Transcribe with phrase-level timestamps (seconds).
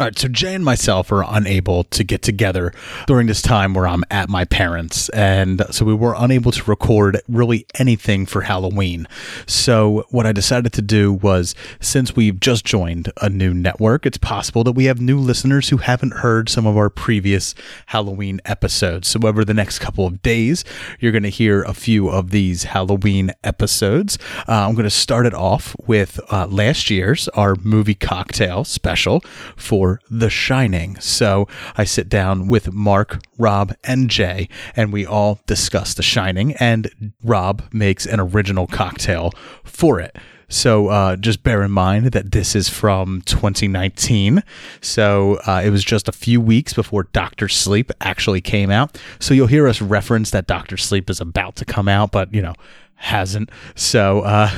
[0.00, 2.72] All right, so Jay and myself are unable to get together
[3.08, 7.20] during this time where I'm at my parents, and so we were unable to record
[7.26, 9.08] really anything for Halloween.
[9.48, 14.18] So, what I decided to do was since we've just joined a new network, it's
[14.18, 17.56] possible that we have new listeners who haven't heard some of our previous
[17.86, 19.08] Halloween episodes.
[19.08, 20.64] So, over the next couple of days,
[21.00, 24.16] you're going to hear a few of these Halloween episodes.
[24.46, 29.22] Uh, I'm going to start it off with uh, last year's, our movie cocktail special
[29.56, 30.98] for The Shining.
[31.00, 36.54] So I sit down with Mark, Rob, and Jay, and we all discuss The Shining,
[36.54, 39.32] and Rob makes an original cocktail
[39.64, 40.16] for it.
[40.48, 44.42] So uh, just bear in mind that this is from 2019.
[44.80, 48.98] So uh, it was just a few weeks before Doctor Sleep actually came out.
[49.20, 52.40] So you'll hear us reference that Doctor Sleep is about to come out, but you
[52.40, 52.54] know,
[52.98, 53.50] hasn't.
[53.74, 54.50] So, uh,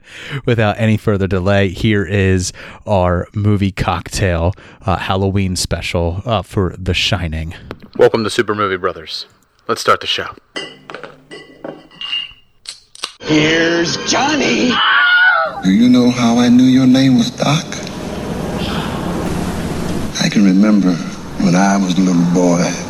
[0.46, 2.52] without any further delay, here is
[2.86, 7.54] our movie cocktail uh, Halloween special uh, for The Shining.
[7.96, 9.26] Welcome to Super Movie Brothers.
[9.66, 10.34] Let's start the show.
[13.20, 14.72] Here's Johnny.
[15.62, 17.66] Do you know how I knew your name was Doc?
[20.20, 20.92] I can remember
[21.42, 22.87] when I was a little boy.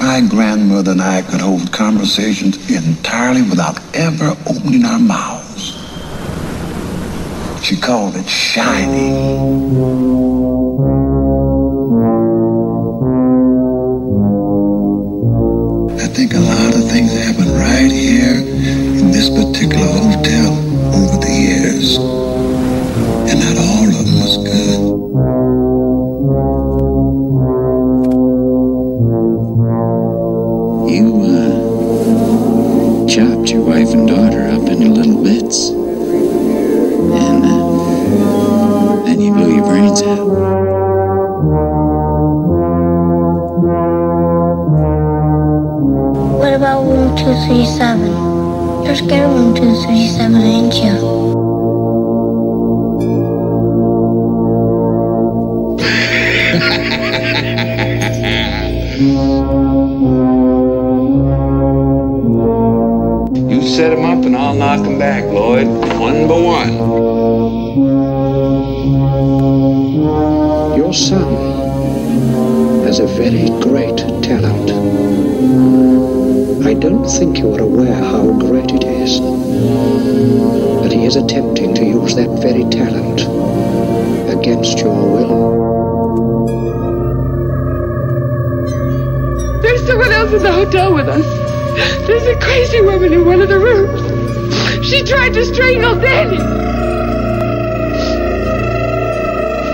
[0.00, 5.76] My grandmother and I could hold conversations entirely without ever opening our mouths.
[7.62, 9.12] She called it shining.
[16.00, 20.52] I think a lot of things happened right here in this particular hotel
[20.96, 22.29] over the years.
[33.70, 35.68] Wife and daughter up into little bits.
[35.68, 40.26] And, uh, then you your brains out.
[46.40, 48.84] What about room 237?
[48.84, 51.19] You're scared of room 237, ain't you?
[66.30, 66.76] One by one.
[70.76, 71.34] Your son
[72.84, 74.70] has a very great talent.
[76.64, 79.18] I don't think you are aware how great it is.
[80.80, 83.22] But he is attempting to use that very talent
[84.30, 86.46] against your will.
[89.62, 91.26] There's someone else in the hotel with us.
[92.06, 94.09] There's a crazy woman in one of the rooms.
[94.90, 96.36] She tried to strangle Danny.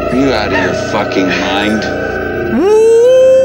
[0.02, 1.80] Are you out of your fucking mind?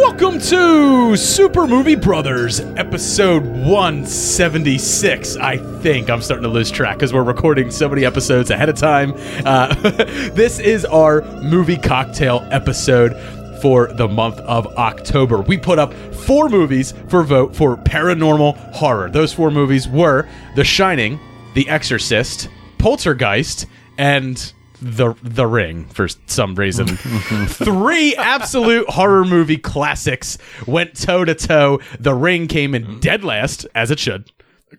[0.02, 5.38] Welcome to Super Movie Brothers, episode 176.
[5.38, 8.76] I think I'm starting to lose track because we're recording so many episodes ahead of
[8.76, 9.14] time.
[9.46, 9.74] Uh,
[10.34, 13.16] this is our movie cocktail episode
[13.62, 15.40] for the month of October.
[15.40, 19.10] We put up four movies for vote for paranormal horror.
[19.10, 20.28] Those four movies were
[20.58, 21.18] The Shining,
[21.54, 23.66] The Exorcist, Poltergeist,
[23.98, 26.88] and the the ring for some reason.
[27.48, 31.80] Three absolute horror movie classics went toe to toe.
[32.00, 34.32] The ring came in dead last, as it should.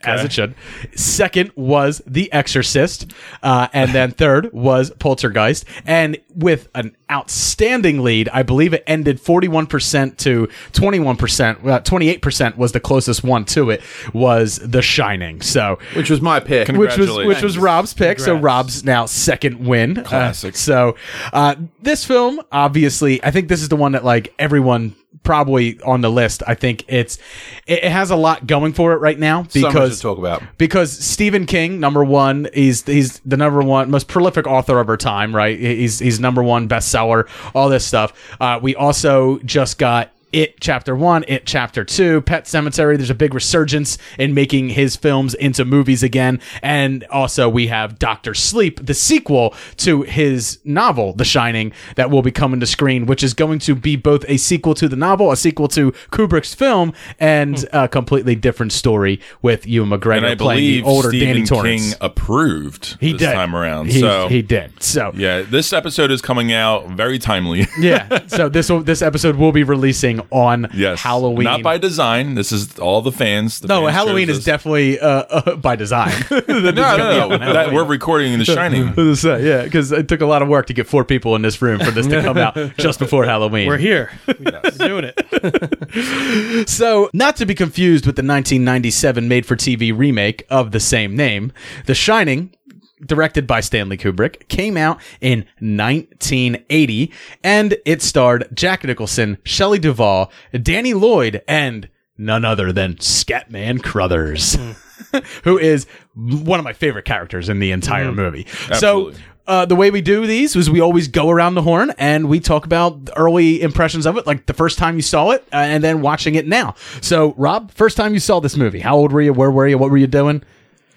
[0.05, 0.55] As it should.
[0.97, 3.13] Second was The Exorcist.
[3.43, 5.65] Uh, and then third was Poltergeist.
[5.87, 11.63] And with an outstanding lead, I believe it ended 41% to 21%.
[11.63, 13.83] 28% was the closest one to it,
[14.13, 15.41] was The Shining.
[15.43, 16.69] So, Which was my pick.
[16.69, 18.19] which was which was Rob's pick.
[18.19, 19.99] So Rob's now second win.
[19.99, 20.57] Uh, Classic.
[20.57, 20.97] so
[21.33, 26.01] uh, this film, obviously, I think this is the one that like everyone probably on
[26.01, 26.43] the list.
[26.47, 27.19] I think it's
[27.67, 30.43] it, has a lot going for it right now because talk about.
[30.59, 34.97] because Stephen King, number one, he's he's the number one most prolific author of our
[34.97, 35.59] time, right?
[35.59, 38.13] He's he's number one bestseller, all this stuff.
[38.41, 42.97] Uh, we also just got it chapter one, it chapter two, Pet Sematary.
[42.97, 46.41] There's a big resurgence in making his films into movies again.
[46.63, 52.23] And also we have Doctor Sleep, the sequel to his novel, The Shining, that will
[52.23, 55.31] be coming to screen, which is going to be both a sequel to the novel,
[55.31, 57.67] a sequel to Kubrick's film, and hmm.
[57.77, 61.91] a completely different story with Ewan McGregor playing older Stephen Danny Torrance.
[61.91, 63.91] King approved he this did time around.
[63.91, 64.83] He, so he did.
[64.83, 67.67] So yeah, this episode is coming out very timely.
[67.79, 68.27] yeah.
[68.27, 71.01] So this will, this episode will be releasing on Yes.
[71.01, 71.45] Halloween.
[71.45, 72.35] Not by design.
[72.35, 73.61] This is all the fans.
[73.61, 76.13] The no, fans Halloween is definitely uh, uh, by design.
[76.53, 77.53] No, no, no.
[77.53, 78.95] that, we're recording in The Shining.
[79.43, 81.81] Yeah, because it took a lot of work to get four people in this room
[81.81, 83.69] for this to come out just before Halloween.
[83.69, 84.11] We're here.
[84.27, 86.69] We're doing it.
[86.69, 91.17] So, not to be confused with the 1997 made for TV remake of the same
[91.17, 91.53] name,
[91.87, 92.55] The Shining,
[93.05, 97.13] directed by Stanley Kubrick, came out in 1980
[97.43, 100.31] and it starred Jack Nicholson, Shelley Duvall,
[100.63, 101.89] Danny Lloyd, and
[102.19, 104.57] none other than Scatman Crothers,
[105.45, 108.47] who is one of my favorite characters in the entire movie.
[108.69, 109.15] Absolutely.
[109.15, 112.29] So, uh, the way we do these was we always go around the horn and
[112.29, 115.57] we talk about early impressions of it, like the first time you saw it, uh,
[115.57, 116.75] and then watching it now.
[117.01, 119.33] So, Rob, first time you saw this movie, how old were you?
[119.33, 119.79] Where were you?
[119.79, 120.45] What were you doing?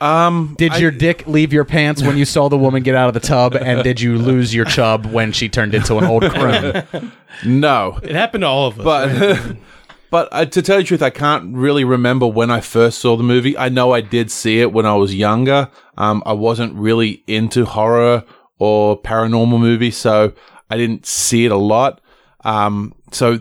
[0.01, 3.13] Um, Did your dick leave your pants when you saw the woman get out of
[3.13, 7.11] the tub, and did you lose your chub when she turned into an old crone?
[7.45, 8.83] no, It happened to all of us.
[8.83, 9.57] but
[10.11, 13.15] but uh, to tell you the truth, I can't really remember when I first saw
[13.15, 13.57] the movie.
[13.57, 15.69] I know I did see it when I was younger.
[15.97, 18.23] Um, I wasn't really into horror
[18.59, 20.33] or paranormal movies, so
[20.69, 22.01] I didn't see it a lot.
[22.43, 23.39] Um, so,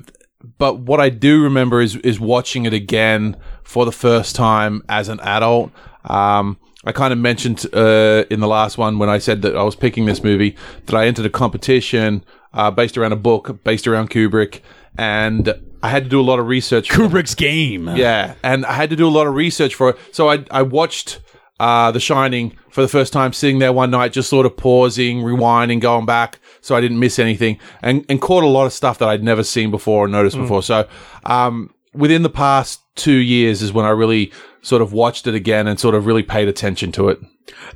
[0.59, 5.09] but what I do remember is is watching it again for the first time as
[5.09, 5.73] an adult.
[6.05, 9.63] Um, I kind of mentioned uh, in the last one when I said that I
[9.63, 10.55] was picking this movie
[10.87, 14.61] that I entered a competition uh, based around a book based around Kubrick,
[14.97, 16.89] and I had to do a lot of research.
[16.91, 17.89] Kubrick's game.
[17.97, 19.99] yeah, and I had to do a lot of research for it.
[20.13, 21.21] So I I watched
[21.59, 25.21] uh, The Shining for the first time, sitting there one night, just sort of pausing,
[25.21, 28.99] rewinding, going back, so I didn't miss anything, and and caught a lot of stuff
[28.99, 30.63] that I'd never seen before or noticed before.
[30.63, 30.87] So
[31.25, 34.33] um, within the past two years is when I really
[34.63, 37.21] sort of watched it again and sort of really paid attention to it.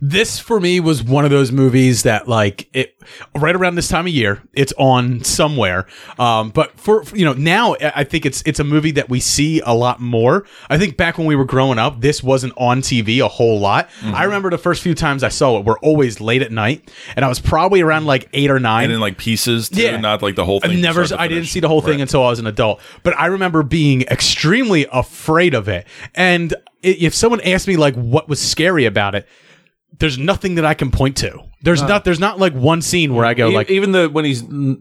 [0.01, 2.95] This for me was one of those movies that like it
[3.35, 5.87] right around this time of year it's on somewhere
[6.19, 9.61] um but for you know now I think it's it's a movie that we see
[9.61, 13.25] a lot more I think back when we were growing up this wasn't on TV
[13.25, 14.15] a whole lot Mm-hmm.
[14.15, 17.25] I remember the first few times I saw it were always late at night and
[17.25, 19.97] I was probably around like 8 or 9 And in like pieces, too, Yeah.
[19.99, 20.73] not like the whole thing.
[20.73, 22.01] I've never, I didn't see the whole thing Right.
[22.03, 22.81] until I was an adult.
[23.03, 25.87] But I remember being extremely afraid of it.
[26.15, 29.27] And if someone asked me like what was scary about it,
[29.99, 31.48] there's nothing that I can point to.
[31.61, 32.05] There's not.
[32.05, 34.79] There's not like one scene where I go E- like, even the when he's mm,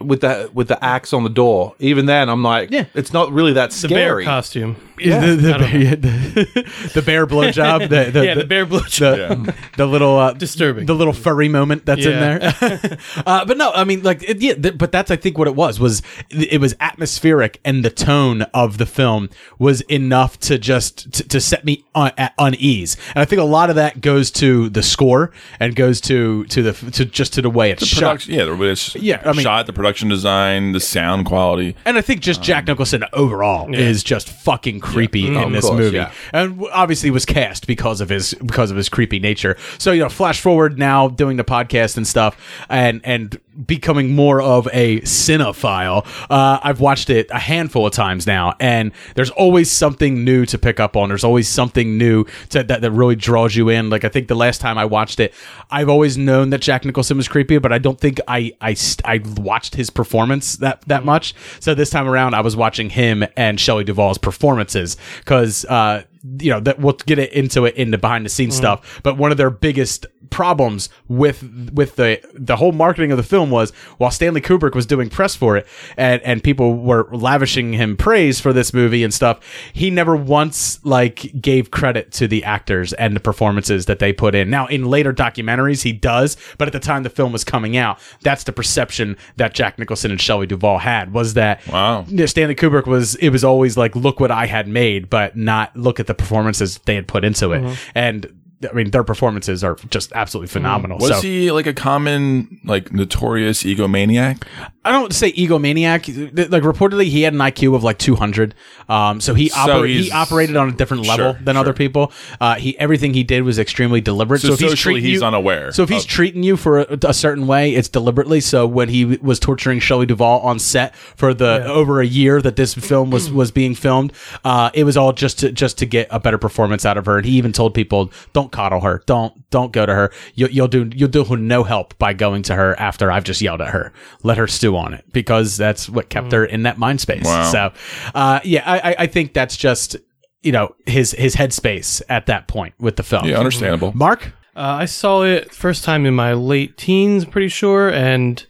[0.00, 2.86] with the with the axe on the door, even then I'm like, Yeah.
[2.94, 4.24] it's not really that the bear scary.
[4.24, 4.76] costume.
[4.96, 7.88] the, the, bear, the, the bear blowjob.
[7.88, 9.46] The, the, yeah, the, bear blowjob.
[9.46, 10.86] the, the little uh, Disturbing.
[10.86, 12.40] the little furry moment that's in there.
[13.24, 15.54] uh, but no, I mean, like, it, yeah, th- but that's I think what it
[15.54, 21.12] was was it was atmospheric, and the tone of the film was enough to just
[21.12, 22.96] to, to set me on, at unease.
[23.14, 25.30] And I think a lot of that goes to the score
[25.60, 28.26] and goes to to the to just to the way it's The shot.
[28.26, 31.76] yeah, the way it's Yeah, I mean- shot, the production design, the sound quality.
[31.84, 35.36] And I think just Jack um, Nicholson overall is just fucking creepy mm-hmm.
[35.36, 36.12] in Of this course, movie, yeah.
[36.32, 39.56] and obviously was cast because of his because of his creepy nature.
[39.78, 42.36] So you know, flash forward now doing the podcast and stuff,
[42.68, 46.06] and and becoming more of a cinephile.
[46.30, 50.58] Uh, I've watched it a handful of times now, and there's always something new to
[50.58, 51.08] pick up on.
[51.08, 53.90] There's always something new to, that that really draws you in.
[53.90, 55.34] Like I think the last time I watched it,
[55.70, 59.06] I've always known that Jack Nicholson was creepy, but I don't think I I st-
[59.06, 61.34] I watched his performance that that much.
[61.60, 66.04] So this time around, I was watching him and Shelley Duvall's performances because uh,
[66.40, 68.62] you know that we'll get it into it in the behind the scenes mm-hmm.
[68.62, 69.00] stuff.
[69.02, 73.50] But one of their biggest problems with with the the whole marketing of the film
[73.50, 75.66] was while Stanley Kubrick was doing press for it
[75.96, 79.40] and and people were lavishing him praise for this movie and stuff
[79.72, 84.34] he never once like gave credit to the actors and the performances that they put
[84.34, 87.78] in now in later documentaries he does but at the time the film was coming
[87.78, 92.04] out that's the perception that Jack Nicholson and Shelley Duvall had was that Wow.
[92.26, 96.00] Stanley Kubrick was it was always like look what I had made, but not look
[96.00, 97.62] at the performances they had put into it.
[97.62, 97.90] Mm-hmm.
[97.94, 98.37] And
[98.68, 100.98] I mean their performances are just absolutely phenomenal.
[100.98, 104.42] Was so he like a common, like notorious egomaniac?
[104.84, 106.50] I don't say egomaniac.
[106.50, 108.54] Like reportedly, he had an IQ of like 200.
[108.88, 112.10] Um, so he So oper- he operated on a different level Sure, than other people.
[112.40, 114.40] Uh, he everything he did was extremely deliberate.
[114.40, 116.80] So So, if he's treating he's you, unaware So if he's of- treating you for
[116.80, 118.40] a, a certain way, it's deliberately.
[118.40, 122.56] So when he was torturing Shelley Duvall on set for the over a year that
[122.56, 124.12] this film was was being filmed,
[124.44, 127.18] uh, it was all just to just to get a better performance out of her.
[127.18, 129.02] And he even told people, "Don't coddle her.
[129.06, 130.12] Don't don't go to her.
[130.34, 133.40] You'll, you'll do you'll do her no help by going to her after I've just
[133.40, 133.92] yelled at her.
[134.22, 137.24] Let her stew on it because that's what kept her in that mind space.
[137.24, 137.50] Wow.
[137.50, 137.72] So,
[138.14, 139.96] uh, yeah, I, I- I think that's just
[140.42, 143.24] you know his his headspace at that point with the film.
[143.26, 143.92] Yeah, understandable.
[143.94, 144.32] Mark.
[144.56, 148.44] Uh, I saw it first time in my late teens, pretty sure, and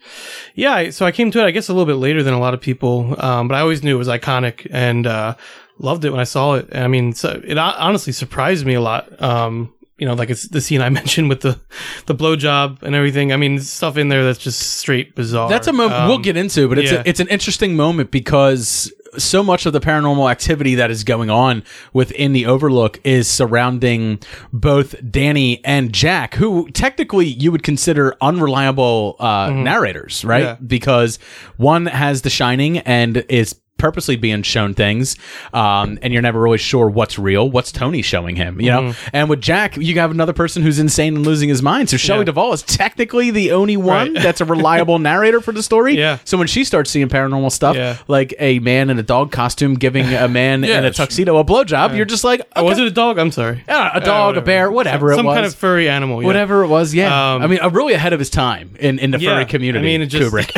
[0.54, 2.54] yeah, so I came to it, I guess, a little bit later than a lot
[2.54, 5.34] of people, um, but I always knew it was iconic and uh,
[5.78, 6.74] loved it when I saw it.
[6.74, 9.20] I mean, so it honestly surprised me a lot.
[9.20, 11.58] Um, you know, like it's the scene I mentioned with the
[12.06, 13.32] the blowjob and everything.
[13.32, 15.48] I mean, stuff in there that's just straight bizarre.
[15.48, 16.98] That's a moment Um, we'll get into, but it's yeah.
[16.98, 21.30] a, it's an interesting moment because so much of the paranormal activity that is going
[21.30, 21.62] on
[21.92, 24.20] within the Overlook is surrounding
[24.52, 30.44] both Danny and Jack, who technically you would consider unreliable uh, narrators, right?
[30.44, 30.62] Mm-hmm.
[30.62, 30.66] Yeah.
[30.66, 31.18] Because
[31.56, 35.16] one has The Shining and is purposely being shown things
[35.52, 39.08] um, and you're never really sure what's real what's tony showing him you know Mm-hmm.
[39.12, 42.20] and with jack you have another person who's insane and losing his mind so shelley
[42.20, 42.24] Yeah.
[42.26, 44.22] duvall is technically the only one Right.
[44.22, 46.18] that's a reliable narrator for the story Yeah.
[46.24, 47.96] so when she starts seeing paranormal stuff Yeah.
[48.08, 51.44] like a man in a dog costume giving a man Yeah, in a tuxedo a
[51.44, 52.82] blowjob you're just like Oh, was okay.
[52.86, 53.18] it a dog?
[53.18, 53.62] I'm sorry.
[53.68, 55.34] Yeah, a dog, a bear, whatever Some it was.
[55.36, 56.20] kind of furry animal.
[56.22, 56.26] Yeah.
[56.26, 57.34] Whatever it was, yeah.
[57.34, 59.86] Um, I mean, uh, really ahead of his time in, in the furry community.
[59.86, 60.50] I mean, it just- Kubrick.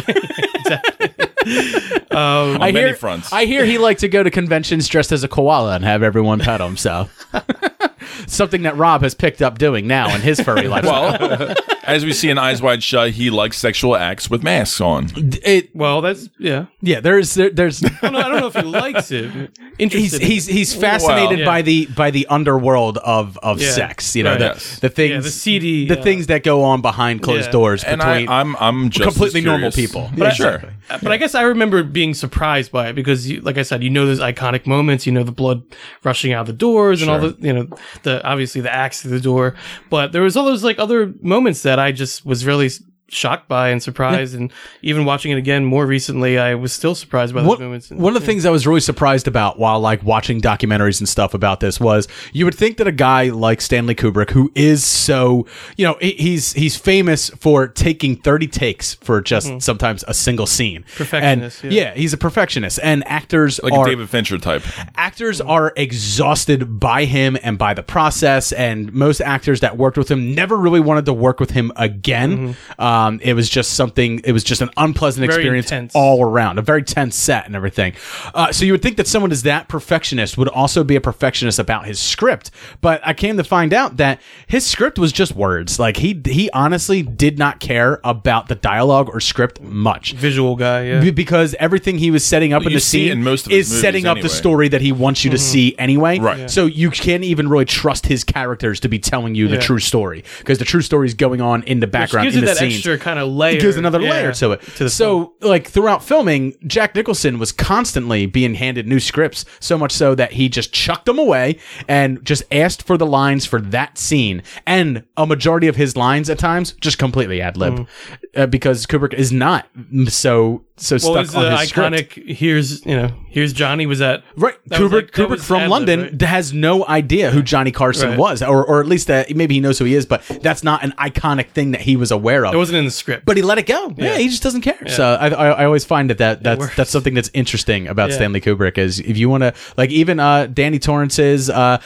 [2.10, 2.18] Um,
[2.56, 3.32] on I many hear, fronts.
[3.32, 6.40] I hear he liked to go to conventions dressed as a koala and have everyone
[6.40, 6.76] pet him.
[6.76, 7.08] So,
[8.26, 11.16] something that Rob has picked up doing now in his furry lifestyle.
[11.28, 15.08] well, as we see in Eyes Wide Shut, he likes sexual acts with masks on.
[15.16, 16.66] it, Well, that's yeah.
[16.82, 19.30] yeah, there's there, there's I don't, know, I don't know if he likes it.
[19.30, 20.22] he's Interested.
[20.22, 24.14] he's he's fascinated Well, by the by the underworld of of Yeah, sex.
[24.14, 24.38] You know right.
[24.38, 24.78] the, Yes.
[24.80, 27.50] the things Yeah, the seedy, the uh, things that go on behind closed Yeah.
[27.52, 30.10] doors And between I, I'm I'm just as completely normal people.
[30.16, 30.46] But Yeah, sure.
[30.56, 30.70] exactly.
[31.02, 33.90] But I guess I remember being surprised by it because, you, like I said, you
[33.90, 35.06] know those iconic moments.
[35.06, 35.62] You know the blood
[36.02, 37.68] rushing out the doors and all the, you know,
[38.02, 39.54] the obviously the axe through the door.
[39.88, 42.70] But there was all those like other moments that I just was really
[43.10, 44.34] shocked by and surprised.
[44.34, 44.52] And
[44.82, 47.90] even watching it again more recently, I was still surprised by those One, moments.
[47.90, 51.34] one of the things I was really surprised about while like watching documentaries and stuff
[51.34, 55.46] about this was you would think that a guy like Stanley Kubrick, who is so
[55.76, 59.58] you know he's he's famous for taking thirty takes for just mm-hmm.
[59.58, 60.98] sometimes a single scene, Mm-hmm.
[60.98, 61.94] Perfectionist, And, yeah.
[61.94, 64.62] he's a perfectionist, and actors Like are a David Fincher type.
[64.96, 65.50] actors mm-hmm.
[65.50, 70.34] are exhausted by him and by the process and most actors that worked with him
[70.34, 72.82] never really wanted to work with him again mm-hmm.
[72.82, 75.30] uh, um, it was just something it was just an unpleasant Mm-hmm.
[75.30, 75.92] Very experience intense.
[75.94, 77.92] all around a very tense set and everything
[78.34, 81.58] uh, so you would think that someone is that perfectionist would also be a perfectionist
[81.58, 85.78] about his script but i came to find out that his script was just words
[85.78, 90.84] like he he honestly did not care about the dialogue or script much visual guy,
[90.84, 91.00] yeah.
[91.00, 93.68] be- because everything he was setting up Well, in the scene in most of is
[93.80, 96.18] setting up the story that he wants you to see anyway.
[96.18, 96.38] Right.
[96.40, 96.46] Yeah.
[96.46, 100.24] So you can't even really trust his characters to be telling you the true story
[100.38, 102.52] because the true story is going on in the Which background gives in it the
[102.54, 102.74] that scenes.
[102.90, 103.56] Extra kind of layer.
[103.56, 104.62] It gives another yeah, layer to it.
[104.62, 109.78] To the so, like throughout filming, Jack Nicholson was constantly being handed new scripts, so
[109.78, 113.60] much so that he just chucked them away and just asked for the lines for
[113.60, 114.42] that scene.
[114.66, 117.88] And a majority of his lines at times just completely ad lib,
[118.36, 119.68] uh, because Kubrick is not
[120.06, 121.92] so so well, stuck on the his script.
[121.94, 122.34] iconic?
[122.34, 123.86] Here's you know, here's Johnny.
[123.86, 124.92] Was that Right, that Kubrick.
[124.92, 126.22] like- that Kubrick from ad-lib, London right?
[126.22, 128.18] has no idea who Johnny Carson Right.
[128.18, 130.82] was, or, or at least that maybe he knows who he is, but that's not
[130.82, 132.54] an iconic thing that he was aware of.
[132.54, 133.26] It wasn't in the script.
[133.26, 133.94] but he let it go.
[133.96, 134.18] Yeah, Yeah.
[134.18, 134.78] he just doesn't care.
[134.88, 138.16] So I, I, I always find that, that that's that's something that's interesting about Yeah.
[138.16, 141.50] Stanley Kubrick is if you want to like even uh, Danny Torrance's.
[141.50, 141.78] Uh,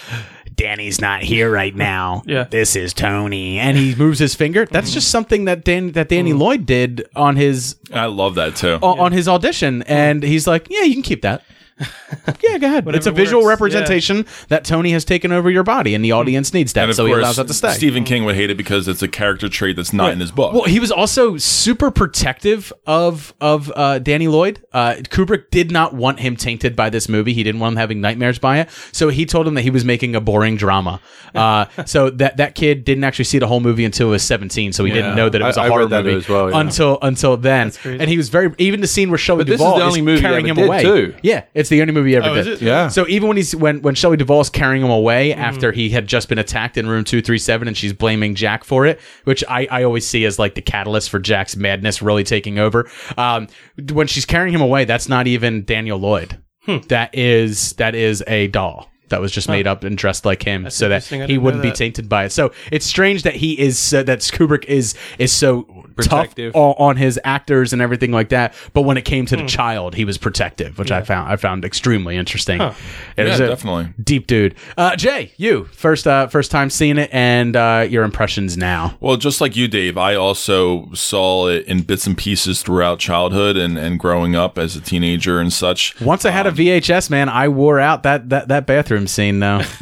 [0.54, 2.22] Danny's not here right now.
[2.34, 2.44] Yeah.
[2.44, 3.58] This is Tony.
[3.58, 4.66] And he moves his finger.
[4.66, 6.38] That's just something that Dan that Danny mm.
[6.38, 8.78] Lloyd did on his I love that too.
[8.82, 11.42] o- on his audition, and he's like, "Yeah, you can keep that."
[12.42, 12.86] Yeah, go ahead.
[12.94, 16.54] it's a visual works, representation that Tony has taken over your body, and the audience
[16.54, 17.72] needs that, and of so he allows that to stay.
[17.72, 20.52] Stephen King would hate it because it's a character trait that's not in his book.
[20.54, 24.64] Well, he was also super protective of of uh, Danny Lloyd.
[24.72, 27.32] Uh, Kubrick did not want him tainted by this movie.
[27.32, 28.70] He didn't want him having nightmares by it.
[28.92, 31.00] So he told him that he was making a boring drama.
[31.34, 34.72] Uh, so that that kid didn't actually see the whole movie until he was seventeen.
[34.72, 35.02] So he Yeah.
[35.02, 36.60] didn't know that it was a I- I horror read that movie as well, yeah.
[36.60, 37.72] until until then.
[37.84, 40.02] And he was very even the scene where Shelley But this is Duvall the only
[40.02, 40.82] movie carrying him away.
[40.82, 41.14] too.
[41.22, 42.46] Yeah, it's the only movie he ever Oh, did.
[42.46, 42.64] is it?
[42.64, 42.88] Yeah.
[42.88, 46.28] So even when he's when when Shelley Duvall's carrying him away after he had just
[46.28, 49.66] been attacked in room two three seven, and she's blaming Jack for it, which I,
[49.70, 52.88] I always see as like the catalyst for Jack's madness really taking over.
[53.16, 53.48] Um,
[53.92, 56.38] when she's carrying him away, that's not even Daniel Lloyd.
[56.88, 58.90] That is that is a doll.
[59.10, 61.20] That was just made up and dressed like him, so that interesting.
[61.20, 61.76] I he didn't know wouldn't be that.
[61.76, 62.30] tainted by it.
[62.32, 66.52] So it's strange that he is uh, that Kubrick is is so Protective.
[66.52, 68.54] tough on, on his actors and everything like that.
[68.72, 71.64] But when it came to the child, he was protective, which I found I found
[71.64, 72.60] extremely interesting.
[72.60, 72.74] It
[73.16, 73.94] Yeah, was a definitely.
[74.02, 74.54] deep dude.
[74.76, 78.96] Uh, Jay, you first uh, first time seeing it and uh, your impressions now.
[79.00, 83.56] Well, just like you, Dave, I also saw it in bits and pieces throughout childhood
[83.56, 86.00] and, and growing up as a teenager and such.
[86.00, 89.40] Once I had a Um, VHS, man, I wore out that that, that bathroom scene
[89.40, 89.60] though.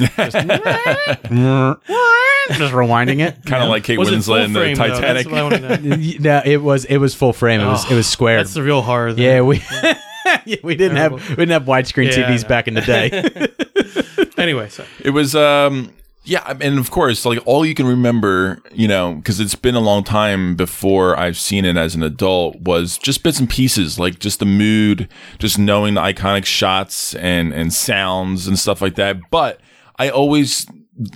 [2.49, 3.45] Just, just rewinding it.
[3.47, 4.88] Kind of like Kate Was it full Winslet in the frame, though?
[4.88, 5.26] Titanic.
[5.26, 5.97] That's what I wanna know.
[6.21, 7.61] no, it was it was full frame.
[7.61, 8.39] It was it was square.
[8.39, 9.11] That's the real horror.
[9.11, 9.63] yeah, we
[10.45, 12.49] yeah, we didn't have we didn't have widescreen Yeah, TVs know.
[12.49, 14.33] back in the day.
[14.43, 15.93] anyway, so It was, um,
[16.25, 19.81] yeah, and of course, like all you can remember, you know, because it's been a
[19.81, 24.21] long time before I've seen it as an adult, was just bits and pieces, like
[24.21, 29.17] just the mood, just knowing the iconic shots and and sounds and stuff like that.
[29.31, 29.61] But
[29.99, 30.67] I always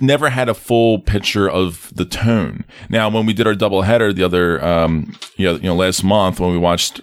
[0.01, 2.65] never had a full picture of the tone.
[2.89, 6.03] Now, when we did our double header the other, um, you know, you know, last
[6.03, 7.01] month when we watched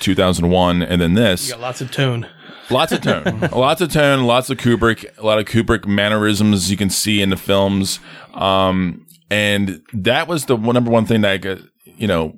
[0.00, 2.28] 2001 and then this, you got lots of tone.
[2.68, 6.76] Lots of tone, lots of tone, lots of Kubrick, a lot of Kubrick mannerisms you
[6.76, 8.00] can see in the films.
[8.34, 11.58] Um, and that was the one, number one thing that I
[11.96, 12.36] you know,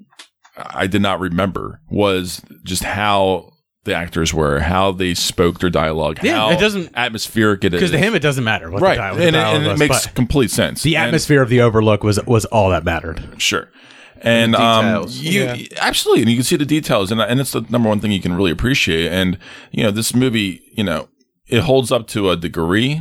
[0.57, 3.52] I did not remember was just how
[3.88, 7.80] the actors were, how they spoke their dialogue, Yeah, how it doesn't- atmospheric it is.
[7.80, 9.71] Because to him, it doesn't matter what right, the dial- and, it- dialogue and it
[9.71, 10.83] was, makes but complete sense.
[10.83, 13.25] the And- atmosphere of the Overlook was was all that mattered.
[13.38, 13.68] Sure.
[14.21, 15.18] And The um, details.
[15.21, 15.57] you Yeah.
[15.80, 18.21] absolutely, and you can see the details, and and it's the number one thing you
[18.21, 19.12] can really appreciate.
[19.12, 19.38] And
[19.73, 21.09] you know, this movie, you know,
[21.47, 23.00] it holds up to a degree.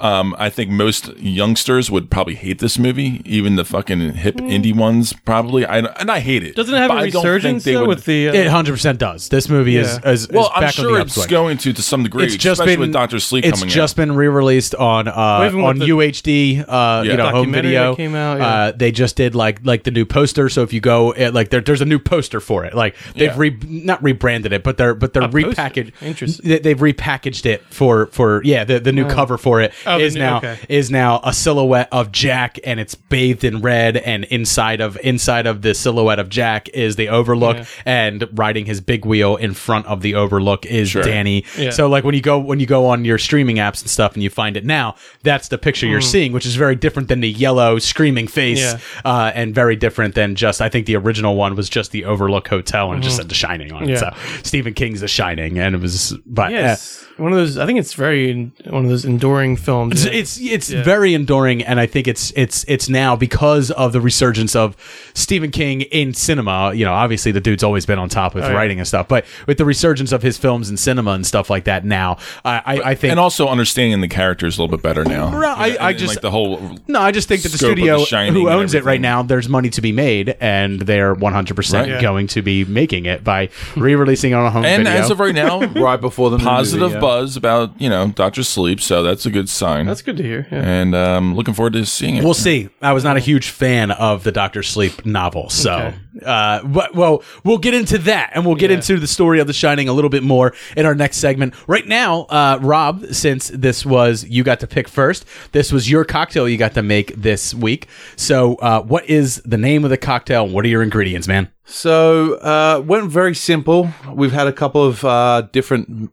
[0.00, 4.74] Um, I think most youngsters would probably hate this movie, even the fucking hip indie
[4.74, 5.64] ones, probably.
[5.66, 6.54] I and I hate it.
[6.56, 8.28] Doesn't it have But a I resurgence though, would, with the?
[8.28, 9.28] Uh, it hundred percent does.
[9.28, 10.10] This movie is, Yeah.
[10.12, 12.36] is, is well, I'm back on sure the it's going to to some degree, It's
[12.36, 14.02] just especially been with Doctor Sleep It's coming just out.
[14.02, 17.10] been re-released on uh, on with the- UHD, uh, Yeah.
[17.10, 17.90] you know, home video.
[17.92, 18.46] that came out, yeah.
[18.48, 20.48] uh, they just did like like the new poster.
[20.48, 22.74] So if you go, eh, like there, there's a new poster for it.
[22.74, 23.34] Like they've Yeah.
[23.36, 25.48] re not rebranded it, but they're but they're A poster.
[25.50, 25.92] repackaged.
[26.02, 26.48] Interesting.
[26.48, 28.64] They, they've repackaged it for for yeah.
[28.64, 30.58] The, the new cover for it is Oh, the new- now okay.
[30.68, 33.96] is now a silhouette of Jack, and it's bathed in red.
[33.96, 37.64] And inside of inside of the silhouette of Jack is the Overlook, Yeah.
[37.86, 41.02] and riding his big wheel in front of the Overlook is Sure.
[41.02, 41.44] Danny.
[41.58, 41.70] Yeah.
[41.70, 44.22] So like when you go when you go on your streaming apps and stuff, and
[44.22, 47.30] you find it now, that's the picture you're seeing, which is very different than the
[47.30, 48.78] yellow screaming face, Yeah.
[49.04, 52.48] uh, and very different than just I think the original one was just the Overlook
[52.48, 53.90] Hotel and it just said The Shining on it.
[53.90, 53.96] Yeah.
[53.96, 56.48] So Stephen King's The Shining, and it was but.
[56.48, 57.58] uh, yes, one of those.
[57.58, 59.69] I think it's very one of those enduring films.
[59.92, 60.10] It's yeah.
[60.12, 60.82] it's, it's Yeah.
[60.82, 64.76] very enduring, and I think it's it's it's now because of the resurgence of
[65.14, 66.72] Stephen King in cinema.
[66.74, 68.54] You know, obviously the dude's always been on top with Oh, yeah.
[68.56, 71.64] writing and stuff, but with the resurgence of his films in cinema and stuff like
[71.64, 75.04] that now, I I, I think and also understanding the characters a little bit better
[75.04, 75.30] now.
[75.36, 77.52] Right, I- You know, I and just- like the whole No, I just think that
[77.52, 80.36] the scope of The studio who owns it right now, there's money to be made,
[80.40, 81.88] and they're 100% Right.
[81.88, 82.00] Yeah.
[82.00, 85.00] going to be making it by re-releasing it on a home And video.
[85.02, 87.00] as of right now, right before the positive movie, yeah.
[87.00, 89.86] buzz about you know Doctor Sleep, so that's a good sign.
[89.86, 90.46] That's good to hear.
[90.50, 90.58] Yeah.
[90.80, 92.24] and um, looking forward to seeing it.
[92.24, 92.68] We'll see.
[92.82, 95.96] I was not a huge fan of the Doctor Sleep novel, so Okay.
[96.26, 98.76] uh, but, well, we'll get into that, and we'll get Yeah.
[98.78, 101.54] into the story of The Shining a little bit more in our next segment.
[101.66, 106.04] Right now, uh, Rob, since this was you got to pick first, this was your
[106.04, 107.86] cocktail you got to make this week.
[108.16, 110.48] So, uh, what is the name of the cocktail?
[110.48, 111.48] What are your ingredients, man?
[111.64, 113.90] So uh, went very simple.
[114.12, 116.10] We've had a couple of uh, different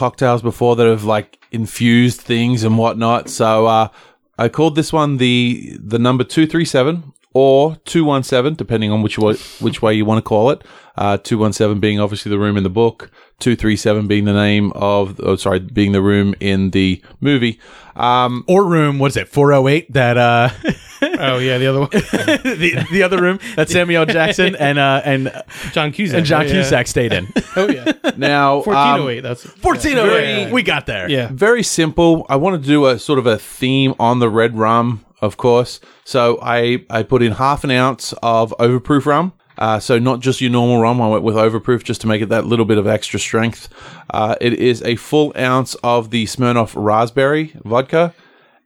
[0.00, 3.28] cocktails before that have like infused things and whatnot.
[3.28, 3.88] So uh,
[4.38, 8.90] I called this one the the number two three seven or two one seven, depending
[8.90, 10.62] on which way which way you want to call it.
[10.96, 13.10] Uh, two one seven being obviously the room in the book.
[13.38, 17.58] Two three seven being the name of, oh sorry, being the room in the movie.
[17.96, 18.98] Um, Or room?
[18.98, 19.28] What is it?
[19.28, 19.92] Four hundred eight.
[19.92, 20.50] That uh,
[21.02, 25.32] oh yeah, the other one, the the other room that Samuel Jackson and uh and
[25.72, 26.18] John Cusack.
[26.18, 26.52] and John yeah.
[26.52, 27.28] Cusack stayed in.
[27.56, 29.20] Oh yeah, now fourteen um, oh eight.
[29.20, 30.52] That's Fourteen oh Very- eight.
[30.52, 31.08] We got there.
[31.10, 31.28] yeah.
[31.32, 32.26] very simple.
[32.28, 35.80] I want to do a sort of a theme on the red rum, of course.
[36.04, 39.32] So I I put in half an ounce of overproof rum.
[39.58, 41.02] Uh, so not just your normal rum.
[41.02, 43.68] I went with overproof just to make it that little bit of extra strength.
[44.08, 48.14] Uh, it is a full ounce of the Smirnoff raspberry vodka,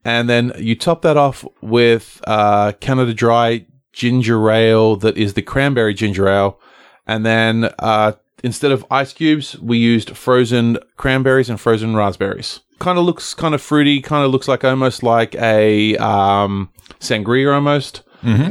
[0.05, 5.43] and then you top that off with uh, Canada Dry ginger ale that is the
[5.43, 6.61] cranberry ginger ale,
[7.07, 8.13] and then uh,
[8.45, 12.61] instead of ice cubes, we used frozen cranberries and frozen raspberries.
[12.79, 14.01] Kind of looks kind of fruity.
[14.01, 18.03] Kind of looks like almost like a um, sangria almost.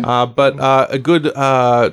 [0.04, 1.92] Uh, but uh, a good uh,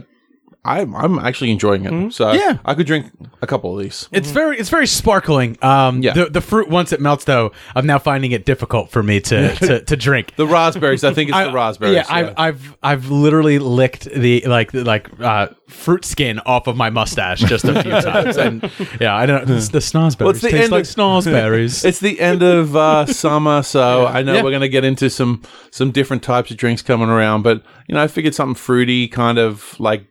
[0.62, 2.12] I'm I'm actually enjoying it.
[2.12, 2.58] So Yeah.
[2.66, 3.06] I could drink
[3.40, 4.08] a couple of these.
[4.12, 5.56] It's very it's very sparkling.
[5.62, 6.12] Um, Yeah.
[6.12, 9.54] the the fruit once it melts though, I'm now finding it difficult for me to
[9.66, 10.34] to, to drink.
[10.36, 11.94] The raspberries, I think it's the raspberries.
[11.94, 16.76] Yeah, I've I've I've literally licked the like the, like uh, fruit skin off of
[16.76, 18.70] my mustache just a few times, and
[19.00, 19.48] yeah, I don't.
[19.48, 21.84] It's the snozberries Well, it's the taste end like of- snozberries.
[21.86, 24.42] It's the end of uh, summer, so I know Yeah.
[24.42, 27.42] we're going to get into some some different types of drinks coming around.
[27.42, 30.04] But you know, I figured something fruity, kind of like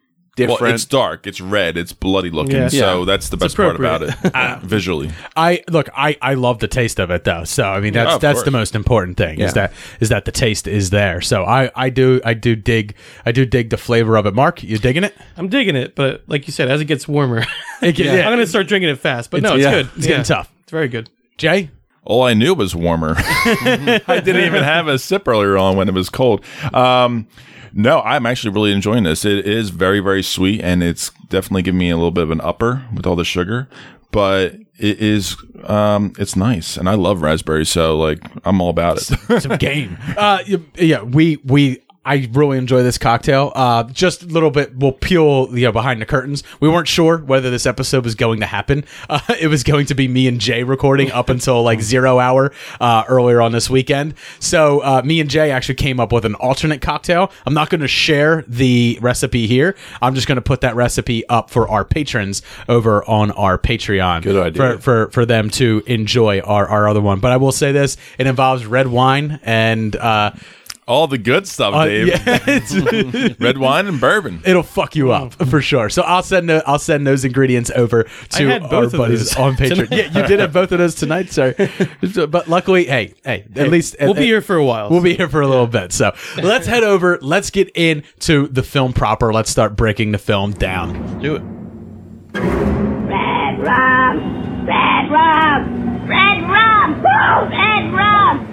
[0.48, 0.62] different.
[0.62, 1.28] Well, it's dark.
[1.28, 1.78] It's red.
[1.78, 2.56] It's bloody looking.
[2.56, 2.68] Yeah.
[2.70, 3.06] So Yeah.
[3.06, 5.12] that's the best part about it Uh, visually.
[5.36, 7.44] I look, I, I love the taste of it though.
[7.44, 8.46] So I mean, that's of that's course.
[8.46, 9.46] the most important thing Yeah.
[9.46, 11.22] is that is that the taste is there.
[11.22, 14.34] So I, I do I do dig I do dig the flavor of it.
[14.34, 15.16] Mark, you digging it?
[15.38, 17.44] I'm digging it, but like you said, as it gets warmer,
[17.82, 18.26] It get- yeah.
[18.28, 19.30] I'm gonna start drinking it fast.
[19.32, 19.72] But no, it's yeah.
[19.72, 19.90] good.
[19.98, 20.52] It's getting tough.
[20.64, 21.10] It's very good.
[21.38, 21.70] Jay,
[22.04, 23.14] All I knew was warmer.
[23.18, 26.44] I didn't even have a sip earlier on when it was cold.
[26.74, 27.28] Um,
[27.74, 29.26] no, I'm actually really enjoying this.
[29.26, 32.42] It is very, very sweet, and it's definitely giving me a little bit of an
[32.42, 33.68] upper with all the sugar.
[34.12, 38.98] But it is, um, it's nice, and I love raspberry, so like I'm all about
[38.98, 39.42] it.
[39.42, 39.98] some game.
[40.18, 40.40] Uh,
[40.76, 41.82] yeah, we we.
[42.06, 43.52] I really enjoy this cocktail.
[43.54, 44.76] Uh, just a little bit.
[44.76, 46.44] We'll peel you know behind the curtains.
[46.60, 48.86] We weren't sure whether this episode was going to happen.
[49.10, 52.52] Uh, it was going to be me and Jay recording up until like zero hour
[52.80, 54.14] uh, earlier on this weekend.
[54.40, 57.32] So uh, me and Jay actually came up with an alternate cocktail.
[57.48, 59.76] I'm not going to share the recipe here.
[60.00, 64.22] I'm just going to put that recipe up for our patrons over on our Patreon.
[64.22, 64.78] Good idea.
[64.78, 67.20] For, for for them to enjoy our our other one.
[67.20, 70.32] But I will say this: it involves red wine and uh,
[70.90, 72.08] all the good stuff, uh, Dave.
[72.08, 74.42] yeah, Red wine and bourbon.
[74.46, 75.90] it'll fuck you up for sure.
[75.90, 79.30] So I'll send the, I'll send those ingredients over to had our both of buddies
[79.30, 79.88] those on Patreon.
[79.92, 81.54] yeah, you did have both of those tonight, sorry.
[82.28, 84.90] but luckily, hey, hey, at least we'll be here for a while.
[84.90, 85.94] We'll be here for a little bit.
[85.94, 87.20] So let's head over.
[87.22, 89.32] Let's get into the film proper.
[89.32, 91.20] Let's start breaking the film down.
[91.20, 91.44] do it.
[92.34, 94.66] Red rum!
[94.66, 96.08] Red rum!
[96.08, 97.02] Red rum!
[97.04, 98.49] Red rum!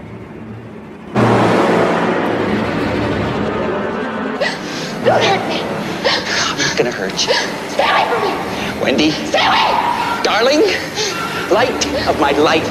[5.07, 5.61] Don't hurt me!
[5.63, 7.33] I'm not gonna hurt you.
[7.71, 8.83] Stay away from me!
[8.83, 10.23] Wendy, Stay away!
[10.25, 10.63] darling,
[11.55, 12.69] light of my life.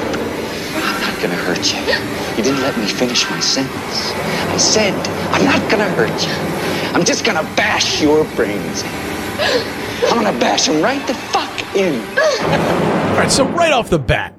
[0.76, 1.80] I'm not gonna hurt you.
[2.36, 4.12] You didn't let me finish my sentence.
[4.52, 4.92] I said,
[5.32, 6.34] I'm not gonna hurt you.
[6.94, 8.90] I'm just gonna bash your brains in.
[10.10, 11.98] I'm gonna bash them right the fuck in.
[12.18, 14.34] All right, so right off the bat,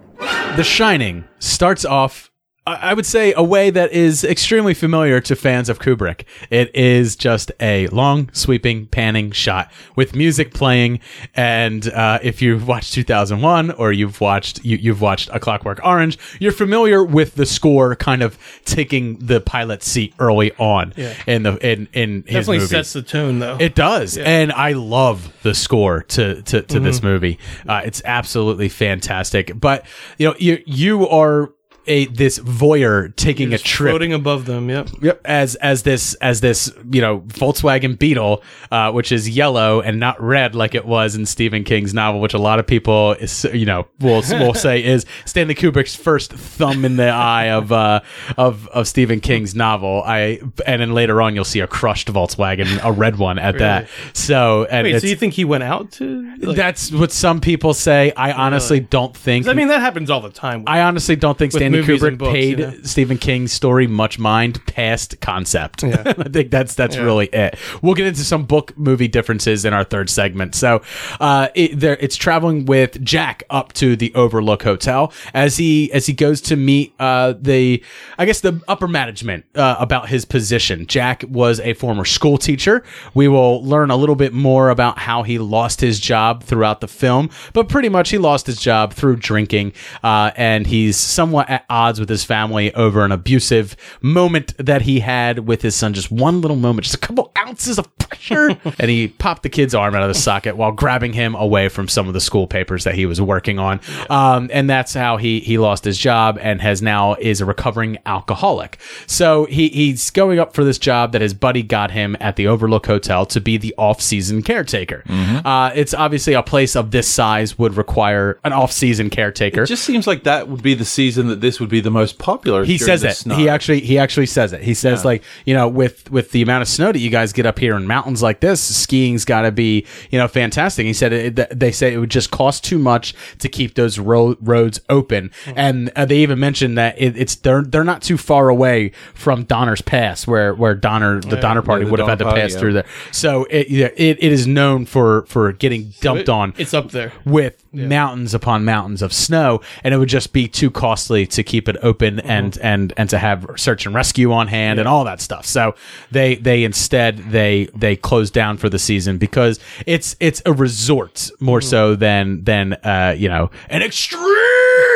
[0.55, 2.29] The Shining starts off.
[2.67, 6.23] I would say a way that is extremely familiar to fans of Kubrick.
[6.49, 10.99] It is just a long, sweeping, panning shot with music playing.
[11.33, 16.17] And uh, if you've watched 2001 or you've watched you, you've watched A Clockwork Orange,
[16.39, 21.13] you're familiar with the score kind of taking the pilot seat early on Yeah.
[21.25, 22.67] in the in in his Definitely movie.
[22.67, 23.57] sets the tone, though.
[23.59, 27.03] It does, and I love the score to to, to this Mhm.
[27.03, 27.39] movie.
[27.67, 29.57] Uh, it's absolutely fantastic.
[29.59, 29.85] But
[30.17, 31.51] you know, you you are
[31.87, 34.69] a this voyeur taking a trip floating above them.
[34.69, 34.89] Yep.
[35.01, 35.21] Yep.
[35.25, 40.21] As as this as this you know Volkswagen Beetle, uh, which is yellow and not
[40.21, 43.65] red like it was in Stephen King's novel, which a lot of people is you
[43.65, 48.01] know will will say is Stanley Kubrick's first thumb in the eye of uh,
[48.37, 50.03] of of Stephen King's novel.
[50.05, 53.89] I and then later on you'll see a crushed Volkswagen, a red one at that.
[54.13, 56.35] So and Wait, so you think he went out to?
[56.37, 58.11] Like, that's what some people say.
[58.15, 59.47] I honestly don't think.
[59.47, 60.63] I mean, that happens all the time.
[60.67, 62.73] I honestly don't think with Stanley movies Kubrick and books, paid you know?
[62.83, 65.83] Stephen King's story much mind past concept.
[65.83, 67.03] I think that's that's Yeah.
[67.03, 67.57] really it.
[67.81, 70.55] We'll get into some book movie differences in our third segment.
[70.55, 70.81] So,
[71.19, 76.05] uh, it, there it's traveling with Jack up to the Overlook Hotel as he as
[76.05, 77.83] he goes to meet uh, the
[78.17, 80.85] I guess the upper management uh, about his position.
[80.87, 82.83] Jack was a former school teacher.
[83.13, 86.87] We will learn a little bit more about how he lost his job throughout the
[86.87, 91.65] film, but pretty much he lost his job through drinking, uh, and he's somewhat at
[91.69, 95.93] odds with his family over an abusive moment that he had with his son.
[95.93, 99.75] Just one little moment, just a couple ounces of pressure, and he popped the kid's
[99.75, 102.83] arm out of the socket while grabbing him away from some of the school papers
[102.83, 103.79] that he was working on.
[104.09, 107.97] Um, and that's how he he lost his job and has now is a recovering
[108.05, 108.77] alcoholic.
[109.05, 112.47] So he he's going up for this job that his buddy got him at the
[112.47, 115.03] Overlook Hotel to be the off-season caretaker.
[115.07, 119.63] Uh, it's obviously a place of this size would require an off-season caretaker.
[119.63, 122.17] It just seems like that would be the season that this would be the most
[122.19, 122.63] popular.
[122.63, 123.15] he says it.
[123.15, 123.35] snow.
[123.35, 124.61] He actually he actually says it.
[124.61, 125.07] He says Yeah.
[125.07, 127.75] like you know with with the amount of snow that you guys get up here
[127.75, 130.85] in mountains like this, skiing's got to be you know fantastic.
[130.85, 133.99] He said it, th- they say it would just cost too much to keep those
[133.99, 138.17] ro- roads open, and uh, they even mentioned that it, it's they're they're not too
[138.17, 141.41] far away from Donner's Pass, where where Donner the Yeah.
[141.41, 142.85] Donner Party Yeah, would have had to Party, pass through there.
[143.11, 146.53] So it, yeah, it it is known for for getting dumped it- on.
[146.57, 147.11] it's up there.
[147.25, 151.69] with mountains upon mountains of snow, and it would just be too costly to keep
[151.69, 155.21] it open and and and to have search and rescue on hand and all that
[155.21, 155.45] stuff.
[155.45, 155.75] So
[156.11, 161.29] they they instead they they closed down for the season because it's it's a resort
[161.39, 163.81] more so than than uh you know an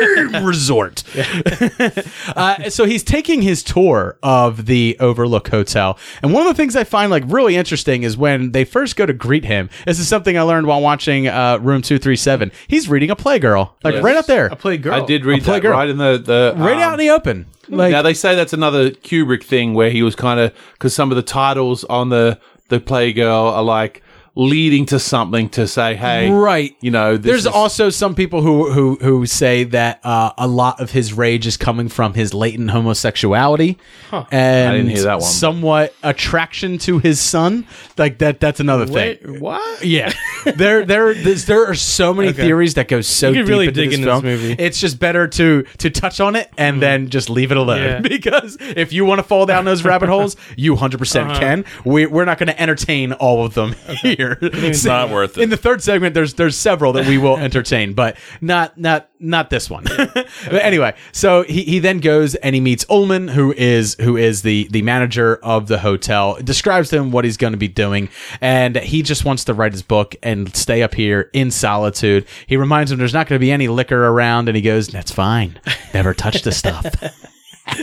[0.00, 1.02] extreme resort.
[2.36, 6.76] uh, so he's taking his tour of the Overlook Hotel, and one of the things
[6.76, 9.70] I find like really interesting is when they first go to greet him.
[9.86, 12.52] This is something I learned while watching uh, Room Two Three Seven.
[12.68, 14.04] He's reading a Playgirl, like Yes.
[14.04, 14.46] right up there.
[14.46, 14.92] A Playgirl.
[15.02, 15.70] I did read A that Playgirl.
[15.72, 17.46] right in the the right um, out in the open.
[17.68, 21.10] Like now they say that's another Kubrick thing where he was kind of because some
[21.10, 24.02] of the titles on the the Playgirl are like
[24.34, 26.74] leading to something to say, hey, Right.
[26.80, 30.80] You know, There's is- also some people who who who say that uh, a lot
[30.80, 33.76] of his rage is coming from his latent homosexuality
[34.10, 35.22] and I didn't hear that one.
[35.22, 37.66] somewhat attraction to his son.
[37.98, 38.40] Like that.
[38.40, 39.38] That's another thing.
[39.40, 39.84] What?
[39.84, 40.12] Yeah,
[40.56, 42.42] there, there, there are so many Okay.
[42.42, 44.24] theories that go so You deep really into dig this into this film.
[44.24, 44.52] movie.
[44.58, 48.00] It's just better to to touch on it and then just leave it alone Yeah.
[48.16, 51.40] because if you want to fall down those rabbit holes, you 100 percent Uh-huh.
[51.40, 51.64] can.
[51.84, 54.21] We, we're not going to entertain all of them here.
[54.40, 55.42] It's not worth it.
[55.42, 59.50] In the third segment, there's there's several that we will entertain, but not not not
[59.50, 59.84] this one.
[59.96, 64.42] but anyway, so he, he then goes and he meets Ullman, who is who is
[64.42, 66.38] the the manager of the hotel.
[66.42, 68.08] Describes to him what he's going to be doing,
[68.40, 72.26] and he just wants to write his book and stay up here in solitude.
[72.46, 75.12] He reminds him there's not going to be any liquor around, and he goes, "That's
[75.12, 75.60] fine.
[75.94, 76.86] Never touch the stuff."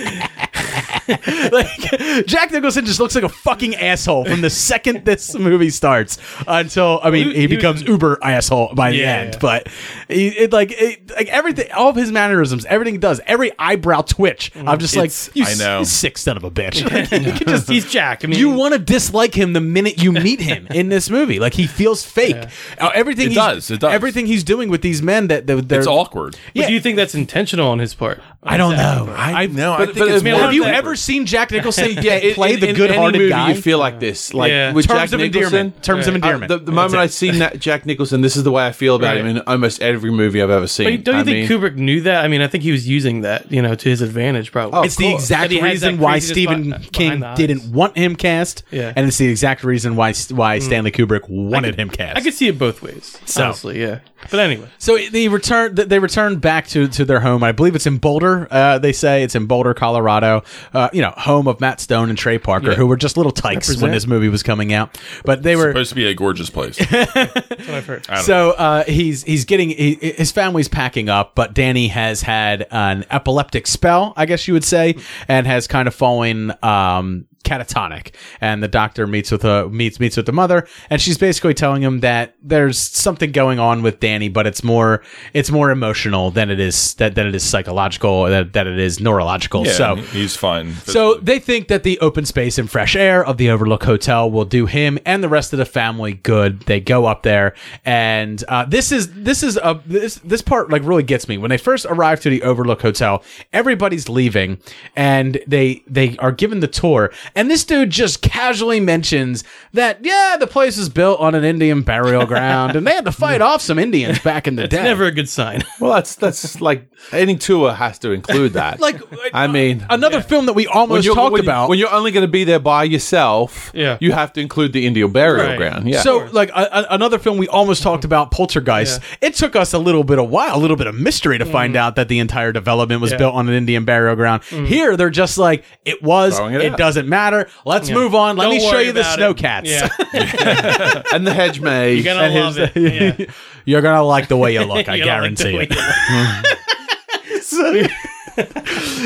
[1.52, 6.18] like Jack Nicholson just looks like a fucking asshole from the second this movie starts
[6.48, 9.34] until I mean he, He was- becomes uber asshole by the Yeah, end.
[9.36, 9.39] yeah.
[9.39, 9.68] But
[10.08, 14.02] he, it like it, like everything, all of his mannerisms, everything he does, every eyebrow
[14.02, 14.52] twitch.
[14.56, 15.80] I'm just It's- like you, I know.
[15.80, 16.80] you sick son of a bitch.
[16.89, 18.24] Like, you just He's Jack.
[18.24, 21.39] I mean, you want to dislike him the minute you meet him in this movie.
[21.39, 22.36] Like he feels fake.
[22.80, 23.94] Uh, everything It he's- does, it does.
[23.94, 26.38] Everything he's doing with these men that that- they're It's awkward.
[26.56, 28.22] But do you think that's intentional on his part?
[28.44, 29.13] I don't know.
[29.15, 29.69] I know.
[29.74, 30.76] I but- think but it's I mean, more Have you awkward.
[30.76, 33.50] ever seen Jack Nicholson yeah, in- play in- the in good-hearted any movie guy?
[33.50, 34.74] You feel like this, like Yeah.
[34.74, 35.44] with Terms Jack of Nicholson.
[35.56, 35.84] endearment.
[35.84, 36.50] Terms of endearment.
[36.50, 37.12] the, the moment I it.
[37.12, 39.18] seen that Jack Nicholson, this is the way I feel about Right.
[39.18, 40.98] him in almost every movie I've ever seen.
[40.98, 42.24] But don't you I think mean, Kubrick knew that?
[42.24, 44.80] I mean, I think he was using that, you know, to his advantage, probably.
[44.80, 48.16] Oh, it's the exact That he has reason why Stephen behind King didn't want him
[48.16, 48.94] cast, Yeah.
[48.96, 52.18] and it's the exact reason why why Stanley Kubrick wanted him cast.
[52.18, 54.00] I could see it both ways, So- honestly, yeah.
[54.32, 55.76] But anyway, So they return.
[55.76, 57.42] They return back to, to their home.
[57.42, 58.48] I believe it's in Boulder.
[58.52, 60.43] Uh, they say it's in Boulder, Colorado.
[60.74, 62.76] Uh, you know, home of Matt Stone and Trey Parker, Yeah.
[62.76, 65.00] who were just little tykes when this movie was coming out.
[65.26, 66.78] But they were supposed to be a gorgeous place.
[66.89, 68.06] that's what I've heard.
[68.24, 73.06] So uh, he's he's getting he, his family's packing up, but Danny has had an
[73.10, 74.95] epileptic spell, I guess you would say,
[75.28, 78.13] and has kind of fallen um, catatonic.
[78.41, 81.82] And the doctor meets with a meets meets with the mother, and she's basically telling
[81.82, 85.02] him that there's something going on with Danny, but it's more
[85.34, 88.99] it's more emotional than it is that than it is psychological, that, that it is
[88.99, 89.65] neurological.
[89.65, 90.73] Yeah, so he's fine.
[90.75, 94.45] so they think that the open space and fresh air of the Overlook Hotel will
[94.45, 96.62] do him and the rest of the family good.
[96.62, 100.84] They go up there, and uh, this is this is a this this part like
[100.84, 101.38] really gets me.
[101.38, 103.23] When they first arrive to the Overlook Hotel,
[103.54, 104.60] everybody's leaving,
[104.95, 110.38] and they they are given the tour, and this dude just casually mentions that yeah,
[110.39, 113.62] the place was built on an Indian burial ground, and they had to fight off
[113.62, 114.84] some Indians back in the It's day.
[114.84, 115.63] never a good sign.
[115.80, 118.80] well, that's that's like any tour has to include that.
[118.82, 119.02] like
[119.34, 121.70] I mean, another film that we almost you're, talked when, you- about.
[121.70, 123.98] when you're only going to be there by yourself, Yeah.
[124.02, 125.58] you have to include the Indian burial Right.
[125.58, 125.88] ground.
[125.89, 126.02] Yeah.
[126.02, 129.02] So, like a, a- another film we almost talked about, Poltergeist.
[129.22, 131.76] It took us a little bit of while, a little bit of mystery to find
[131.76, 133.18] out that the entire development was Yeah.
[133.18, 134.42] built on an Indian burial ground.
[134.50, 134.68] Mm.
[134.68, 136.38] Here, they're just like, it was.
[136.38, 137.19] Throwing It, it doesn't matter.
[137.66, 137.96] Let's Yeah.
[137.96, 138.38] move on.
[138.38, 139.38] Let Don't me show you the about snow it.
[139.38, 139.70] cats.
[139.70, 139.90] Yeah.
[141.14, 142.04] and the hedge maze.
[142.04, 143.20] You're gonna And love his- it.
[143.20, 143.26] Yeah.
[143.66, 144.88] You're gonna like the way you look.
[144.90, 147.44] I You're like guarantee it.
[147.44, 147.84] so,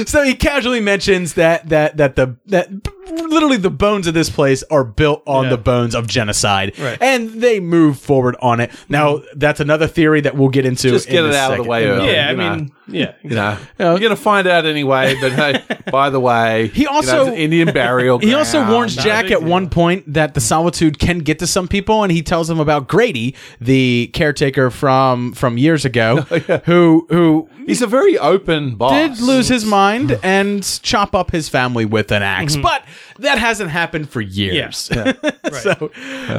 [0.05, 2.69] so he casually mentions that that that the that
[3.11, 5.49] literally the bones of this place are built on Yeah.
[5.51, 6.97] the bones of genocide, Right.
[7.01, 8.71] and they move forward on it.
[8.89, 9.39] Now, mm-hmm.
[9.39, 10.89] that's another theory that we'll get into.
[10.89, 12.11] Just in get it a out of the way early.
[12.13, 12.55] yeah, I know.
[12.55, 13.13] mean, yeah.
[13.23, 15.15] You know, you're gonna find out anyway.
[15.19, 18.19] But hey, by the way, He you know, also- Indian burial.
[18.23, 18.73] He also ground.
[18.73, 19.41] warns Not Jack at deal.
[19.49, 22.87] one point that the solitude can get to some people, and he tells him about
[22.87, 28.91] Grady, the caretaker from from years ago, oh, who who He's a very open boss.
[28.91, 32.61] did lose his mind and chop up his family with an ax mm-hmm.
[32.61, 32.83] but
[33.19, 34.77] that hasn't happened for years.
[35.61, 35.91] so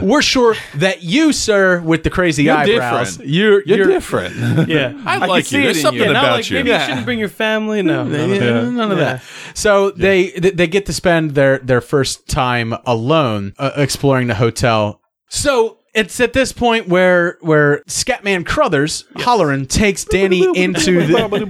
[0.03, 3.31] we're sure that you, sir, with the crazy You're eyebrows, different.
[3.31, 4.35] you're You're, different.
[4.69, 4.95] Yeah.
[5.05, 5.63] I, can like you.
[5.63, 6.11] There's something you.
[6.11, 6.57] About like you.
[6.57, 7.83] maybe you shouldn't bring your family.
[7.83, 8.35] No, no, no.
[8.35, 9.23] Yeah, none of that.
[9.55, 14.35] So they they they get to spend their their first time alone uh, exploring the
[14.35, 15.01] hotel.
[15.29, 21.23] So it's at this point where where Scatman Crothers Hallorann takes Danny into the.
[21.25, 21.47] I'm the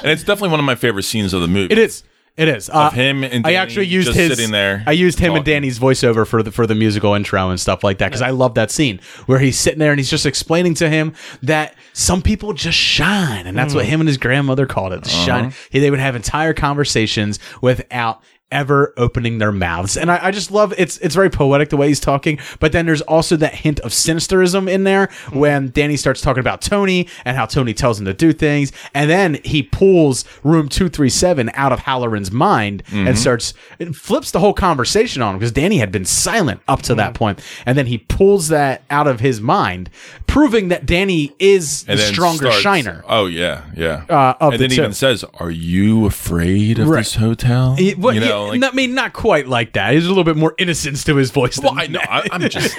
[0.02, 1.72] And it's definitely one of my favorite scenes of the movie.
[1.72, 2.02] It is.
[2.36, 2.68] It is.
[2.68, 4.28] Uh, Of him and I actually used just his.
[4.36, 5.44] sitting there I used him and.
[5.44, 8.54] Danny's voiceover for the for the musical intro and stuff like that because I love
[8.54, 12.52] that scene where he's sitting there and he's just explaining to him that some people
[12.52, 15.06] just shine and that's what him and his grandmother called it.
[15.06, 15.24] Uh-huh.
[15.24, 15.52] Shine.
[15.72, 20.72] They would have entire conversations without ever opening their mouths and I, I just love
[20.78, 23.90] it's it's very poetic the way he's talking but then there's also that hint of
[23.90, 28.14] sinisterism in there when Danny starts talking about Tony and how Tony tells him to
[28.14, 33.96] do things and then he pulls room 237 out of Hallorann's mind and starts it
[33.96, 37.42] flips the whole conversation on him because Danny had been silent up to that point
[37.66, 39.90] and then he pulls that out of his mind
[40.28, 44.04] proving that Danny is the And then stronger starts- shiner Oh yeah, yeah.
[44.08, 44.82] Uh, of and the then two.
[44.82, 46.98] even says, "Are you afraid of Right.
[46.98, 49.90] this hotel?" It- well, you yeah, know, like, I mean, not quite like that.
[49.90, 51.58] There's a little bit more innocence to his voice.
[51.58, 51.98] well, than I know.
[52.00, 52.10] that.
[52.10, 52.78] I, I'm just.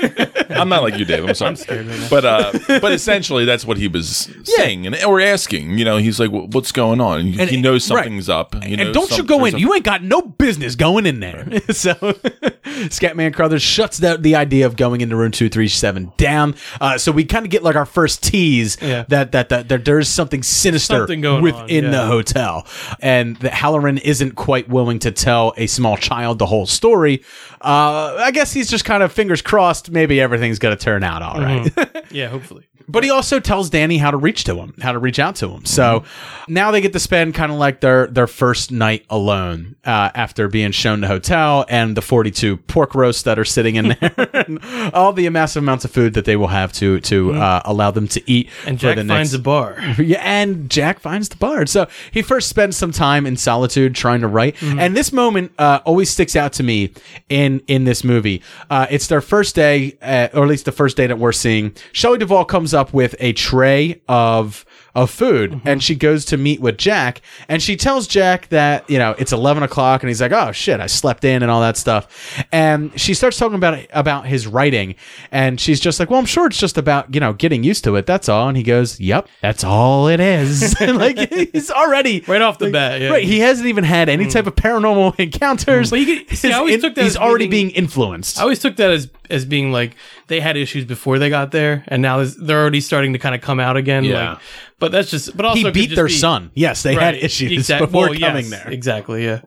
[0.49, 1.25] I'm not like you, Dave.
[1.25, 1.85] I'm sorry.
[2.09, 5.77] But uh, but essentially, that's what he was saying, and or asking.
[5.77, 8.03] You know, he's like, "What's going on?" And, And- he knows right.
[8.03, 8.55] something's up.
[8.63, 9.55] He and knows don't you go in.
[9.55, 11.47] a- You ain't got no business going in there.
[11.71, 11.93] so,
[12.63, 16.55] Scatman Crothers shuts the, the idea of going into room 237 down.
[16.79, 19.05] Uh, so we kind of get like our first tease Yeah.
[19.09, 21.91] that, that, that, that there's something sinister Something going on, within yeah.
[21.91, 22.65] the hotel.
[23.01, 27.23] And that Hallorann isn't quite willing to tell a small child the whole story.
[27.61, 29.89] Uh, I guess he's just kind of fingers crossed.
[29.91, 31.65] Maybe everything's going to turn out all right.
[31.65, 31.97] Mm-hmm.
[32.15, 32.63] Yeah, hopefully.
[32.89, 35.49] But he also tells Danny how to reach to him, how to reach out to
[35.49, 35.65] him.
[35.65, 36.05] So
[36.47, 40.47] now they get to spend kind of like their their first night alone uh, after
[40.47, 44.63] being shown the hotel and the 42 pork roasts that are sitting in there, and
[44.93, 48.07] all the massive amounts of food that they will have to to uh, allow them
[48.07, 48.49] to eat.
[48.65, 49.75] And for Jack finds next- a bar.
[49.99, 51.67] yeah, and Jack finds the bard.
[51.67, 55.79] So he first spends some time in solitude trying to write, and this moment uh,
[55.85, 56.93] always sticks out to me
[57.29, 58.41] in in this movie.
[58.69, 61.73] Uh, it's their first day, uh, or at least the first day that we're seeing.
[61.91, 64.65] Shelley Duvall comes up with a tray of
[64.97, 65.67] of food, mm-hmm.
[65.67, 69.31] and she goes to meet with Jack, and she tells Jack that you know it's
[69.31, 72.99] eleven o'clock, and he's like, "Oh shit, I slept in and all that stuff," and
[72.99, 74.95] she starts talking about about his writing,
[75.31, 77.95] and she's just like, "Well, I'm sure it's just about you know getting used to
[77.95, 78.07] it.
[78.07, 82.57] That's all." And he goes, "Yep, that's all it is." like he's already Right off
[82.57, 83.09] the bat, yeah.
[83.09, 83.23] right.
[83.23, 84.31] He hasn't even had any mm.
[84.31, 85.91] type of paranormal encounters.
[85.91, 88.39] But you could- see, I always in- took that he's already meaning- being influenced.
[88.39, 89.95] I always took that as as being like
[90.27, 93.41] they had issues before they got there, and now they're already starting to kind of
[93.41, 94.03] come out again.
[94.03, 94.31] Yeah.
[94.31, 94.39] Like,
[94.79, 95.35] but that's just.
[95.35, 96.51] But also, he beat their be- son.
[96.53, 98.71] Yes, they had issues exact- before well, coming yes, there.
[98.71, 99.25] Exactly.
[99.25, 99.41] Yeah.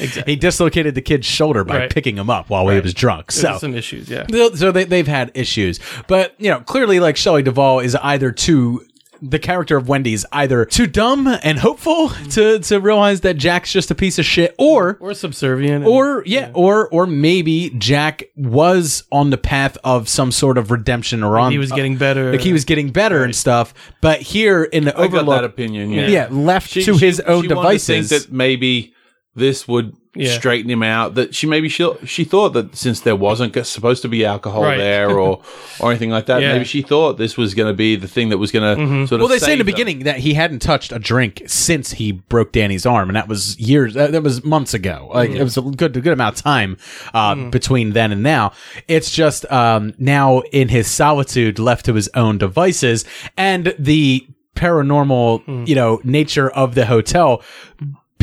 [0.00, 0.32] Exactly.
[0.32, 1.90] He dislocated the kid's shoulder by Right.
[1.92, 3.30] picking him up while he was drunk.
[3.32, 4.08] There's So some issues.
[4.08, 4.26] Yeah.
[4.54, 5.78] So they, they've had issues.
[6.08, 8.80] But, you know, clearly, like, Shelley Duvall is either too.
[9.26, 13.90] The character of Wendy's either too dumb and hopeful to, to realize that Jack's just
[13.90, 15.76] a piece of shit, or Or subservient.
[15.76, 20.70] and- or yeah, or or maybe Jack was on the path of some sort of
[20.70, 22.32] redemption or on he was getting better.
[22.32, 23.72] like he was getting better and stuff.
[24.00, 25.90] But here in the I got Overlook, that opinion.
[25.90, 28.08] Yeah, yeah, left She- to she- his own she wanted to devices.
[28.10, 28.92] think that maybe
[29.36, 30.30] this would Yeah.
[30.38, 31.14] straighten him out.
[31.16, 34.78] That she maybe she she thought that since there wasn't supposed to be alcohol Right.
[34.78, 35.40] there or
[35.80, 36.52] or anything like that, Yeah.
[36.52, 39.06] maybe she thought this was going to be the thing that was going to Mm-hmm.
[39.06, 39.20] sort of.
[39.20, 39.72] well, they say in the them.
[39.74, 43.58] beginning that he hadn't touched a drink since he broke Danny's arm, and that was
[43.58, 43.94] years.
[43.94, 45.10] That, that was months ago.
[45.12, 46.76] Like it was a good, a good amount of time
[47.12, 48.52] uh, between then and now.
[48.86, 53.04] It's just um, now in his solitude, left to his own devices,
[53.36, 57.42] and the paranormal, you know, nature of the hotel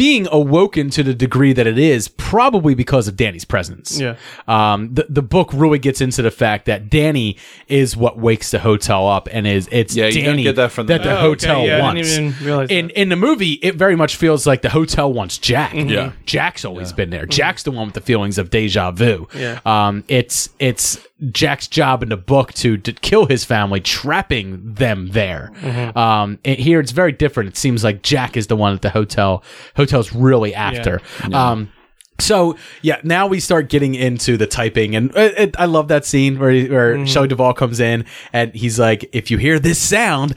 [0.02, 4.00] being awoken to the degree that it is, probably because of Danny's presence.
[4.00, 4.16] Yeah.
[4.48, 7.38] Um, the, the book really gets into the fact that Danny
[7.68, 10.88] is what wakes the hotel up and is it's Yeah, you Danny get that from
[10.88, 11.20] the that the book.
[11.20, 12.18] Oh, okay, hotel yeah, I didn't wants.
[12.18, 13.00] even realize in that.
[13.00, 15.74] in the movie, it very much feels like the hotel wants Jack.
[15.74, 15.90] Mm-hmm.
[15.90, 16.14] Yeah.
[16.26, 17.28] Jack's always been there.
[17.28, 19.28] Jack's the one with the feelings of deja vu.
[19.36, 19.60] Yeah.
[19.68, 20.98] Um, it's it's
[21.32, 25.52] Jack's job in the book to, to kill his family, trapping them there.
[25.62, 25.96] Mhm.
[25.96, 27.50] Um, here it's very different.
[27.50, 29.44] It seems like Jack is the one at the hotel
[29.76, 31.00] hotel's really after.
[31.30, 31.50] Yeah.
[31.52, 31.72] Um,
[32.20, 36.06] so yeah, now we start getting into the typing, and it, it- I love that
[36.06, 37.08] scene where he, where Mhm.
[37.08, 40.36] Shelley Duvall comes in and he's like, "If you hear this sound."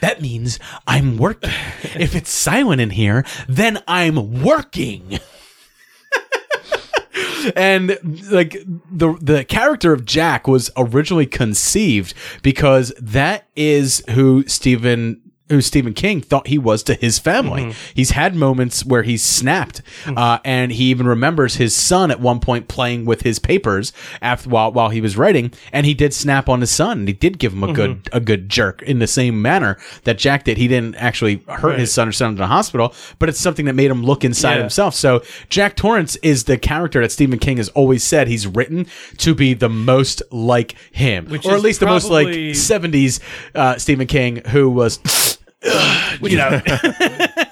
[0.00, 1.50] That means I'm working.
[1.94, 5.18] if it's silent in here, then I'm working.
[7.56, 7.98] And
[8.30, 8.56] like
[8.90, 15.21] the the character of Jack was originally conceived because that is who Stephen
[15.52, 17.62] who Stephen King thought he was to his family.
[17.64, 17.74] Mhm.
[17.94, 22.40] He's had moments where he's snapped, uh, and he even remembers his son at one
[22.40, 26.48] point playing with his papers after while while he was writing, and he did snap
[26.48, 29.06] on his son, and he did give him a good a good jerk in the
[29.06, 30.56] same manner that Jack did.
[30.56, 31.78] He didn't actually hurt Right.
[31.78, 34.24] his son or send him to the hospital, but it's something that made him look
[34.24, 34.60] inside Yeah.
[34.60, 34.94] himself.
[34.94, 38.86] So Jack Torrance is the character that Stephen King has always said he's written
[39.18, 43.20] to be the most like him, Which or at least the most like '70s
[43.54, 44.98] uh, Stephen King, who was.
[46.20, 46.60] you know,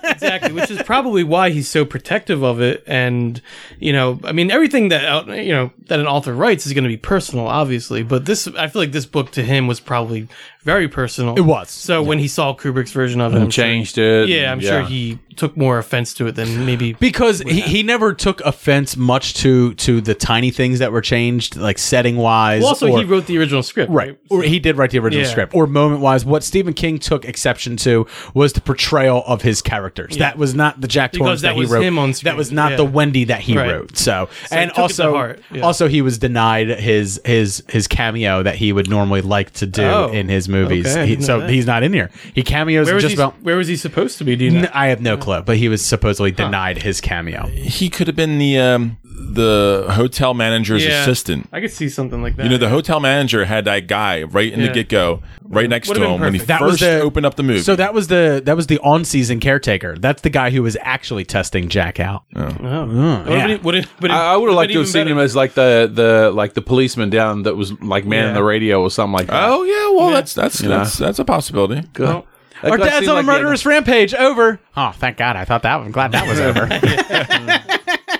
[0.04, 2.82] exactly, which is probably why he's so protective of it.
[2.86, 3.40] And
[3.78, 6.84] you know, I mean, everything that uh, you know that an author writes is going
[6.84, 8.02] to be personal, obviously.
[8.02, 10.28] But this, I feel like this book to him was probably
[10.62, 11.34] very personal.
[11.36, 11.70] It was.
[11.70, 14.58] So when he saw Kubrick's version of it, And I'm sure- changed it, Yeah, I'm
[14.58, 18.42] and- sure he took more offense to it than maybe because he, he never took
[18.42, 22.60] offense much to to the tiny things that were changed, like setting wise.
[22.60, 24.18] Well, also, or, he wrote the original script, right?
[24.28, 25.30] Or he did write the original Yeah.
[25.30, 25.54] script.
[25.54, 30.16] Or moment wise, what Stephen King took exception to was the portrayal of his characters.
[30.16, 30.30] Yeah.
[30.30, 31.84] That was not the Jack Because Torrance that that, he was wrote.
[31.84, 32.76] him on that was not Yeah.
[32.76, 33.70] the Wendy that he Right.
[33.72, 33.96] wrote.
[33.96, 35.40] So, So he and took it to also, heart.
[35.52, 35.62] Yeah.
[35.62, 39.84] also he was denied his his his cameo that he would normally like to do
[39.84, 40.08] Oh.
[40.12, 40.86] in his movies.
[40.86, 41.50] Okay, He- so that.
[41.50, 42.10] he's not in here.
[42.34, 43.40] He cameos Where was, just he, about.
[43.42, 44.36] where was he supposed to be?
[44.36, 44.60] Do you know?
[44.60, 47.46] N- I have no clue, but he was supposedly denied his cameo.
[47.46, 51.48] He could have been the um, the hotel manager's Yeah, assistant.
[51.52, 52.44] I could see something like that.
[52.44, 54.66] You know, the hotel manager had that guy right in Yeah.
[54.68, 56.48] the get go, right next Would've to been him when he perfect.
[56.48, 57.60] That first was the- opened up the movie.
[57.60, 59.96] So that was the that was the on season caretaker.
[59.98, 62.22] That's the guy who was actually testing Jack out.
[62.34, 62.42] Oh.
[62.42, 63.22] oh.
[63.26, 63.48] Would yeah.
[63.48, 65.18] it- would it- would it- I, I would have liked to have seen better- him
[65.18, 68.34] as like the the like the policeman down that was like man in Yeah.
[68.34, 69.48] the radio or something like that.
[69.48, 71.82] oh yeah, well that's that's You that's that's a possibility.
[71.92, 72.06] Good.
[72.08, 72.26] Well,
[72.62, 74.14] That Our guy dad's seemed on like a he had- murderous rampage.
[74.14, 74.60] Over.
[74.76, 75.34] Oh, thank God!
[75.36, 75.80] I thought that.
[75.80, 76.68] I'm glad that was over.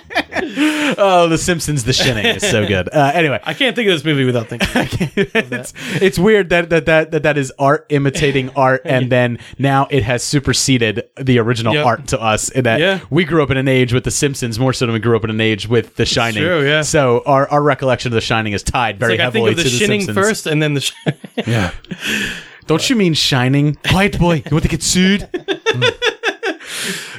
[0.97, 2.89] oh, The Simpsons, The Shining is so good.
[3.01, 4.67] Uh, anyway, I can't think of this movie without thinking.
[5.15, 9.87] it's, it's weird that that, that that that is art imitating art, and then now
[9.89, 11.85] it has superseded the original Yep.
[11.85, 12.49] art to us.
[12.49, 12.99] In that Yeah.
[13.09, 15.23] we grew up in an age with The Simpsons more so than we grew up
[15.23, 16.43] in an age with The Shining.
[16.43, 16.81] true, yeah.
[16.81, 19.63] So our, our recollection of The Shining is tied very like I heavily think of
[19.63, 20.27] the to The Shining Simpsons.
[20.27, 20.81] first, and then the.
[20.81, 20.93] Sh-
[21.47, 21.71] Yeah.
[22.67, 23.75] Don't you mean Shining?
[23.89, 25.27] Quiet boy, you want to get sued?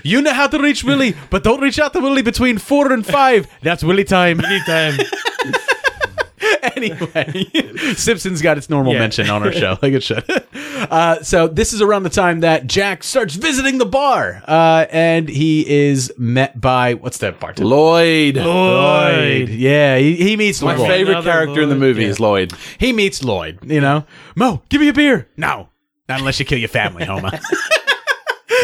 [0.02, 3.04] You know how to reach Willie, but don't reach out to Willie between four and
[3.06, 3.46] five.
[3.62, 4.40] That's Willie time.
[4.44, 4.98] Anytime.
[6.76, 7.46] anyway,
[7.94, 8.98] Simpsons got its normal Yeah.
[9.00, 10.24] mention on our show, like it should.
[10.82, 15.28] Uh, so this is around the time that Jack starts visiting the bar, uh, and
[15.28, 17.68] he is met by what's that bartender?
[17.68, 18.36] Lloyd.
[18.36, 19.48] Lloyd.
[19.48, 20.88] Yeah, he, he meets My Lloyd.
[20.88, 22.08] favorite Another character in the movie Yeah.
[22.08, 22.52] is Lloyd.
[22.78, 23.60] He meets Lloyd.
[23.62, 25.28] You know, Mo, give me a beer.
[25.36, 25.68] No,
[26.08, 27.30] not unless you kill your family, Homer.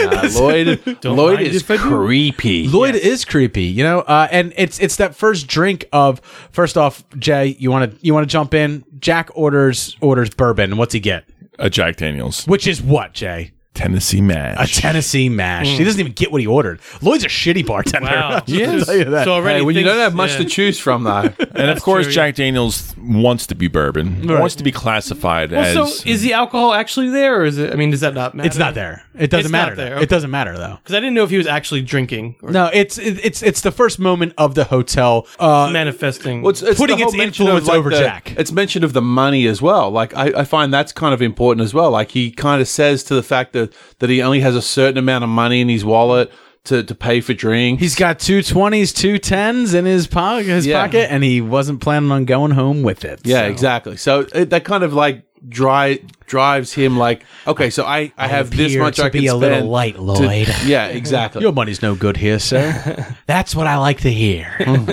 [0.07, 1.05] Uh, Lloyd.
[1.05, 1.83] Lloyd is if I do.
[1.83, 2.69] creepy.
[2.69, 6.21] Lloyd is creepy, you know, uh, and it's it's that first drink of
[6.51, 8.85] first off, Jay, you want to you want to jump in.
[8.99, 10.77] Jack orders orders bourbon.
[10.77, 11.25] What's he get?
[11.61, 13.51] A Jack Daniels, Which is what, Jay?
[13.79, 14.77] Tennessee mash.
[14.79, 15.67] A Tennessee mash.
[15.69, 16.81] He doesn't even get what he ordered.
[17.01, 18.09] Lloyd's a shitty bartender.
[18.11, 18.31] Wow.
[18.37, 18.57] I'll tell
[18.97, 19.25] you that.
[19.25, 20.39] So already Hey, when you thinks- don't have much yeah.
[20.39, 21.33] to choose from, though.
[21.55, 22.27] and of course, true, yeah.
[22.29, 24.27] Jack Daniels wants to be bourbon.
[24.27, 24.41] Right.
[24.41, 25.99] Wants to be classified Well, as.
[26.01, 27.73] so is the alcohol actually there, or is it?
[27.73, 28.47] I mean, does that not matter?
[28.47, 29.05] it's not there.
[29.15, 29.75] It doesn't It's not matter.
[29.77, 29.95] there, though.
[29.97, 30.03] okay.
[30.05, 30.79] It doesn't matter though.
[30.83, 33.61] Because I didn't know if he was actually drinking or No, it's it, it's it's
[33.63, 35.27] the first moment of the hotel.
[35.39, 36.43] Uh, manifesting.
[36.43, 38.35] Well, it's, it's Putting the whole its mention of, influence like, over the- Jack.
[38.37, 39.91] It's mention of the money as well.
[39.91, 41.91] Like I, I find that's kind of important as well.
[41.91, 43.68] Like he kind of says to the fact that
[43.99, 46.31] that he only has a certain amount of money in his wallet
[46.65, 47.81] to, to pay for drinks.
[47.81, 50.83] He's got two twenties, two tens in his pocket, his Yeah.
[50.85, 53.21] pocket, and he wasn't planning on going home with it.
[53.25, 53.51] yeah, so.
[53.51, 53.97] exactly.
[53.97, 58.51] So it, that kind of like dry drives him like okay, so I, I have
[58.51, 60.49] this much to I can be a spend little light, to- Lloyd.
[60.67, 61.43] yeah, exactly.
[61.43, 63.15] Your money's no good here, sir.
[63.27, 64.51] That's what I like to hear.
[64.59, 64.91] Hmm.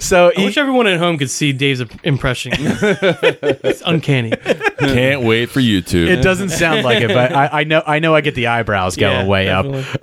[0.00, 2.52] So I wish everyone at home could see Dave's impression.
[2.56, 4.32] it's uncanny.
[4.78, 6.08] Can't wait for YouTube.
[6.08, 8.96] It doesn't sound like it, but I, I know I know I get the eyebrows
[8.96, 9.66] going Yeah, way up.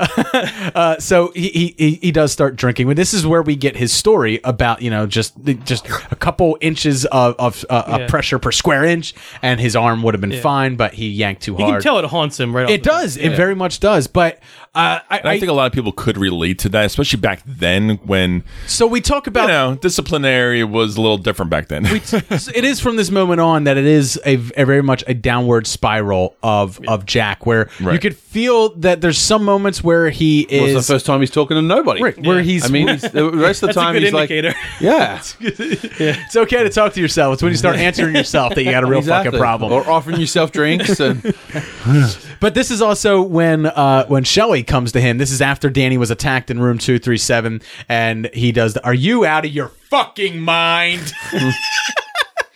[0.75, 2.87] uh, so he, he- he he does start drinking.
[2.87, 5.33] But this is where we get his story about you know just
[5.65, 8.07] just a couple inches of of, uh, of Yeah.
[8.07, 10.41] pressure per square inch, and his arm would have been Yeah.
[10.41, 11.67] fine, but he yanked too hard.
[11.67, 13.17] You can tell it haunts him right off it the does.
[13.17, 13.35] It Yeah.
[13.35, 14.07] very much does.
[14.07, 14.39] But
[14.75, 17.41] uh, I, And I think a lot of people could relate to that, especially back
[17.45, 21.85] then when so we talk about you know disciplinary was a little different back then.
[21.85, 25.65] it is from this moment on that it is a, a very much a downward
[25.67, 30.61] spiral of of Jack, where you could feel that there's some moments where he It
[30.61, 32.03] was is the first time he's talking to nobody.
[32.03, 34.13] Right, where he's- I mean, he's, the rest of the That's a time good he's
[34.13, 34.49] indicator.
[34.49, 37.33] like, yeah, It's okay to talk to yourself.
[37.35, 39.31] It's when you start answering yourself that you got a real exactly.
[39.31, 39.71] fucking problem.
[39.71, 41.21] Or offering yourself drinks and
[42.39, 45.17] But this is also when uh, when Shelley comes to him.
[45.17, 48.73] This is after Danny was attacked in room two three seven, and he does.
[48.73, 51.13] The, Are you out of your fucking mind?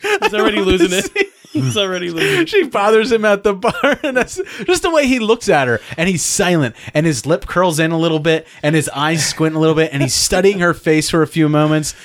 [0.01, 1.27] He's already losing it.
[1.51, 2.49] He's already losing it.
[2.49, 3.73] she bothers him at the bar,
[4.03, 5.79] and that's just the way he looks at her.
[5.97, 9.55] And he's silent, and his lip curls in a little bit, and his eyes squint
[9.55, 11.95] a little bit, and he's studying her face for a few moments.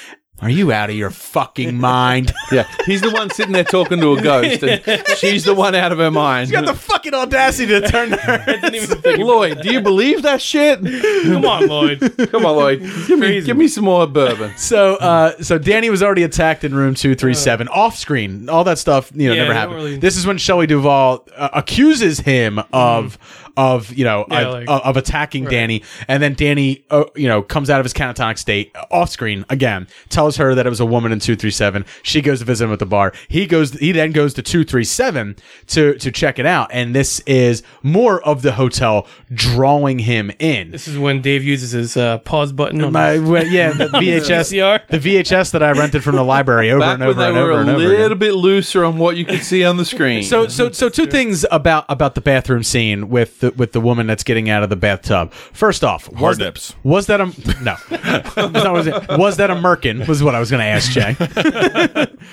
[0.41, 2.33] Are you out of your fucking mind?
[2.51, 4.83] yeah, he's the one sitting there talking to a ghost, and
[5.17, 6.49] she's the one out of her mind.
[6.49, 9.17] He's got the fucking audacity to turn to her.
[9.17, 10.81] Lloyd, do you believe that shit?
[11.25, 12.01] Come on, Lloyd.
[12.31, 12.81] Come on, Lloyd.
[13.07, 14.53] Give me, give me some more bourbon.
[14.57, 18.49] So, uh, so Danny was already attacked in room two three seven, off screen.
[18.49, 19.77] All that stuff, you know, Yeah, never happened.
[19.77, 23.19] really- This is when Shelley Duvall uh, accuses him of.
[23.57, 27.41] Of you know Yeah, of, like- of attacking Danny, and then Danny, uh, you know,
[27.41, 29.87] comes out of his catatonic state uh, off screen again.
[30.09, 31.85] Tells her that it was a woman in two three seven.
[32.03, 33.13] She goes to visit him at the bar.
[33.29, 33.73] He goes.
[33.75, 35.37] He then goes to two three seven
[35.69, 40.71] to to check it out, and this is more of the hotel drawing him in.
[40.71, 42.83] This is when Dave uses his uh, pause button.
[42.83, 46.81] On My, well, yeah, the VHS, the VHS that I rented from the library over
[46.81, 47.79] Back and over and over a and over.
[47.79, 48.19] little again.
[48.19, 50.23] bit looser on what you could see on the screen.
[50.23, 54.07] So, so, so, two things about about the bathroom scene with the, with the woman
[54.07, 55.33] that's getting out of the bathtub.
[55.33, 56.75] First off, was Hard that, nips.
[56.83, 57.27] was that a
[57.63, 57.77] no?
[57.89, 60.07] That's not what was, was that a merkin?
[60.09, 61.17] Was what I was going to ask Jay.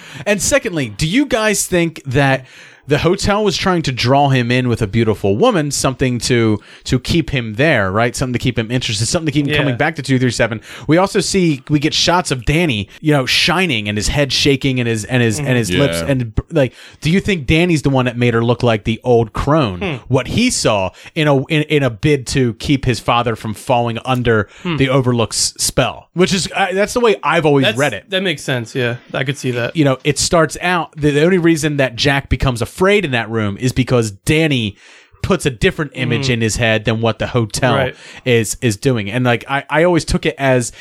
[0.26, 2.45] and secondly, do you guys think that?
[2.92, 7.00] The hotel was trying to draw him in with a beautiful woman, something to to
[7.00, 8.16] keep him there, right?
[8.16, 9.58] Something to keep him interested, something to keep him Yeah.
[9.60, 10.60] coming back to two three seven.
[10.88, 14.80] We also see we get shots of Danny, you know, shining and his head shaking
[14.80, 15.80] and his and his and his Yeah.
[15.80, 16.74] lips and like.
[17.00, 19.80] Do you think Danny's the one that made her look like the old crone?
[19.80, 19.96] Hmm.
[20.10, 24.00] What he saw in a in, in a bid to keep his father from falling
[24.06, 24.76] under Hmm.
[24.78, 28.22] the Overlook's spell, which is uh, that's the way I've always That's- read it That
[28.22, 28.76] makes sense.
[28.76, 29.76] Yeah, I could see that.
[29.78, 33.30] you know, it starts out the, the only reason that Jack becomes afraid in that
[33.30, 34.76] room is because Danny
[35.22, 37.96] puts a different image in his head than what the hotel Right.
[38.26, 39.10] is is doing.
[39.12, 40.72] And like I, I always took it as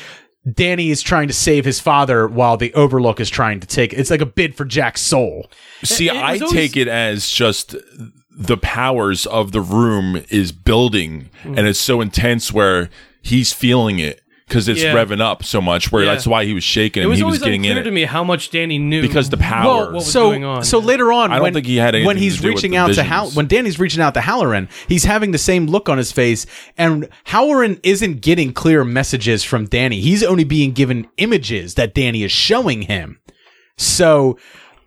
[0.51, 4.09] Danny is trying to save his father while the Overlook is trying to take it's
[4.09, 5.47] like a bid for Jack's soul.
[5.83, 7.75] See, It- it I always- take it as just
[8.35, 11.59] the powers of the room is building, Hmm.
[11.59, 12.89] and it's so intense where
[13.21, 14.21] he's feeling it
[14.51, 14.93] because it's Yeah.
[14.93, 15.93] revving up so much.
[15.93, 16.11] Where Yeah.
[16.13, 17.91] that's why he was shaking It and was he always was getting in unclear to
[17.91, 19.63] me how much Danny knew because the power.
[19.65, 20.63] Well, what was so going on.
[20.65, 22.55] so later on I don't when, think he had anything when he's to do with
[22.55, 23.07] reaching the out to visions.
[23.07, 26.45] Hal when Danny's reaching out to Hallorann, he's having the same look on his face
[26.77, 30.01] and Hallorann isn't getting clear messages from Danny.
[30.01, 33.19] He's only being given images that Danny is showing him.
[33.77, 34.37] So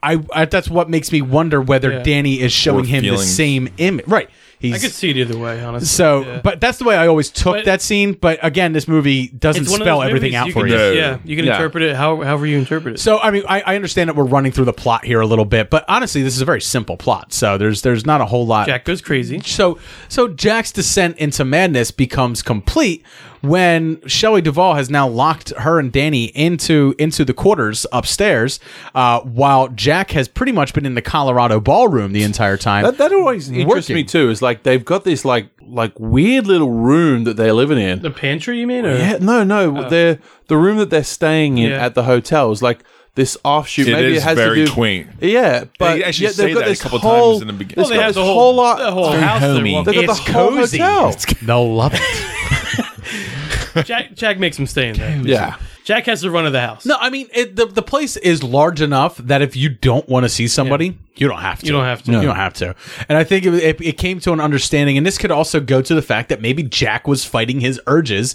[0.02, 2.02] I, I that's what makes me wonder whether Yeah.
[2.02, 3.34] Danny is showing Or him the feelings.
[3.34, 4.06] same image.
[4.06, 4.28] Right.
[4.64, 5.86] I He's could see it either way, honestly.
[5.86, 6.40] so, Yeah.
[6.42, 8.12] but that's the way I always took But- that scene.
[8.14, 10.74] But again, this movie doesn't It's one of spell everything out you for you.
[10.74, 11.54] just- Yeah, you can Yeah.
[11.56, 12.98] interpret it how, however you interpret it.
[12.98, 15.44] So I mean, I, I understand that we're running through the plot here a little
[15.44, 17.32] bit, but honestly, this is a very simple plot.
[17.32, 18.66] So there's there's not a whole lot.
[18.66, 19.40] Jack goes crazy.
[19.44, 23.02] So so Jack's descent into madness becomes complete
[23.42, 28.58] when Shelley Duvall has now locked her and Danny into into the quarters upstairs,
[28.94, 32.84] uh, while Jack has pretty much been in the Colorado ballroom the entire time.
[32.84, 33.96] That, that always interests Working.
[33.96, 34.30] me too.
[34.30, 38.00] Is like they've got this like like weird little room that they're living in.
[38.02, 38.84] The pantry, you mean?
[38.86, 38.96] Or?
[38.96, 39.88] Yeah, no, no, oh.
[39.90, 41.84] they're the room that they're staying in Yeah.
[41.84, 42.84] at the hotel is like
[43.16, 43.88] this offshoot.
[43.88, 45.08] It Maybe is it has very to do, quaint.
[45.20, 47.46] Yeah, but They actually yeah, say they've got that a this couple whole, times in
[47.48, 47.76] the beginning.
[47.76, 48.78] They've Well, they got have the whole whole, lot.
[48.78, 49.40] the whole Very house.
[49.40, 49.72] they're homey.
[49.74, 50.78] walking- They've got It's the whole cozy.
[50.78, 51.14] hotel.
[51.42, 53.84] They'll love it.
[53.86, 55.16] Jack, Jack makes them stay in there.
[55.24, 55.56] Yeah.
[55.84, 56.86] Jack has the run of the house.
[56.86, 60.24] No, I mean it, the the place is large enough that if you don't want
[60.24, 61.66] to see somebody, you don't have to.
[61.66, 62.10] You don't have to.
[62.10, 62.20] No.
[62.20, 62.74] You don't have to.
[63.08, 65.82] And I think it, it, it came to an understanding, and this could also go
[65.82, 68.34] to the fact that maybe Jack was fighting his urges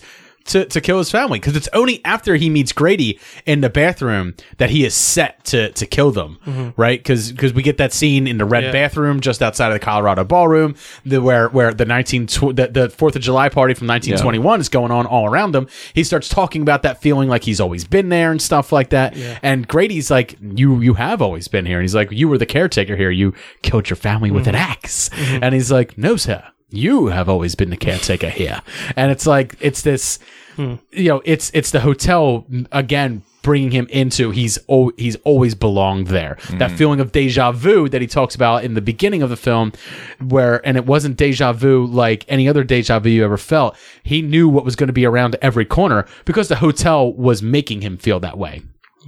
[0.50, 4.36] to, to kill his family because it's only after he meets Grady in the bathroom
[4.58, 6.74] that he is set to to kill them, Mhm.
[6.78, 7.00] right?
[7.00, 8.72] Because because we get that scene in the red Yeah.
[8.72, 10.76] bathroom just outside of the Colorado ballroom,
[11.06, 14.40] the, where where the nineteen tw- the, the Fourth of July party from nineteen twenty
[14.40, 15.68] one is going on all around him.
[15.94, 19.16] He starts talking about that feeling like he's always been there and stuff like that.
[19.16, 19.38] Yeah.
[19.42, 22.46] And Grady's like, "You you have always been here," and he's like, "You were the
[22.46, 23.12] caretaker here.
[23.12, 24.60] You killed your family with an Mhm.
[24.60, 25.40] axe," Mhm.
[25.42, 28.62] and he's like, "No, sir." You have always been the caretaker here,
[28.96, 30.20] and it's like it's this,
[30.56, 30.76] Hmm.
[30.92, 36.08] you know, it's it's the hotel again bringing him into he's o- he's always belonged
[36.08, 36.38] there.
[36.58, 36.78] That Mhm.
[36.78, 39.72] feeling of deja vu that he talks about in the beginning of the film,
[40.20, 43.76] where and it wasn't deja vu like any other deja vu you ever felt.
[44.04, 47.82] He knew what was going to be around every corner because the hotel was making
[47.82, 48.62] him feel that way.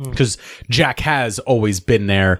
[0.10, 0.38] Because
[0.70, 2.40] Jack has always been there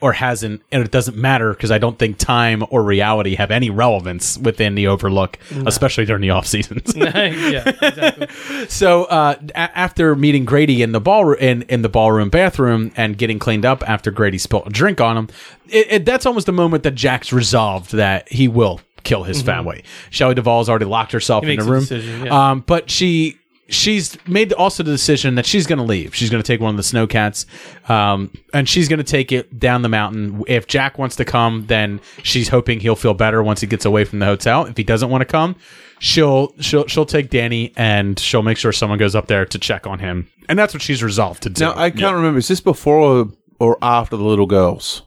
[0.00, 3.70] or hasn't, and it doesn't matter because I don't think time or reality have any
[3.70, 5.64] relevance within the Overlook, No.
[5.66, 6.92] especially during the off seasons.
[6.96, 8.26] yeah, exactly.
[8.68, 13.16] So uh, a- after meeting Grady in the ball in, in the ballroom bathroom and
[13.18, 15.28] getting cleaned up after Grady spilled a drink on him,
[15.68, 19.46] it, it, that's almost the moment that Jack's resolved that he will kill his Mhm.
[19.46, 19.84] family.
[20.10, 22.50] Shelley Duvall's already locked herself He in the room, decision, yeah.
[22.50, 23.38] um, but she
[23.70, 26.14] she's made also the decision that she's going to leave.
[26.14, 27.46] She's going to take one of the snowcats,
[27.88, 30.42] um, and she's going to take it down the mountain.
[30.46, 34.04] If Jack wants to come, then she's hoping he'll feel better once he gets away
[34.04, 34.66] from the hotel.
[34.66, 35.56] If he doesn't want to come,
[35.98, 39.86] she'll she'll she'll take Danny and she'll make sure someone goes up there to check
[39.86, 40.28] on him.
[40.48, 41.64] And that's what she's resolved to do.
[41.64, 42.38] Now I can't remember.
[42.38, 45.02] Is this before or, or after the little girls?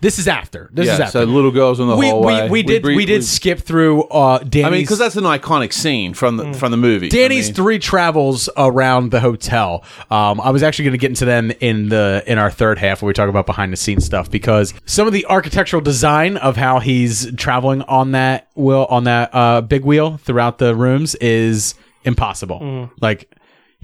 [0.00, 0.68] This is after.
[0.72, 1.12] This yeah, is after.
[1.12, 2.44] So little girls in the we, hallway.
[2.44, 5.72] we, we did we, did skip through uh Danny's I mean, because that's an iconic
[5.72, 7.08] scene from the from the movie.
[7.08, 9.84] Danny's I mean, three travels around the hotel.
[10.10, 13.02] Um, I was actually going to get into them in the in our third half
[13.02, 16.56] where we talk about behind the scenes stuff because some of the architectural design of
[16.56, 21.74] how he's traveling on that wheel on that uh, big wheel throughout the rooms is
[22.04, 22.60] impossible.
[22.60, 22.90] Mm.
[23.00, 23.30] Like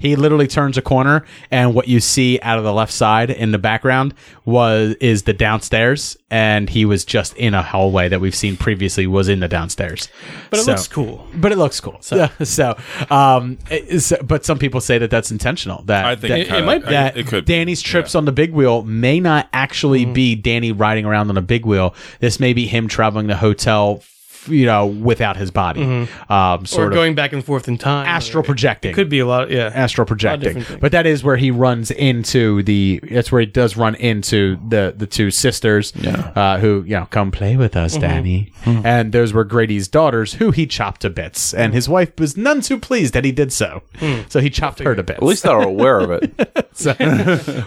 [0.03, 3.51] he literally turns a corner and what you see out of the left side in
[3.51, 4.13] the background
[4.45, 6.17] was is the downstairs.
[6.29, 10.09] And he was just in a hallway that we've seen previously was in the downstairs.
[10.49, 11.27] But it So- looks cool.
[11.35, 11.97] but it looks cool.
[12.01, 12.75] So, so
[13.09, 16.47] um it is- but some people say that that's intentional that I think that, it
[16.47, 16.89] kinda- It might be.
[16.91, 20.13] that it could be, danny's trips on the big wheel may not actually Mm-hmm.
[20.13, 21.95] be danny riding around on a big wheel.
[22.19, 24.09] This may be him traveling the hotel f-
[24.47, 26.07] you know without his body Mhm.
[26.29, 28.05] um or sort of going back and forth in time.
[28.07, 29.49] astral projecting It could be a lot.
[29.51, 30.65] Yeah, astral A lot of projecting.
[30.79, 32.99] But that is where he runs into the.
[33.09, 35.93] That's where he does run into the the two sisters,
[36.35, 38.01] uh, who you know come play with us, Mhm.
[38.01, 38.51] Danny.
[38.65, 42.61] And those were Grady's daughters, who he chopped to bits, and his wife was none
[42.61, 43.81] too pleased that he did so.
[43.99, 44.21] Hmm.
[44.29, 45.17] So he chopped her to bits.
[45.19, 46.33] At least they were aware of it.
[46.75, 46.95] So-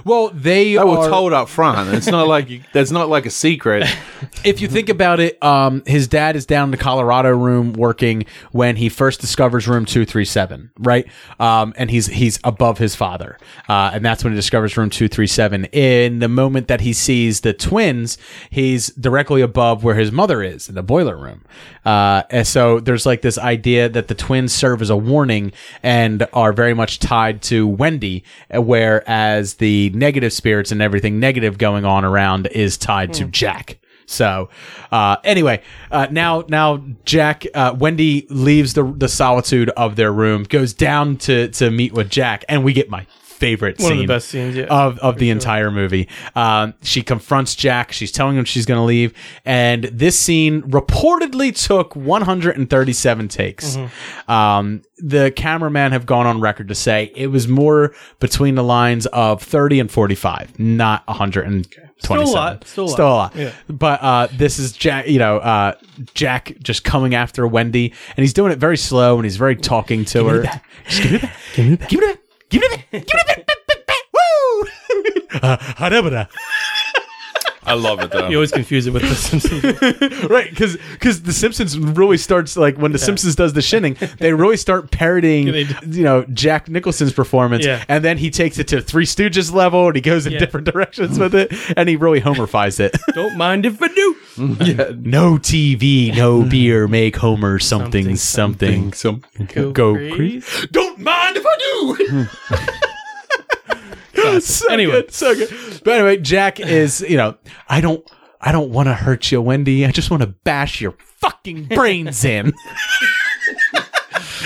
[0.04, 1.94] well, they They were are- told up front.
[1.94, 3.86] It's not like that's not like a secret.
[4.44, 8.24] if you think about it, um, his dad is down in the Colorado room working
[8.52, 11.06] when he first discovers room two three seven, right?
[11.40, 13.38] Um, and he's he's above his father,
[13.68, 15.64] uh, and that's when he discovers room two three seven.
[15.66, 18.18] In the moment that he sees the twins,
[18.50, 21.44] he's directly above where his mother is in the boiler room.
[21.84, 25.52] Uh, and so there's like this idea that the twins serve as a warning
[25.82, 31.84] and are very much tied to Wendy, whereas the negative spirits and everything negative going
[31.84, 33.78] on around is tied to Jack.
[34.06, 34.48] So,
[34.90, 40.44] uh, anyway, uh, now now Jack, uh, Wendy leaves the the solitude of their room,
[40.44, 44.06] goes down to to meet with Jack, and we get my favorite One of scene
[44.06, 46.08] the best scenes, yeah, of of the entire movie.
[46.34, 47.92] Um, she confronts Jack.
[47.92, 49.12] She's telling him she's going to leave,
[49.44, 53.76] and this scene reportedly took 137 takes.
[53.76, 54.30] Mm-hmm.
[54.30, 59.06] Um, the cameraman have gone on record to say it was more between the lines
[59.06, 61.85] of 30 and 45, not 127.
[61.98, 62.66] Still a lot.
[62.66, 62.92] Still a lot.
[62.92, 63.36] Still a lot.
[63.36, 63.52] Yeah.
[63.68, 65.72] But uh, this is Jack, you know, uh,
[66.14, 70.04] Jack just coming after Wendy, and he's doing it very slow, and he's very talking
[70.06, 70.42] to Give me her.
[70.42, 70.62] that.
[70.88, 71.36] Just give me that.
[71.88, 72.18] Give me that.
[72.48, 72.90] Give me that.
[72.90, 73.46] Give me that.
[73.46, 74.02] Give me that.
[74.12, 74.64] Woo!
[77.66, 77.70] Hadabada.
[77.70, 78.28] I love it though.
[78.28, 80.24] You always confuse it with the Simpsons.
[80.30, 84.32] right, because because the Simpsons really starts like when the Simpsons does the shinning, they
[84.32, 85.46] really start parodying,
[85.88, 87.84] you know, Jack Nicholson's performance, Yeah.
[87.88, 90.38] and then he takes it to Three Stooges level, and he goes in Yeah.
[90.38, 92.96] different directions with it, and he really Homerifies it.
[93.14, 94.16] Don't mind if I do.
[94.64, 94.90] yeah.
[94.98, 98.92] No TV, no beer, make Homer something something.
[98.92, 99.22] Some
[99.54, 100.14] Go, Go crazy.
[100.40, 100.66] crazy.
[100.72, 102.76] Don't mind if I do.
[104.40, 104.92] so Anyway.
[105.02, 105.50] good, so good.
[105.84, 107.36] But anyway, Jack is, you know,
[107.68, 108.08] I don't,
[108.40, 109.84] I don't want to hurt you, Wendy.
[109.86, 112.52] I just want to bash your fucking brains in.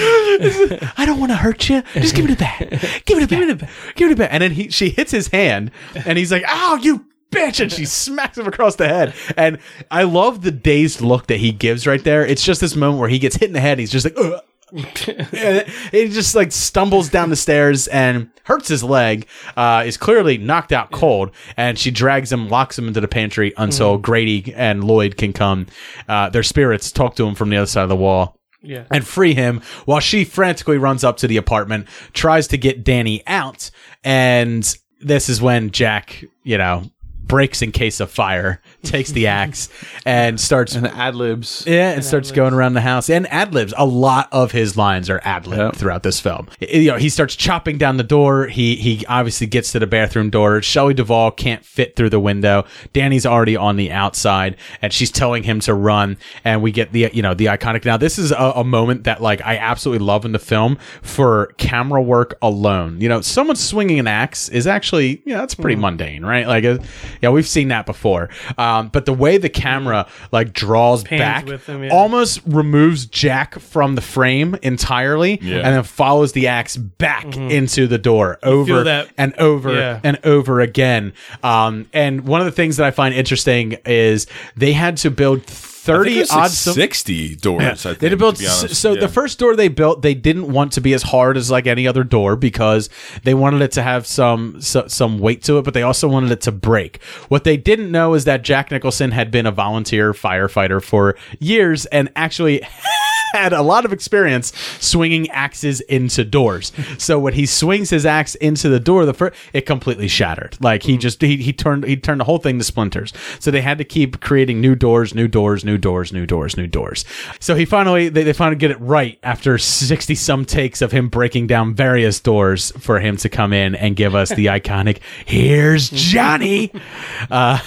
[0.03, 1.83] I don't want to hurt you.
[1.95, 2.71] Just give it a bat.
[3.05, 3.29] Give it a bat.
[3.29, 3.71] Give it a bat.
[3.97, 4.31] Give it a bat.
[4.33, 7.85] And then he, she hits his hand, and he's like, "Ow, you bitch!" And she
[7.85, 9.15] smacks him across the head.
[9.37, 9.59] And
[9.91, 12.25] I love the dazed look that he gives right there.
[12.25, 13.79] It's just this moment where he gets hit in the head.
[13.79, 14.41] He's just like, Ugh.
[15.93, 19.27] He just like stumbles down the stairs and hurts his leg.
[19.57, 23.53] Uh, is clearly knocked out cold, and she drags him, locks him into the pantry
[23.57, 24.03] until Mhm.
[24.03, 25.67] Grady and Lloyd can come.
[26.09, 28.37] Uh, their spirits talk to him from the other side of the wall.
[28.63, 28.85] Yeah.
[28.91, 33.23] And free him while she frantically runs up to the apartment, tries to get Danny
[33.27, 33.71] out.
[34.05, 34.63] And
[35.01, 36.85] this is when Jack, you know,
[37.25, 39.69] breaks in case of fire, takes the axe,
[40.07, 41.65] and starts and ad libs.
[41.67, 43.75] Yeah, and starts going around the house and ad libs.
[43.77, 46.49] A lot of his lines are ad lib throughout this film.
[46.61, 48.47] You know, he starts chopping down the door.
[48.47, 50.63] He he obviously gets to the bathroom door.
[50.63, 52.65] Shelley Duvall can't fit through the window.
[52.93, 56.17] Danny's already on the outside, and she's telling him to run.
[56.45, 57.85] And we get the you know the iconic.
[57.85, 61.53] Now this is a, a moment that like I absolutely love in the film for
[61.59, 63.01] camera work alone.
[63.01, 66.47] You know, someone swinging an axe is actually you know that's pretty mundane, right?
[66.47, 66.79] Like, uh,
[67.21, 68.31] yeah, we've seen that before.
[68.71, 71.91] Um, but the way the camera like draws Pans back with him, yeah.
[71.91, 75.57] almost removes Jack from the frame entirely Yeah.
[75.59, 80.01] and then follows the axe back into the door over that- and over Yeah.
[80.05, 81.13] and over again.
[81.43, 85.41] Um, and one of the things that I find interesting is they had to build
[85.41, 87.63] I think 30 it was like odd some- 60 doors.
[87.63, 87.71] yeah.
[87.71, 89.01] I think, they had to to be so Yeah.
[89.01, 91.87] the first door they built they didn't want to be as hard as like any
[91.87, 92.89] other door because
[93.25, 96.31] they wanted it to have some so, some weight to it but they also wanted
[96.31, 100.13] it to break what they didn't know is that jack nicholson had been a volunteer
[100.13, 102.63] firefighter for years and actually
[103.35, 106.73] had a lot of experience swinging axes into doors.
[106.99, 110.57] So when he swings his axe into the door, the first it completely shattered.
[110.61, 113.13] Like he just he, he turned he turned the whole thing to splinters.
[113.39, 116.67] So they had to keep creating new doors, new doors, new doors, new doors, new
[116.67, 117.05] doors.
[117.39, 121.09] So he finally they, they finally get it right after sixty some takes of him
[121.09, 125.91] breaking down various doors for him to come in and give us the iconic "Here's
[125.91, 126.73] Johnny,"
[127.31, 127.61] uh,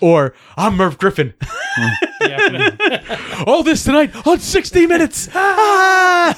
[0.00, 1.34] or "I'm Merv Griffin."
[3.46, 5.28] All this tonight on 60 Minutes.
[5.34, 6.36] Ah!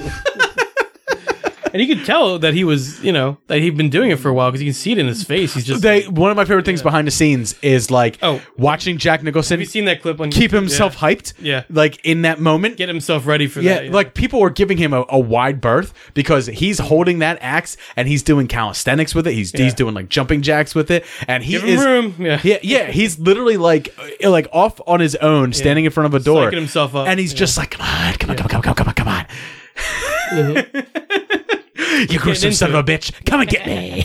[1.72, 4.28] and you could tell that he was, you know, that he'd been doing it for
[4.28, 5.54] a while because you can see it in his face.
[5.54, 8.40] He's just They one of my favorite things behind the scenes is like Oh.
[8.56, 10.54] watching Jack Nicholson Have you seen that clip on keep YouTube?
[10.54, 11.08] himself Yeah.
[11.08, 11.32] hyped.
[11.40, 11.62] Yeah.
[11.70, 12.76] Like in that moment.
[12.76, 13.92] Get himself ready for yeah, that.
[13.92, 18.06] like people were giving him a, a wide berth because he's holding that axe and
[18.08, 19.32] he's doing calisthenics with it.
[19.34, 22.14] He's he's doing like jumping jacks with it, and he Give him is room.
[22.18, 22.40] Yeah.
[22.42, 22.86] yeah, yeah.
[22.90, 26.50] He's literally like uh, like off on his own, standing in front of a door,
[26.50, 27.06] Psyching himself up.
[27.08, 29.08] and he's just like, come on, come on, come on, come on, come on, come
[29.08, 29.26] on.
[32.10, 34.02] You gruesome into son of a bitch, come and get me.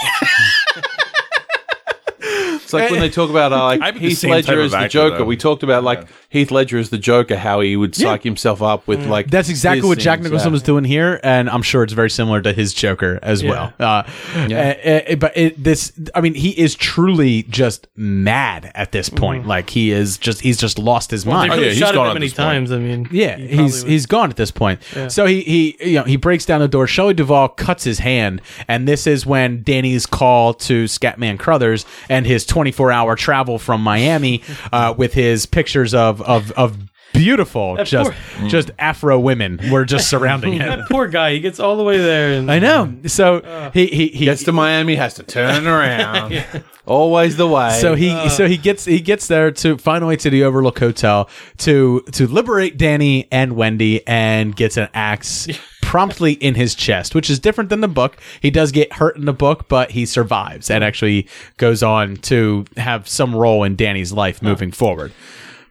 [2.68, 4.90] It's like when they talk about uh, like be the Heath Ledger as the actor,
[4.90, 5.18] Joker.
[5.20, 5.24] though.
[5.24, 8.86] We talked about like Heath Ledger as the Joker, how he would psych himself up
[8.88, 10.54] with like That's exactly his what Jack scenes, Nicholson yeah.
[10.54, 13.72] was doing here, and I'm sure it's very similar to his Joker as well.
[13.80, 14.04] Uh,
[14.48, 15.04] Yeah.
[15.08, 19.48] uh, uh, but it, this, I mean, he is truly just mad at this point.
[19.48, 21.52] Like he is just, he's just lost his Well, mind.
[21.52, 22.46] they Oh, could yeah, have he's shot it gone that at many this point.
[22.48, 22.72] times.
[22.74, 23.92] I mean, Yeah, he he's would.
[23.92, 24.82] he's gone at this point.
[24.96, 25.08] Yeah.
[25.08, 26.88] So he he you know he breaks down the door.
[26.88, 32.26] Shelley Duvall cuts his hand, and this is when Danny's call to Scatman Crothers and
[32.26, 34.42] his 24 hour travel from Miami
[34.74, 36.78] uh, with his pictures of of of
[37.14, 38.50] beautiful That just poor- mm.
[38.50, 40.68] just Afro women were just surrounding him.
[40.68, 41.34] that poor guy.
[41.34, 42.94] He gets all the way there, and I know.
[43.08, 43.72] So uh.
[43.72, 46.44] he he he Gets to Miami, has to turn around.
[46.86, 47.78] Always the way.
[47.82, 48.30] So he uh.
[48.30, 52.78] so he gets he gets there to finally to the Overlook Hotel to to liberate
[52.78, 55.48] Danny and Wendy and gets an axe
[55.82, 58.18] promptly in his chest, which is different than the book.
[58.42, 62.66] He does get hurt in the book, but he survives and actually goes on to
[62.76, 65.14] have some role in Danny's life moving forward.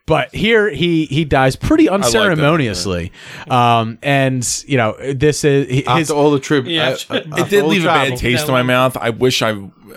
[0.06, 3.10] But here he he dies pretty that, unceremoniously,
[3.50, 6.96] um, and you know this is his after all the trip, Yeah.
[7.10, 8.10] it did leave a travel.
[8.10, 8.96] bad taste in my mouth.
[8.96, 9.50] I wish I,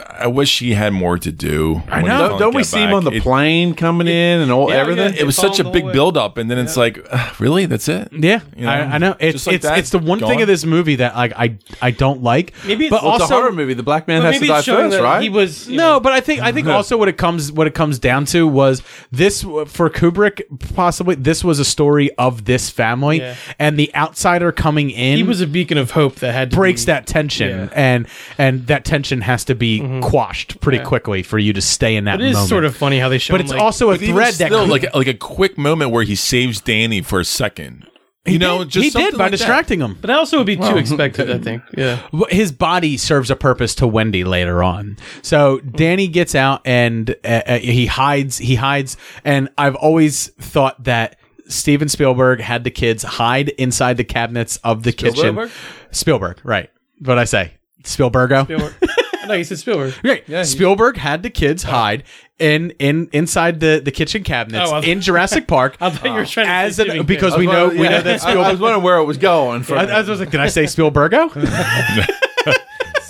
[0.10, 1.82] I wish he had more to do.
[1.90, 2.30] I know.
[2.30, 4.78] Don't, don't we got see him on the It- plane coming in and all Yeah,
[4.78, 5.14] everything?
[5.14, 5.22] yeah.
[5.22, 5.94] It was such a big whole way.
[5.94, 8.10] build up, and then it's like, uh, really, that's it.
[8.12, 9.16] Yeah, You know, I, I know.
[9.20, 11.92] It's like it's, that, it's the one thing of this movie that like I I
[11.92, 12.54] don't like.
[12.66, 13.74] Maybe it's- but Well, it's also a horror movie.
[13.74, 15.22] The black man has to die first, right?
[15.22, 17.74] He was No, know, but I think I think also what it comes what it
[17.74, 18.82] comes down to was
[19.12, 20.42] this for Kubrick
[20.76, 23.36] possibly this was a story of this family Yeah.
[23.58, 26.84] and the outsider coming in he was a beacon of hope that had to breaks
[26.84, 27.70] be- that tension Yeah.
[27.74, 30.84] and and that tension has to be quashed pretty Yeah.
[30.86, 32.50] quickly for you to stay in that But it is moment.
[32.50, 33.34] sort of funny how they show.
[33.34, 35.58] but him, it's like, also a But even thread that could- like like a quick
[35.58, 37.86] moment where he saves Danny for a second.
[38.26, 39.38] You he know, did, just he did by like that.
[39.38, 39.98] distracting him.
[40.00, 41.32] But that also would be too expected.
[41.32, 41.64] I think.
[41.78, 42.00] Yeah.
[42.30, 44.98] His body serves a purpose to Wendy later on.
[45.22, 48.38] So Danny gets out and uh, uh, he hides.
[48.38, 51.16] He hides, and I've always thought that
[51.48, 55.16] Steven Spielberg had the kids hide inside the cabinets of the kitchen.
[55.16, 55.50] Spielberg?
[55.92, 56.70] Spielberg, right?
[57.00, 57.54] What I say,
[57.84, 58.44] Spielbergo.
[58.44, 58.74] Spielberg.
[59.30, 59.94] no, you said Spielberg.
[60.04, 60.46] Right.
[60.46, 61.70] Spielberg had the kids oh.
[61.70, 62.04] hide
[62.40, 65.78] in in inside the, the kitchen cabinets Oh, I- in Jurassic Park.
[65.82, 68.02] I thought you were trying to as say an, Stephen because we know we know
[68.02, 68.52] that I- I Spielberg.
[68.52, 69.64] was wondering where it was going.
[69.64, 69.78] From.
[69.78, 71.30] I, I was like, did I say Spielbergo?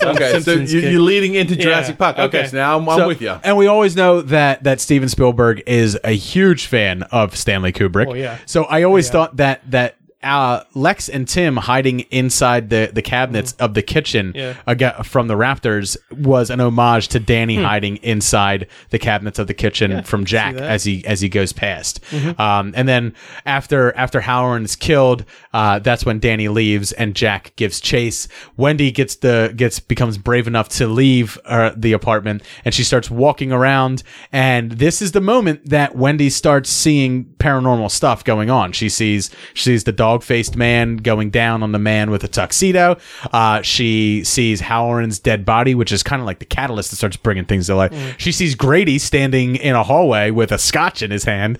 [0.02, 0.92] okay, so Simpsons you, kid.
[0.92, 2.18] you're leading into Yeah, Jurassic Park.
[2.18, 2.48] Okay, okay.
[2.48, 3.38] so now I'm, I'm So- with you.
[3.42, 8.08] And we always know that that Steven Spielberg is a huge fan of Stanley Kubrick.
[8.08, 8.38] Oh, yeah.
[8.46, 13.00] So I always oh, thought that that uh, Lex and Tim hiding inside the, the
[13.02, 14.36] cabinets of the kitchen Mm-hmm.
[14.38, 14.54] Yeah.
[14.66, 17.64] aga from the Raptors was an homage to Danny Hmm.
[17.64, 22.00] hiding inside the cabinets of the kitchen from Jack as he as he goes past.
[22.10, 22.38] Mhm.
[22.38, 23.14] Um, and then
[23.46, 24.20] after after
[24.64, 28.28] is killed, uh, that's when Danny leaves and Jack gives chase.
[28.56, 33.10] Wendy gets the gets becomes brave enough to leave uh, the apartment and she starts
[33.10, 34.02] walking around.
[34.32, 38.70] And this is the moment that Wendy starts seeing paranormal stuff going on.
[38.72, 42.28] She sees she sees the dog faced man going down on the man with a
[42.28, 42.96] tuxedo.
[43.32, 47.16] Uh, she sees Hallorann's dead body, which is kind of like the catalyst that starts
[47.16, 48.14] bringing things to life.
[48.18, 51.58] She sees Grady standing in a hallway with a scotch in his hand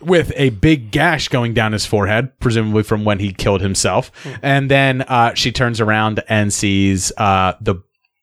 [0.00, 4.12] with a big gash going down his forehead, presumably from when he killed himself.
[4.42, 7.76] And then uh, she turns around and sees uh, the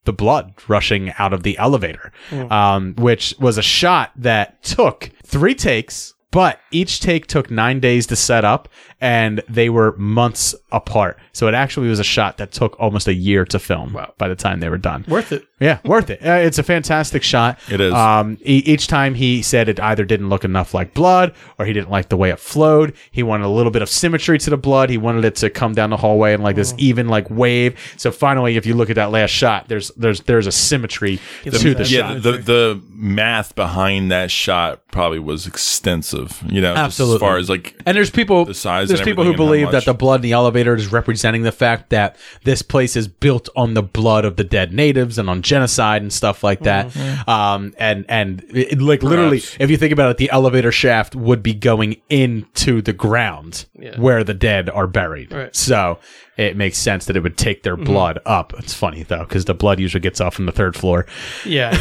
[0.05, 2.49] the blood rushing out of the elevator, Mm.
[2.49, 6.13] um, which was a shot that took three takes.
[6.31, 8.67] But each take took nine days to set up,
[8.99, 11.17] and they were months apart.
[11.33, 13.93] So it actually was a shot that took almost a year to film.
[13.93, 14.13] wow.
[14.17, 15.47] By the time they were done, Worth it.
[15.59, 16.25] yeah, worth it.
[16.25, 17.59] Uh, it's a fantastic shot.
[17.69, 17.93] It is.
[17.93, 21.73] Um, e- each time he said it either didn't look enough like blood or he
[21.73, 22.95] didn't like the way it flowed.
[23.11, 24.89] He wanted a little bit of symmetry to the blood.
[24.89, 27.79] He wanted it to come down the hallway and like this even like wave.
[27.97, 31.51] So finally, if you look at that last shot, there's there's there's a symmetry to
[31.51, 32.23] the yeah, shot.
[32.23, 36.41] the the math behind that shot probably was extensive.
[36.49, 37.15] You know, Absolutely.
[37.15, 38.86] as far as like and there's people the size.
[38.89, 41.51] There's and people who and believe that the blood in the elevator is representing the
[41.51, 45.41] fact that this place is built on the blood of the dead natives and on
[45.41, 46.95] genocide and stuff like that.
[47.27, 51.41] Um, and and it, like literally, if you think about it, the elevator shaft would
[51.43, 53.99] be going into the ground Yeah.
[53.99, 55.31] where the dead are buried.
[55.31, 55.55] Right.
[55.55, 55.99] So
[56.37, 58.53] it makes sense that it would take their blood up.
[58.59, 61.05] It's funny though because the blood usually gets off on the third floor.
[61.45, 61.71] Yeah.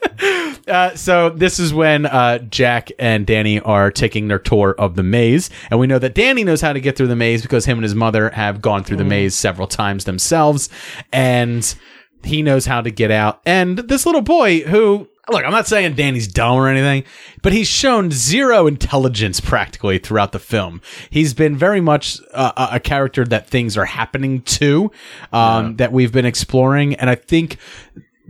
[0.69, 5.03] Uh, so this is when uh, Jack and Danny are taking their tour of the
[5.03, 7.79] maze, and we know that Danny knows how to get through the maze because him
[7.79, 10.69] and his mother have gone through the maze several times themselves,
[11.13, 11.75] and
[12.23, 13.41] he knows how to get out.
[13.47, 15.09] And this little boy who.
[15.29, 17.05] Look, I'm not saying Danny's dumb or anything,
[17.41, 20.81] but he's shown zero intelligence practically throughout the film.
[21.09, 24.91] He's been very much a a character that things are happening to,
[25.33, 27.59] um, that we've been exploring, and I think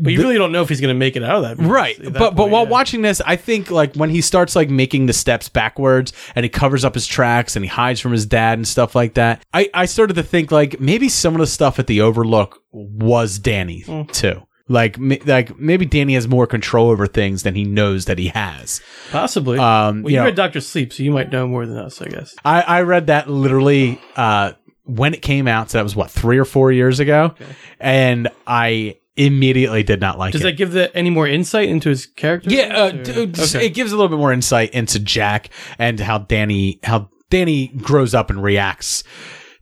[0.02, 1.64] But you really don't know if he's going to make it out of that.
[1.64, 2.70] right that but but while yeah.
[2.70, 6.48] watching this i think like when he starts like making the steps backwards and he
[6.48, 9.68] covers up his tracks and he hides from his dad and stuff like that i
[9.74, 13.82] i started to think like maybe some of the stuff at the overlook was danny
[13.86, 14.10] Mm.
[14.10, 14.96] too like
[15.26, 18.80] like maybe danny has more control over things than he knows that he has
[19.10, 19.58] Possibly.
[19.58, 22.00] um well, you you know, read Doctor Sleep, so you might know more than us,
[22.00, 22.34] I guess.
[22.44, 24.52] I, I read that literally uh,
[24.84, 25.70] when it came out.
[25.70, 27.34] So that was what three or four years ago,
[27.80, 30.44] and I immediately did not like Does it.
[30.44, 32.50] that give the, any more insight into his character?
[32.50, 33.66] Yeah, uh, d- Okay.
[33.66, 38.14] it gives a little bit more insight into Jack and how Danny how Danny grows
[38.14, 39.04] up and reacts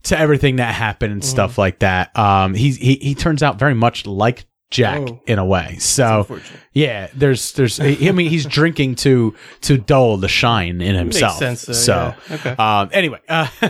[0.03, 1.61] to everything that happened and stuff Mm-hmm.
[1.61, 2.17] like that.
[2.17, 5.19] Um, he he he turns out very much like Jack Oh.
[5.25, 5.77] in a way.
[5.79, 6.39] So
[6.73, 11.37] yeah, there's there's I mean he's drinking to to dull the shine in himself.
[11.37, 12.35] sense, though, so yeah.
[12.35, 12.49] Okay.
[12.51, 13.47] um, anyway, uh,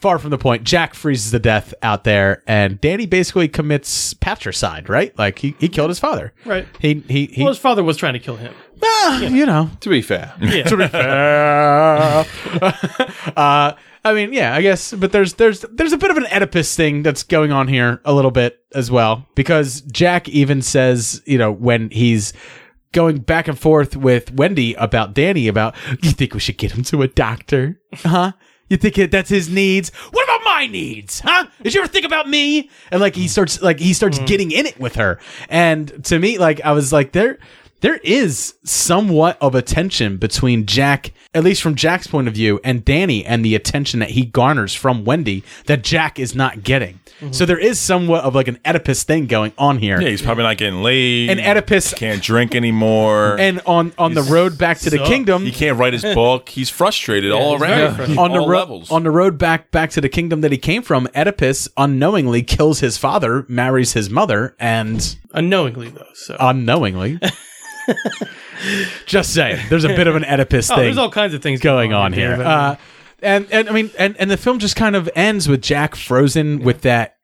[0.00, 0.64] far from the point.
[0.64, 4.88] Jack freezes to death out there, and Danny basically commits patricide.
[4.88, 6.32] Right, like he, he killed his father.
[6.44, 6.66] Right.
[6.80, 7.42] He he he.
[7.44, 8.52] well, his father was trying to kill him.
[8.82, 10.62] Ah, you know, To be fair, Yeah.
[10.68, 12.24] to be fair.
[13.36, 13.72] uh,
[14.04, 17.02] I mean, yeah, I guess, but there's there's there's a bit of an Oedipus thing
[17.02, 21.52] that's going on here a little bit as well because Jack even says, you know,
[21.52, 22.32] when he's
[22.92, 26.82] going back and forth with Wendy about Danny about, you think we should get him
[26.84, 28.32] to a doctor, huh?
[28.68, 29.90] You think that's his needs?
[30.12, 31.46] What about my needs, huh?
[31.62, 32.70] Did you ever think about me?
[32.92, 34.26] And like he starts, like he starts mm.
[34.26, 37.38] getting in it with her, and to me, like I was like, there,
[37.80, 42.60] there is somewhat of a tension between Jack, at least from Jack's point of view,
[42.64, 47.00] and Danny, and the attention that he garners from Wendy that Jack is not getting.
[47.20, 47.32] Mm-hmm.
[47.32, 50.00] So there is somewhat of like an Oedipus thing going on here.
[50.00, 51.28] Yeah, he's probably not getting laid.
[51.30, 53.38] And Oedipus- can't drink anymore.
[53.38, 56.48] And on on the road back to the So- kingdom, he can't write his book.
[56.48, 57.96] He's frustrated all he's around.
[57.96, 58.18] frustrated.
[58.18, 61.08] on the road on the road back back to the kingdom that he came from,
[61.14, 66.06] Oedipus unknowingly kills his father, marries his mother, and Unknowingly, though.
[66.14, 66.36] So.
[66.40, 67.18] unknowingly.
[69.06, 71.60] Just saying, there's a bit of an Oedipus oh, thing there's all kinds of things
[71.60, 72.34] going on here.
[72.34, 72.76] Uh,
[73.22, 76.60] and and I mean, and and the film just kind of ends with Jack frozen
[76.62, 77.16] with that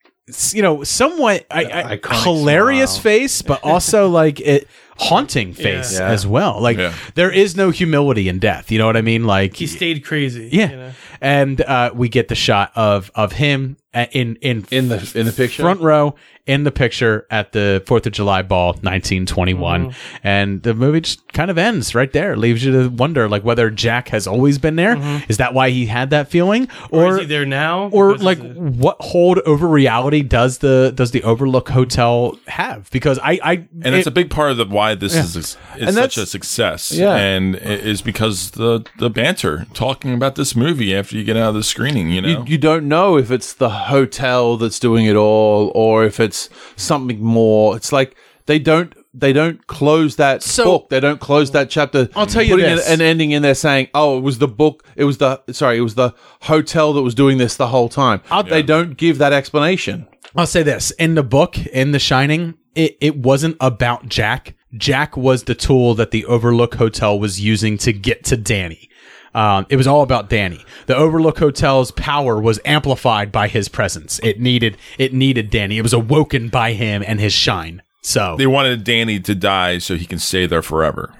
[0.53, 3.03] you know, somewhat I, I, hilarious smile.
[3.03, 4.67] face, but also like it
[4.99, 6.09] haunting face Yeah.
[6.09, 6.61] as well.
[6.61, 6.95] Like Yeah.
[7.15, 8.73] there is no humility in death.
[8.73, 9.25] You know what I mean?
[9.25, 10.49] Like He stayed crazy.
[10.53, 10.91] yeah, you know?
[11.21, 13.77] and uh, we get the shot of of him
[14.13, 15.63] in in In the in the picture.
[15.63, 16.15] front row
[16.47, 19.91] in the picture at the Fourth of July ball, 1921, Mm-hmm.
[20.23, 22.37] and the movie just kind of ends right there.
[22.37, 24.97] Leaves you to wonder, like whether Jack has always been there.
[25.29, 26.95] Is that why he had that feeling, Mm-hmm.
[26.97, 27.89] Or, is he there now?
[27.89, 32.89] or Because like of what hold over reality does the does the Overlook Hotel have?
[32.93, 35.95] Because I I and it's a big part of the why this is is And
[35.95, 36.93] such a success.
[36.93, 37.17] Yeah.
[37.17, 41.49] and it is because the the banter talking about this movie after you get out
[41.51, 42.11] of the screening.
[42.11, 46.05] You know, You, you don't know if it's the hotel that's doing it all or
[46.05, 47.77] if it's something more.
[47.77, 48.17] It's like
[48.47, 50.91] they don't they don't close that So- book.
[50.91, 52.09] They don't close that chapter.
[52.15, 52.87] I'll tell you putting this.
[52.87, 54.85] an, an ending in there saying, "Oh, it was the book.
[54.95, 56.13] It was the sorry, it was the
[56.43, 58.21] hotel that was doing this the whole time."
[58.51, 60.07] they don't give that explanation.
[60.37, 64.55] I'll say this in the book, in The Shining, it, it wasn't about Jack.
[64.77, 68.91] Jack was the tool that the Overlook Hotel was using to get to Danny.
[69.37, 70.65] Um, it was all about Danny.
[70.87, 74.19] The Overlook Hotel's power was amplified by his presence.
[74.23, 75.77] It needed it needed Danny.
[75.77, 77.83] It was awoken by him and his shine.
[78.07, 81.13] So they wanted Danny to die so he can stay there forever,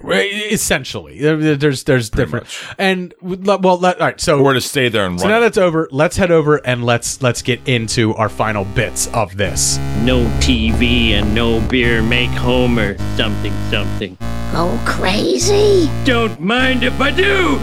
[0.53, 2.45] essentially, there- there's there's different
[2.77, 4.21] and well, let, all right.
[4.21, 5.33] So we're to stay there and so run.
[5.33, 5.89] now that's over.
[5.91, 9.77] Let's head over and let's let's get into our final bits of this.
[10.01, 14.17] No TV and no beer make Homer something something.
[14.53, 15.89] Go crazy?
[16.05, 17.59] Don't mind if I do.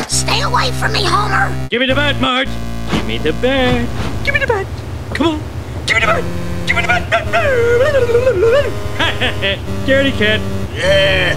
[0.02, 0.10] What what?
[0.10, 1.68] Stay away from me, Homer.
[1.68, 2.48] Give me the bat, Marge.
[2.90, 3.86] Give me the bat.
[4.24, 4.66] Give me the bat.
[5.14, 5.40] Come on.
[5.86, 6.24] Give me the bat.
[6.66, 7.02] Give me the bat.
[9.86, 10.40] Scaredy cat.
[10.74, 11.36] Yeah.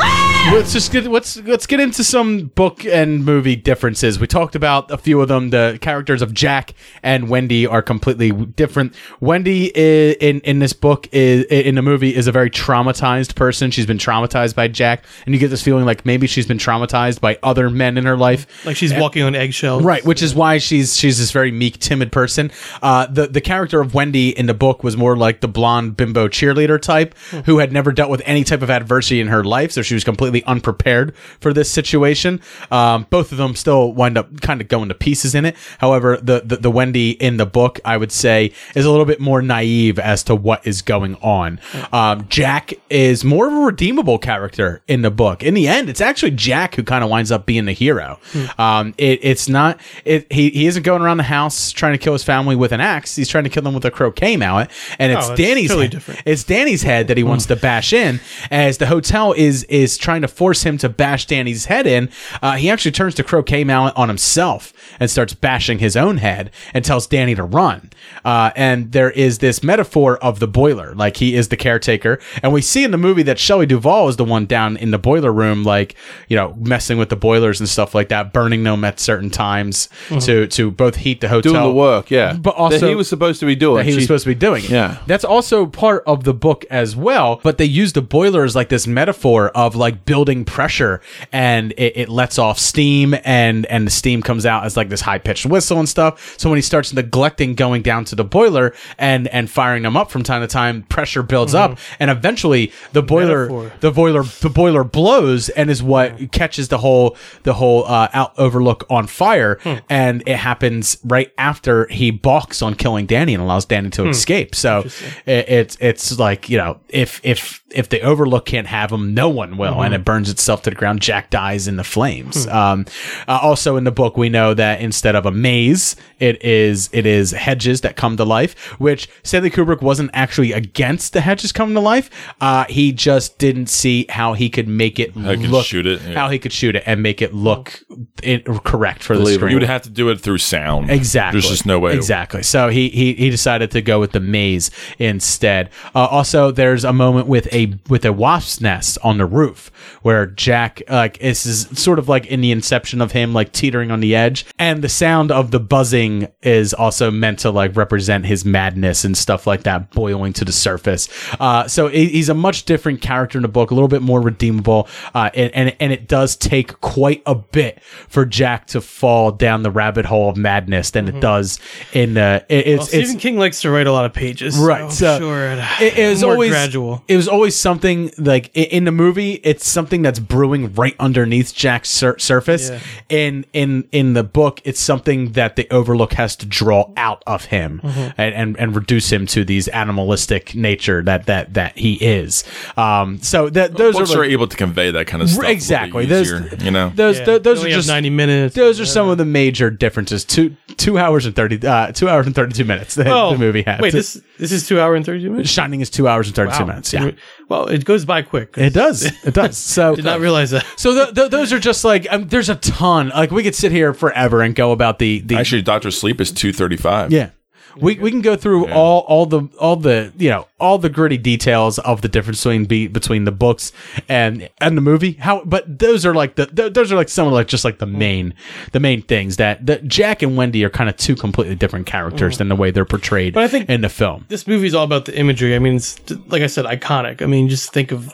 [0.00, 0.39] Ah!
[0.48, 4.18] Let's just get let's let's get into some book and movie differences.
[4.18, 5.50] We talked about a few of them.
[5.50, 8.94] The characters of Jack and Wendy are completely different.
[9.20, 13.70] Wendy i in in this book is in the movie is a very traumatized person.
[13.70, 17.20] She's been traumatized by Jack, and you get this feeling like maybe she's been traumatized
[17.20, 18.46] by other men in her life.
[18.66, 19.82] like she's And- walking on eggshells.
[19.84, 22.50] Right, which is why she's she's this very meek, timid person.
[22.82, 26.28] Uh, the the character of Wendy in the book was more like the blonde bimbo
[26.28, 27.14] cheerleader type
[27.46, 30.02] who had never dealt with any type of adversity in her life, so she was
[30.04, 32.40] completely unprepared for this situation.
[32.70, 35.56] Um, both of them still wind up kind of going to pieces in it.
[35.78, 39.20] However, the, the the Wendy in the book, I would say, is a little bit
[39.20, 41.58] more naive as to what is going on.
[41.92, 45.42] Um, Jack is more of a redeemable character in the book.
[45.42, 48.18] In the end, it's actually Jack who kind of winds up being the hero.
[48.58, 49.80] Um, it, it's not.
[50.04, 52.80] It, he he isn't going around the house trying to kill his family with an
[52.80, 53.16] axe.
[53.16, 55.90] He's trying to kill them with a croquet mallet, and it's Oh, Danny's totally head-
[55.92, 56.22] different.
[56.24, 58.20] It's Danny's head that he wants to bash in.
[58.50, 62.10] As the hotel is is trying to force him to bash Danny's head in,
[62.42, 66.50] uh, he actually turns to croquet mallet on himself and starts bashing his own head
[66.74, 67.90] and tells Danny to run.
[68.24, 72.52] Uh, and there is this metaphor of the boiler, like he is the caretaker, and
[72.52, 75.32] we see in the movie that Shelley Duvall is the one down in the boiler
[75.32, 75.96] room, like
[76.28, 79.88] you know, messing with the boilers and stuff like that, burning them at certain times
[80.20, 82.34] to to both heat the hotel, Doing the work, yeah.
[82.34, 83.78] but also that he was supposed to be doing.
[83.78, 84.64] that he was supposed to be doing.
[84.64, 84.70] it.
[84.70, 84.98] Yeah.
[85.06, 88.68] That's also part of the book as well, but they use the boiler as like
[88.68, 91.00] this metaphor of like building pressure
[91.30, 95.00] and it, it lets off steam and and the steam comes out as like this
[95.00, 96.34] high pitched whistle and stuff.
[96.36, 100.10] So when he starts neglecting going down to the boiler and and firing them up
[100.10, 101.96] from time to time, pressure builds up mm-hmm.
[102.00, 103.72] and eventually the boiler Metaphor.
[103.78, 108.36] the boiler the boiler blows and is what catches the whole the whole uh, out
[108.36, 109.60] overlook on fire.
[109.62, 109.74] Hmm.
[109.88, 114.08] And it happens right after he balks on killing Danny and allows Danny to hmm.
[114.08, 114.56] escape.
[114.56, 114.86] So
[115.24, 119.28] it, it's it's like you know if if if the overlook can't have him no
[119.28, 119.74] one will.
[119.74, 119.82] Mm-hmm.
[119.82, 122.86] And it burns itself to the ground Jack dies in the flames um,
[123.28, 127.06] uh, also in the book we know that instead of a maze it is it
[127.06, 131.74] is hedges that come to life which Stanley Kubrick wasn't actually against the hedges coming
[131.74, 135.50] to life uh, he just didn't see how he could make it How he could
[135.50, 136.14] look shoot it, yeah.
[136.14, 137.80] how he could shoot it and make it look
[138.22, 139.50] in, correct for the screen.
[139.50, 140.90] You would have to do it through sound.
[140.90, 141.40] Exactly.
[141.40, 141.94] There's just no way.
[141.94, 142.42] Exactly.
[142.42, 145.70] So he he, he decided to go with the maze instead.
[145.94, 149.70] Uh, also, there's a moment with a with a wasp's nest on the roof,
[150.02, 153.90] where Jack like this is sort of like in the inception of him like teetering
[153.90, 158.26] on the edge, and the sound of the buzzing is also meant to like represent
[158.26, 161.08] his madness and stuff like that boiling to the surface.
[161.38, 164.88] Uh, so he's a much different character in the book, a little bit more redeemable,
[165.14, 169.62] uh, and, and and it does take quite a bit for Jack to fall down
[169.62, 171.58] the rabbit hole of madness than it does
[171.92, 172.44] in the.
[172.48, 174.90] It, Well, Stephen it's King likes to write a lot of pages, right.
[174.90, 177.04] So, So sure it, it, it was always gradual.
[177.08, 179.40] It was always something like in the movie.
[179.42, 182.68] It's something that's brewing right underneath Jack's sur- surface.
[182.70, 182.78] Yeah.
[183.08, 187.46] In in in the book, it's something that the Overlook has to draw out of
[187.46, 188.14] him Mhm.
[188.18, 192.44] and, and and reduce him to these animalistic nature that that that he is.
[192.76, 193.18] Um.
[193.22, 195.38] So that those Books are, are, able to convey that kind of stuff.
[195.44, 196.06] a little bit exactly.
[196.06, 196.30] Those
[196.62, 196.92] you know.
[196.94, 197.24] those Yeah.
[197.24, 198.54] th- those are just 90 minutes.
[198.54, 200.24] Those are some of the major differences.
[200.24, 202.94] Two two hours and thirty uh two hours and thirty two minutes.
[202.94, 203.80] The, Oh, the movie has.
[203.80, 205.50] Wait, this this is two hour and thirty two minutes.
[205.50, 206.66] Shining is two hours and thirty two Wow.
[206.66, 206.92] minutes.
[206.92, 207.10] Yeah.
[207.48, 208.54] Well, it goes by quick.
[208.56, 209.04] It does.
[209.24, 209.56] It does.
[209.62, 210.64] So Did not realize that.
[210.76, 213.10] So th- th- those are just like um, there's a ton.
[213.10, 216.32] Like we could sit here forever and go about the the Actually, Doctor Sleep is
[216.32, 217.12] two thirty five.
[217.12, 217.30] yeah.
[217.76, 221.16] We, we can go through all, all the all the you know all the gritty
[221.16, 223.70] details of the difference between be, between the books
[224.08, 227.28] and and the movie how but those are like the th- those are like some
[227.28, 228.34] of like just like the main
[228.72, 232.38] the main things that, that Jack and Wendy are kind of two completely different characters
[232.38, 235.04] than the way they're portrayed But I think in the film This movie's all about
[235.04, 235.54] the imagery.
[235.54, 235.96] I mean, it's
[236.26, 237.22] like I said, iconic.
[237.22, 238.12] I mean, just think of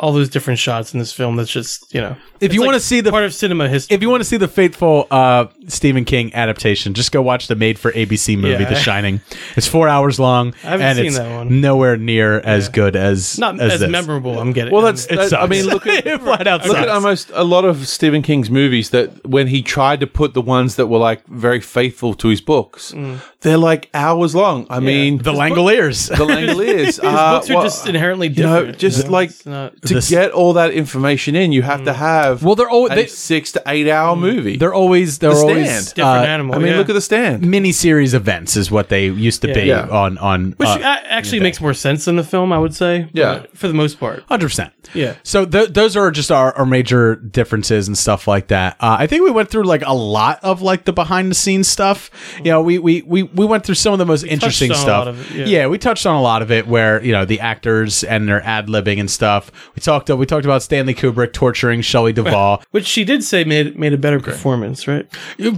[0.00, 1.36] all those different shots in this film.
[1.36, 3.94] That's just you know, if you like want to see the part of cinema history.
[3.94, 7.54] if you want to see the fateful uh, Stephen King adaptation, just go watch the
[7.54, 8.68] made for ABC movie, Yeah.
[8.70, 9.20] The Shining.
[9.56, 11.60] It's four hours long, I haven't and seen it's that one.
[11.60, 13.90] nowhere near as good as not as as, this.
[13.90, 14.38] memorable.
[14.38, 14.72] I'm getting.
[14.72, 15.06] Well, that's.
[15.06, 15.50] It that- I sucks.
[15.50, 16.90] mean, look at It flat out look at sucks.
[16.92, 20.76] almost a lot of Stephen King's movies that when he tried to put the ones
[20.76, 23.18] that were like very faithful to his books, Mm.
[23.40, 24.66] they're like hours long.
[24.70, 26.08] I mean, the Langoliers.
[26.08, 26.86] the Langoliers.
[26.90, 28.78] His uh, books are well, just inherently you know, different.
[28.78, 29.10] just you know?
[29.10, 32.54] like It's not- to This- get all that information in, you have to have well,
[32.54, 34.56] they're always a they, six to eight hour movie.
[34.56, 35.94] they're always they're The always Stand.
[35.94, 36.54] Different uh, animal.
[36.54, 36.78] I mean, yeah.
[36.78, 37.46] look at the stand.
[37.48, 39.54] mini series events is what they used to Yeah.
[39.54, 39.88] be Yeah.
[39.88, 42.52] on on which uh, a- actually makes more sense in the film.
[42.52, 43.08] I would say.
[43.12, 43.44] Yeah.
[43.54, 44.22] for the most part.
[44.28, 44.72] Hundred percent.
[44.94, 45.14] Yeah.
[45.22, 48.76] So th- those are just our, our major differences and stuff like that.
[48.80, 51.68] Uh, I think we went through like a lot of like the behind the scenes
[51.68, 52.10] stuff.
[52.38, 54.80] You know, we we we, we went through some of the most interesting on a
[54.80, 55.06] stuff.
[55.06, 55.66] lot of it, yeah.
[55.66, 58.66] we touched on a lot of it where you know the actors and their ad
[58.68, 59.50] libbing and stuff.
[59.76, 62.62] We talked we talked about Stanley Kubrick torturing Shelley Duvall.
[62.70, 65.06] Which she did say made made a better performance, right?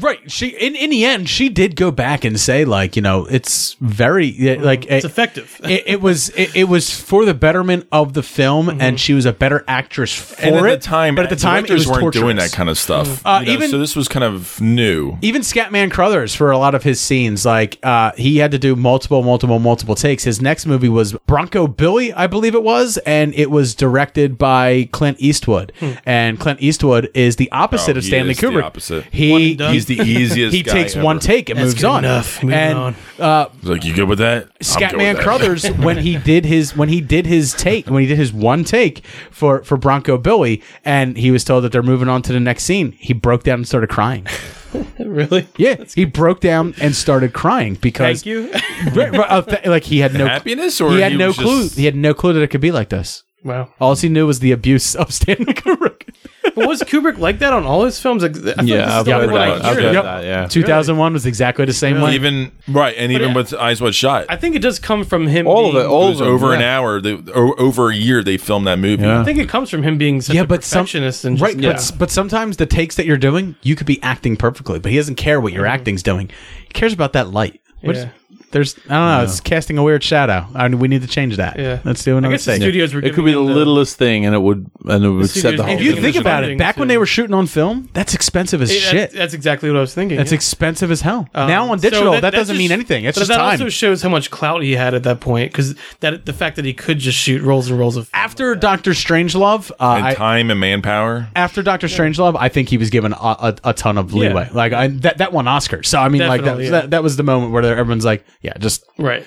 [0.00, 0.30] Right.
[0.30, 3.74] She in in the end she did go back and say like you know it's
[3.80, 5.60] very yeah, like It's it- effective.
[5.64, 8.80] it, it was it, it was for the betterment of the film, mm-hmm.
[8.80, 10.80] and she was a better actress for And at it.
[10.80, 13.08] the time, but at the time, it was weren't doing that kind of stuff.
[13.08, 13.26] Mm-hmm.
[13.26, 15.16] Uh, you know, even- so this was kind of new.
[15.22, 18.76] Even Scatman Crothers for a lot of his scenes, like uh, he had to do
[18.76, 20.24] multiple, multiple, multiple takes.
[20.24, 24.88] His next movie was Bronco Billy, I believe it was, and it was directed by
[24.92, 25.72] Clint Eastwood.
[25.80, 25.92] Hmm.
[26.06, 28.62] And Clint Eastwood is the opposite Oh, of Stanley Kubrick.
[28.62, 29.04] opposite.
[29.04, 29.71] One He and done.
[29.72, 30.54] He's the easiest.
[30.54, 31.04] he guy takes ever.
[31.04, 32.04] one take and That's moves good on.
[32.04, 32.42] enough.
[32.42, 32.96] Moving and on.
[33.18, 34.42] Uh, He's like, you good with that?
[34.44, 37.88] I'm good Scatman with that." Crothers when he did his when he did his take
[37.88, 41.72] when he did his one take for for Bronco Billy and he was told that
[41.72, 44.26] they're moving on to the next scene he broke down and started crying
[44.98, 45.46] really?
[45.56, 48.50] yeah he broke down and started crying because Thank you.
[48.94, 51.36] Right, right, uh, th- like he had no Happiness, or he had he no was
[51.38, 53.68] clue just- he had no clue that it could be like this wow.
[53.80, 56.11] all he knew was the abuse of Stanley Kubrick
[56.54, 58.22] But was Kubrick like that on all his films?
[58.22, 59.64] Like, I feel like this is I've the only heard one I that.
[59.64, 60.04] I've heard Yep.
[60.04, 60.24] that.
[60.24, 60.46] Yeah.
[60.46, 63.34] 2001 was exactly the same way Even right, and even yeah.
[63.34, 65.46] with Eyes Wide Shut, I think it does come from him.
[65.46, 65.88] All of being, it.
[65.88, 66.78] All it of was them, over an yeah.
[66.78, 67.00] hour.
[67.00, 69.02] They, o- over a year, they filmed that movie.
[69.02, 69.20] Yeah.
[69.20, 71.54] I think it comes from him being such yeah, a but some, perfectionist and just,
[71.54, 74.90] right, but, but sometimes the takes that you're doing, you could be acting perfectly, but
[74.92, 76.28] he doesn't care what your acting's doing.
[76.66, 77.60] He cares about that light.
[77.80, 78.10] What is- Mm-hmm.
[78.14, 78.18] Yeah.
[78.52, 80.46] There's, I don't know, it's casting a weird shadow.
[80.54, 81.58] I mean, we need to change that.
[81.58, 81.80] Yeah.
[81.84, 82.60] let's do I another guess the thing.
[82.60, 83.00] studios were.
[83.00, 85.40] It could giving be the him littlest thing, and it would and it would set
[85.40, 85.74] studios the whole.
[85.74, 88.14] If you Thing think about it, funding back when they were shooting on film, that's
[88.14, 88.92] expensive as It- shit.
[89.10, 90.16] That's, that's exactly what I was thinking.
[90.18, 90.36] That's yeah.
[90.36, 91.28] expensive as hell.
[91.34, 93.04] Um, now on so digital, that, doesn't just- mean anything.
[93.04, 93.50] It's but just that time.
[93.52, 96.64] also shows how much clout he had at that point, because that the fact that
[96.64, 100.50] he could just shoot rolls and rolls of After Doctor Strangelove, uh, and I, time
[100.50, 101.28] and manpower.
[101.34, 104.28] after Doctor Strangelove, I think he was given a, a, a ton of Yeah.
[104.28, 104.48] leeway.
[104.52, 105.82] Like I, that, that won Oscar.
[105.82, 106.70] So I mean, like that, Definitely, yeah.
[106.72, 109.24] that, that was the moment where everyone's like, yeah, just right.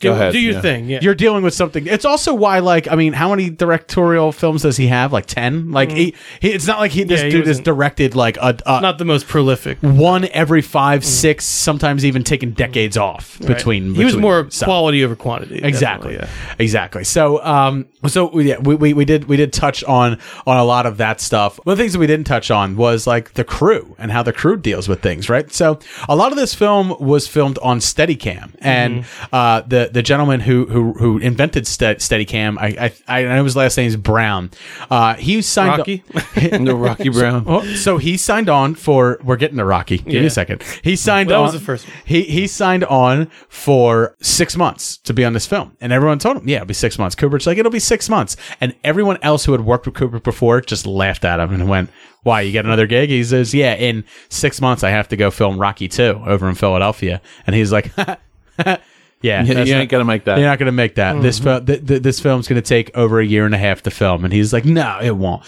[0.00, 0.60] Do, Go ahead, do your yeah.
[0.60, 0.88] thing.
[0.88, 0.98] Yeah.
[1.02, 1.86] you're dealing with something.
[1.86, 5.12] It's also why, like, I mean, how many directorial films does he have?
[5.12, 5.70] Like ten.
[5.70, 7.22] Like he, he it's not like he this Mm.
[7.22, 9.78] Yeah, he dude has directed like a, a not the most prolific.
[9.80, 13.48] one every five, six, sometimes even taking decades off Mm.
[13.48, 13.56] Right.
[13.56, 13.94] between.
[13.94, 14.66] He was between more stuff.
[14.66, 15.60] quality over quantity.
[15.62, 16.14] Exactly.
[16.14, 16.28] yeah.
[16.58, 17.04] Exactly.
[17.04, 20.86] So, um, so yeah, we, we, we did we did touch on on a lot
[20.86, 21.58] of that stuff.
[21.64, 24.22] One of the things that we didn't touch on was like the crew and how
[24.24, 25.50] the crew deals with things, right?
[25.52, 25.78] So,
[26.08, 29.34] a lot of this film was filmed on Steadicam, and Mm-hmm.
[29.34, 32.56] uh, the the the gentleman who who who invented Ste- Steadicam.
[32.58, 34.50] I I I know his last name is Brown.
[34.90, 36.02] Uh, he signed Rocky?
[36.58, 37.44] no, Rocky Brown.
[37.46, 39.18] Oh, so he signed on for.
[39.24, 39.98] We're getting to Rocky.
[39.98, 40.62] Give me a second.
[40.82, 41.52] He signed Well, that on.
[41.52, 41.96] was the first one.
[42.04, 46.36] He he signed on for six months to be on this film, and everyone told
[46.36, 49.44] him, "Yeah, it'll be six months." Kubrick's like, "It'll be six months," and everyone else
[49.44, 51.90] who had worked with Kubrick before just laughed at him and went,
[52.22, 52.40] "Why?
[52.42, 55.58] You get another gig?" He says, "Yeah, in six months I have to go film
[55.58, 57.90] Rocky two over in Philadelphia," and he's like.
[59.24, 60.38] Yeah, You- you not- ain't gonna make that.
[60.38, 61.22] You're not gonna make that.
[61.22, 61.48] This mm-hmm.
[61.48, 64.22] fil- th- th- this film's gonna take over a year and a half to film,
[64.22, 65.42] and he's like, no, it won't.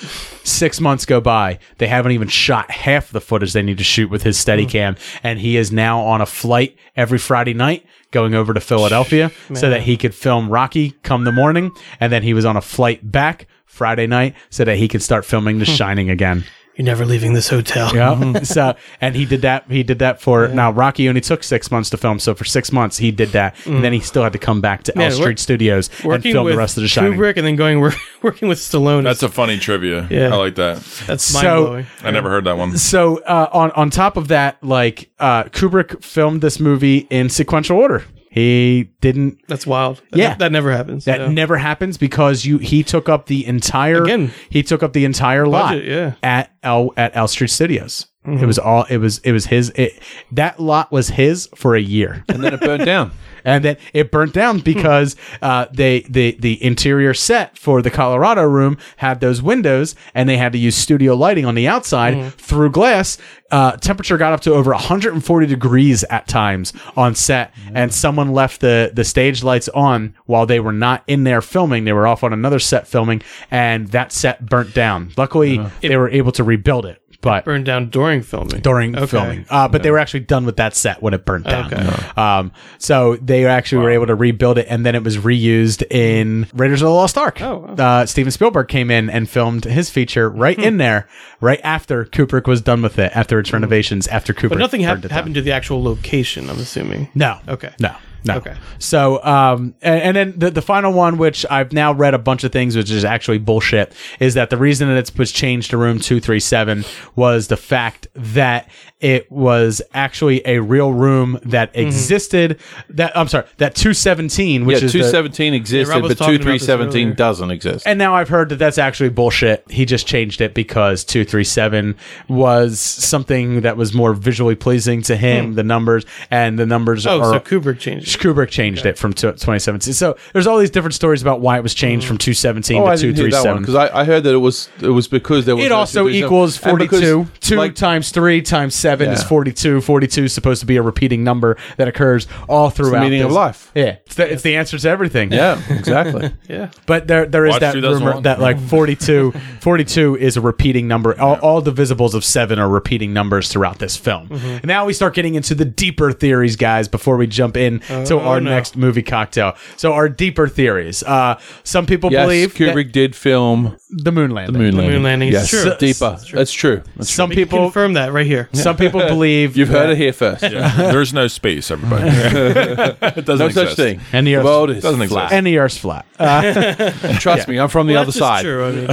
[0.45, 1.59] Six months go by.
[1.77, 5.21] They haven't even shot half the footage they need to shoot with his Steadicam, mm.
[5.23, 9.69] and he is now on a flight every Friday night going over to Philadelphia so
[9.69, 11.71] that he could film Rocky come the morning,
[12.01, 15.27] and then he was on a flight back Friday night so that he could start
[15.27, 15.73] filming The hmm.
[15.73, 16.45] Shining again.
[16.77, 17.95] You're never leaving this hotel.
[17.95, 18.41] Yeah.
[18.43, 19.65] so, and he did that.
[19.71, 20.71] He did that for now.
[20.71, 23.83] Rocky only took six months to film, so for six months he did that, and
[23.83, 26.77] then he still had to come back to Man, Elstree Studios and film the rest
[26.77, 27.15] of The Shining.
[27.19, 29.05] Kubrick and then going work, working with Stallone.
[29.05, 30.07] That's a funny trivia.
[30.11, 30.35] Yeah.
[30.35, 30.77] I like that.
[31.07, 32.77] That's So- I never heard that one.
[32.77, 37.79] So uh, on on top of that, like uh, Kubrick filmed this movie in sequential
[37.79, 38.05] order.
[38.37, 39.39] He didn't.
[39.49, 40.03] That's wild.
[40.11, 40.35] That, Yeah.
[40.35, 41.07] that never happens.
[41.07, 41.29] That yeah.
[41.29, 44.31] never happens because you he took up the entire Again.
[44.51, 46.13] he took up the entire lot yeah.
[46.23, 48.07] at L at Elstree Studios.
[48.27, 48.43] Mhm.
[48.43, 49.99] It was all it was it was his it,
[50.33, 52.25] that lot was his for a year.
[52.29, 53.13] and then it burned down.
[53.47, 58.43] and then it burnt down because uh, they the the interior set for the Colorado
[58.43, 62.71] room had those windows, and they had to use studio lighting on the outside through
[62.73, 63.17] glass.
[63.49, 68.61] Uh, temperature got up to over 140 degrees at times on set, and someone left
[68.61, 71.85] the the stage lights on while they were not in there filming.
[71.85, 75.13] They were off on another set filming, and that set burnt down.
[75.17, 77.01] Luckily, they were able to rebuild it.
[77.27, 78.61] But burned down during filming.
[78.61, 79.07] during Okay.
[79.07, 79.45] filming.
[79.51, 81.73] Uh, but they were actually done with that set when it burnt down.
[81.73, 81.87] Okay.
[82.21, 86.47] Um, so they actually were able to rebuild it, and then it was reused in
[86.55, 87.41] Raiders of the Lost Ark.
[87.43, 88.01] Oh, wow.
[88.01, 91.07] Uh, Steven Spielberg came in and filmed his feature right in there,
[91.41, 94.51] right after Kubrick was done with it, after its renovations, after Kubrick.
[94.51, 95.17] But nothing hap- burned it down.
[95.17, 96.49] happened to the actual location.
[96.49, 97.09] I'm assuming.
[97.15, 97.39] No.
[97.49, 97.73] Okay.
[97.81, 97.95] No.
[98.27, 98.37] No.
[98.37, 98.57] Okay.
[98.79, 102.45] So, um, and, and then the, the final one, which I've now read a bunch
[102.45, 105.77] of things, which is actually bullshit, is that the reason that it was changed to
[105.77, 106.85] room 237
[107.15, 111.87] was the fact that it was actually a real room that Mm-hmm.
[111.87, 112.59] existed.
[112.91, 116.37] That I'm sorry, that 217, which yeah, is the- 217 existed, Rob was but talking
[116.37, 117.15] about this 2317 earlier.
[117.15, 117.87] doesn't exist.
[117.87, 119.65] and now I've heard that that's actually bullshit.
[119.71, 121.95] He just changed it because 237
[122.29, 127.11] was something that was more visually pleasing to him, the numbers, and the numbers Hmm.
[127.11, 127.33] Oh, are.
[127.35, 128.15] so Kubrick changed.
[128.17, 128.19] it.
[128.21, 129.93] Kubrick changed it from t- 2017.
[129.95, 132.91] So there's all these different stories about why it was changed from 217 Oh, to
[132.91, 133.63] I didn't hear that one 237.
[133.63, 136.05] because I, I heard that it was it was because there was It no also
[136.09, 136.27] 237.
[136.27, 137.31] equals And because, 42.
[137.41, 139.81] 2 like, times 3 times 7 is 42.
[139.81, 143.01] 42 is supposed to be a repeating number that occurs all throughout.
[143.01, 143.73] The meaning of life.
[143.75, 143.97] Yeah.
[144.07, 145.33] It's the, it's the answer to everything.
[145.33, 146.31] yeah, exactly.
[146.49, 146.71] Yeah.
[146.87, 148.23] But there, there is Watch that rumor 2001.
[148.23, 151.19] that like 42, 42 is a repeating number.
[151.21, 154.29] All, all the visibles of seven are repeating numbers throughout this film.
[154.29, 154.47] Mm-hmm.
[154.47, 158.15] And now we start getting into the deeper theories, guys, before we jump in to
[158.15, 158.51] Oh, our no.
[158.51, 159.55] next movie cocktail.
[159.77, 161.03] So our deeper theories.
[161.03, 164.53] Uh, some people yes, believe Kubrick did film the moon landing.
[164.53, 164.93] the moon landing.
[164.95, 165.75] moon landing is Yes, true.
[165.79, 166.19] deeper.
[166.33, 166.83] That's true.
[166.97, 168.49] That's Some people, confirm that right here.
[168.53, 170.43] some people believe You've heard it here first.
[170.43, 170.75] Yeah.
[170.93, 172.09] There's no space, everybody.
[172.11, 173.69] it doesn't No exist.
[173.69, 174.01] such thing.
[174.13, 175.25] And the the Earth world is doesn't flat.
[175.25, 175.33] exist.
[175.35, 176.07] and the Earth's flat.
[176.19, 178.43] Uh, Trust me, I'm from the Well, other that's just side.
[178.45, 178.67] True.
[178.67, 178.87] I mean,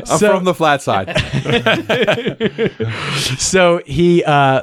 [0.00, 1.08] I'm So- from the flat side.
[3.38, 4.62] so he uh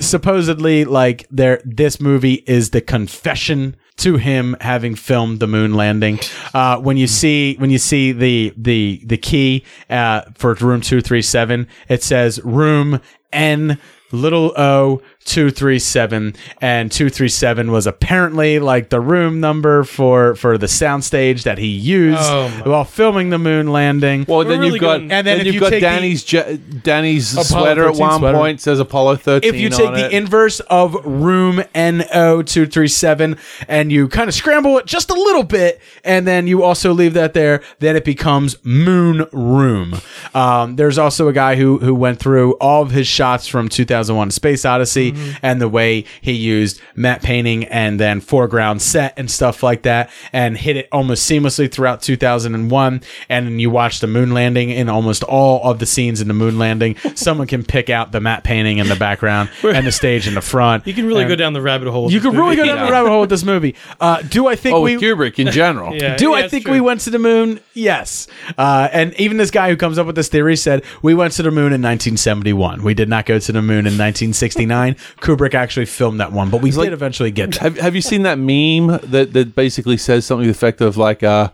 [0.00, 6.18] supposedly like there this movie is the confession to him having filmed the moon landing.
[6.54, 11.66] Uh when you see when you see the the the key uh for room 237
[11.88, 13.00] it says room
[13.32, 13.78] n
[14.12, 21.42] little o 237 and 237 was apparently like the room number for for the soundstage
[21.44, 25.12] that he used Oh, while filming the moon landing Well, then really you've got going-
[25.12, 27.94] And then then if you've you got take the- Danny's je- Danny's Apollo sweater at
[27.96, 28.36] one sweater.
[28.38, 30.12] point says Apollo 13 if you take on the it.
[30.12, 33.38] inverse of room NO237
[33.68, 37.14] and you kind of scramble it just a little bit, and then you also leave
[37.14, 39.96] that there, then it becomes moon room.
[40.34, 44.30] Um, there's also a guy who, who went through all of his shots from 2001
[44.30, 49.62] Space Odyssey and the way he used matte painting and then foreground set and stuff
[49.62, 53.02] like that and hit it almost seamlessly throughout 2001.
[53.28, 56.34] And then you watch the moon landing in almost all of the scenes in the
[56.34, 56.96] moon landing.
[57.14, 60.40] Someone can pick out the matte painting in the background and the stage in the
[60.40, 60.86] front.
[60.86, 62.04] you can really And go down the rabbit hole.
[62.04, 62.74] with You this can really go movie.
[62.74, 63.74] down the rabbit hole with this movie.
[64.00, 65.94] Uh, do I think oh, we with Kubrick in general.
[65.98, 66.74] Yeah, do yeah, I think true.
[66.74, 67.60] we went to the moon?
[67.74, 68.28] Yes.
[68.56, 71.42] Uh, and even this guy who comes up with this theory said we went to
[71.42, 72.82] the moon in 1971.
[72.82, 74.96] We did not go to the moon in 1969.
[75.20, 77.56] Kubrick actually filmed that one, but we did eventually get.
[77.56, 80.96] Have, have you seen that meme that, that basically says something to the effect of
[80.96, 81.50] like, uh,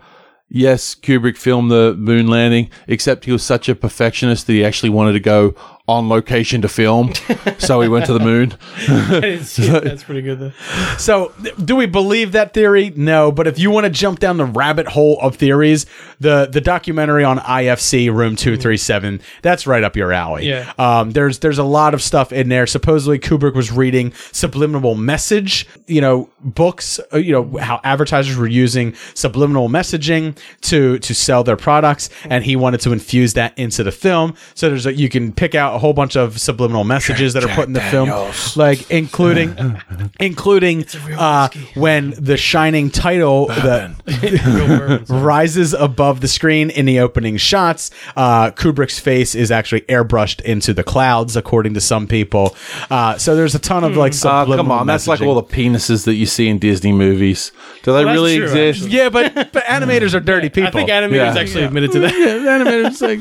[0.48, 4.90] yes, Kubrick filmed the moon landing, except he was such a perfectionist that he actually
[4.90, 5.54] wanted to go
[5.86, 7.12] on location to film,
[7.58, 8.54] so he went to the moon.
[8.88, 9.84] I didn't see it.
[9.84, 10.52] That's pretty good though.
[10.96, 11.32] So,
[11.62, 12.92] do we believe that theory?
[12.96, 15.84] No, but if you want to jump down the rabbit hole of theories,
[16.20, 20.48] the the documentary on IFC Room Two Three Seven, that's right up your alley.
[20.48, 20.72] Yeah.
[20.78, 22.66] Um, there's there's a lot of stuff in there.
[22.66, 28.46] Supposedly Kubrick was reading subliminal message, you know, books, uh, you know, how advertisers were
[28.46, 33.82] using subliminal messaging to to sell their products, and he wanted to infuse that into
[33.82, 34.34] the film.
[34.54, 37.54] So there's a, you can pick out a whole bunch of subliminal messages that are
[37.54, 38.10] put in the film,
[38.56, 39.56] like including
[40.20, 40.84] including
[41.18, 43.90] uh, when the shining title that
[45.08, 47.90] rises above the screen in the opening shots.
[48.16, 52.56] Uh, Kubrick's face is actually airbrushed into the clouds, according to some people.
[52.90, 54.56] Uh, so there's a ton of like Oh, subliminal.
[54.64, 57.52] come on, that's like all the penises that you see in Disney movies.
[57.82, 58.82] Do they Well, really true, exist?
[58.84, 58.96] actually.
[58.96, 60.68] Yeah, but but animators are dirty people.
[60.68, 61.40] I think animators Yeah.
[61.40, 62.12] actually admitted to that.
[62.12, 63.18] Yeah, animators like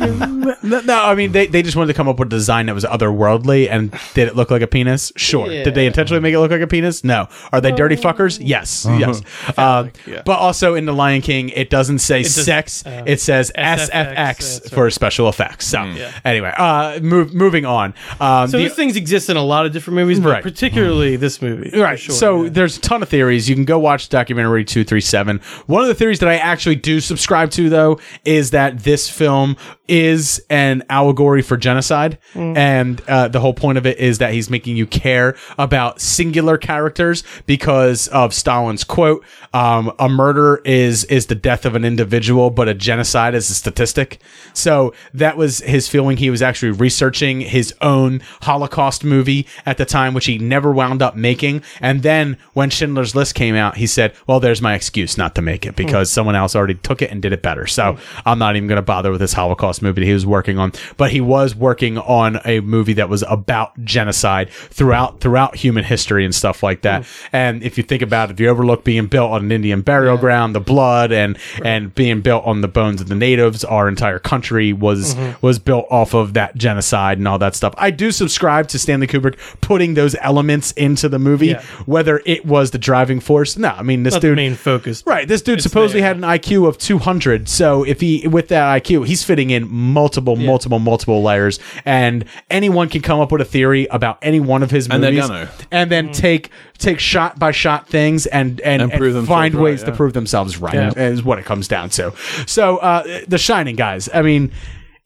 [0.63, 2.75] no, no, I mean they, they just wanted to come up with a design that
[2.75, 5.13] was otherworldly and did it look like a penis?
[5.15, 5.47] Sure.
[5.47, 7.03] Did they intentionally make it look like a penis?
[7.03, 7.27] No.
[7.53, 8.37] Are they dirty fuckers?
[8.41, 8.85] Yes.
[8.89, 9.21] Yes.
[9.57, 9.87] Uh,
[10.25, 12.85] But also in the Lion King, it doesn't say does- sex.
[12.85, 15.67] uh, it says SFX, SFX that's for special effects.
[15.67, 15.79] So
[16.25, 17.93] anyway, uh, move, moving on.
[18.19, 20.43] Um, So the- these things exist in a lot of different movies, but Right.
[20.43, 21.71] particularly this movie.
[21.79, 21.97] Right.
[21.99, 23.47] sure, so there's a ton of theories.
[23.49, 25.39] You can go watch documentary 237.
[25.67, 29.55] One of the theories that I actually do subscribe to, though, is that this film
[29.87, 32.17] is an allegory for genocide.
[32.33, 32.57] Mm.
[32.57, 36.57] And uh, the whole point of it is that he's making you care about singular
[36.57, 39.23] characters because of Stalin's quote
[39.53, 43.53] um, a murder is is the death of an individual, but a genocide is a
[43.53, 44.19] statistic.
[44.53, 46.17] So that was his feeling.
[46.17, 51.03] He was actually researching his own Holocaust movie at the time, which he never wound
[51.03, 51.61] up making.
[51.79, 55.41] And then when Schindler's List came out, he said, "Well, there's my excuse not to
[55.41, 57.67] make it because someone else already took it and did it better.
[57.67, 60.57] So I'm not even going to bother with this Holocaust movie that he was working
[60.57, 65.83] on." But he was working on a movie that was about genocide throughout throughout human
[65.83, 67.05] history and stuff like that.
[67.31, 70.17] And if you think about it, if you overlook being built on an Indian burial
[70.17, 74.19] ground, the blood and and being built on the bones of the natives, our entire
[74.19, 75.35] country was Mhm.
[75.41, 77.73] was built off of that genocide and all that stuff.
[77.77, 81.61] I do subscribe to Stanley Kubrick putting those elements into the movie, Yeah.
[81.85, 83.57] whether it was the driving force.
[83.57, 85.03] No, I mean this Not the dude main focus.
[85.05, 86.07] Right, this dude It's supposedly there.
[86.09, 87.47] had an IQ of 200.
[87.49, 92.12] So if he with that IQ, he's fitting in multiple, multiple, multiple layers, and
[92.49, 95.27] anyone can come up with a theory about any one of his And they're movies,
[95.29, 95.49] gonna.
[95.71, 96.13] and then Mm.
[96.15, 99.83] take take shot by shot things and and, And and prove themselves find right, ways
[99.83, 99.97] to yeah.
[99.97, 100.73] prove themselves right.
[100.73, 100.91] Yeah.
[100.95, 102.13] Is what it comes down to.
[102.45, 104.09] So uh, The Shining, guys.
[104.13, 104.51] I mean,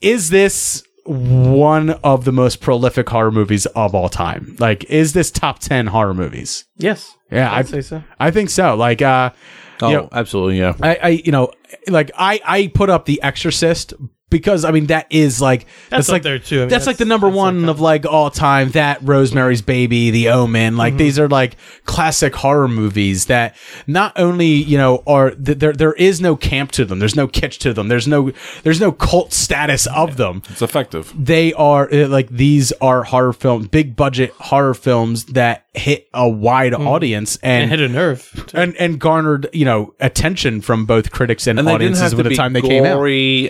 [0.01, 4.55] is this one of the most prolific horror movies of all time?
[4.59, 6.65] Like, is this top ten horror movies?
[6.77, 7.13] Yes.
[7.31, 8.03] Yeah, I'd I say so.
[8.19, 8.75] I think so.
[8.75, 9.31] Like, uh,
[9.79, 10.73] Oh, you know, absolutely, yeah.
[10.81, 11.51] I, I, you know,
[11.87, 13.93] like I, I put up The Exorcist
[14.29, 16.57] because I mean that is like That's up like there, too.
[16.57, 18.69] I mean, that's, like the number one of like all time.
[18.71, 20.97] That Rosemary's Baby, The Omen, like Mm-hmm.
[20.97, 21.55] these are like
[21.85, 23.55] classic horror movies that
[23.87, 26.99] not only you know are th- there there is no camp to them.
[26.99, 27.87] There's no kitsch to them.
[27.87, 28.31] There's no
[28.63, 30.41] there's no cult status of them.
[30.49, 31.13] It's effective.
[31.17, 36.27] They are uh, like these are horror films, big budget horror films that hit a
[36.27, 37.61] wide audience and Mm.
[37.61, 38.51] And hit a nerve.
[38.53, 42.35] and and garnered you know attention from both critics and, And audiences have by the
[42.35, 42.95] time they came out.
[42.97, 43.49] gory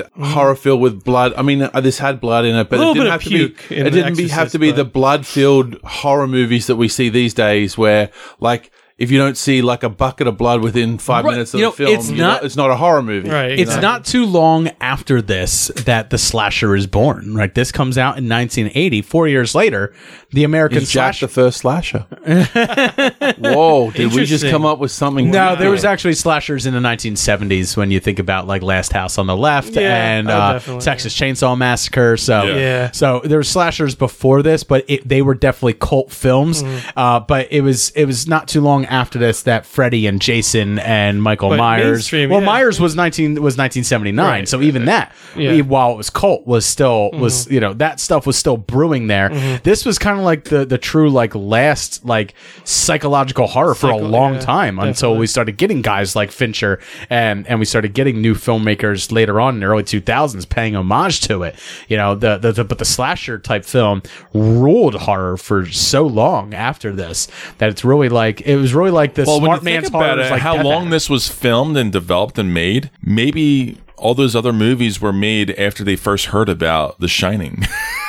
[0.00, 0.32] and Yeah.
[0.32, 1.32] horror filled with blood.
[1.36, 3.44] I mean, uh, this had blood in it, but it didn't have to be.
[3.74, 7.34] It didn't be, have to be the blood filled horror movies that we see these
[7.34, 8.10] days, where
[8.40, 8.70] like.
[8.98, 11.32] If you don't see like a bucket of blood within five Right.
[11.32, 13.28] minutes of You the know, film, it's you're not- it's not a horror movie.
[13.28, 13.52] Right.
[13.52, 13.82] It's exactly.
[13.82, 17.34] not too long after this that the slasher is born.
[17.34, 19.02] Right, this comes out in 1980.
[19.02, 19.92] Four years later,
[20.32, 21.26] the American Is Jack slasher.
[21.26, 22.06] the first slasher?
[23.38, 23.90] Whoa!
[23.90, 25.30] Did we just come up with something?
[25.30, 29.18] no, there was actually slashers in the 1970s when you think about like Last House
[29.18, 29.80] on the Left Yeah,
[30.12, 32.16] and oh, uh, definitely, Texas Chainsaw Massacre.
[32.16, 32.54] So, Yeah.
[32.56, 32.90] Yeah.
[32.92, 36.62] so there were slashers before this, but it, they were definitely cult films.
[36.62, 36.98] Mm-hmm.
[36.98, 40.78] Uh, but it was it was not too long after this that Freddy and Jason
[40.78, 42.10] and Michael But Myers.
[42.12, 42.40] Well, yeah.
[42.40, 45.52] Myers was 19 was 1979, Right, so right, even that, Yeah.
[45.52, 45.68] Mm-hmm.
[45.68, 49.28] while it was cult, was still was you know that stuff was still brewing there.
[49.62, 52.34] This was kind of like the the true like last like
[52.64, 56.80] psychological horror for a long yeah, time until we started getting guys like Fincher
[57.10, 61.20] and and we started getting new filmmakers later on in the early 2000s paying homage
[61.22, 61.56] to it.
[61.88, 64.02] You know, the the, the but the slasher type film
[64.32, 69.14] ruled horror for so long after this that it's really like it was really like
[69.14, 69.26] this.
[69.26, 70.28] Well, when you smart think man's about horror.
[70.28, 74.52] it, like how long this was filmed and developed and made, maybe all those other
[74.52, 77.64] movies were made after they first heard about The Shining.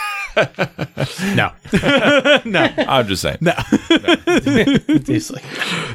[1.35, 1.51] no,
[2.45, 2.73] no.
[2.77, 3.37] I'm just saying.
[3.41, 3.51] No.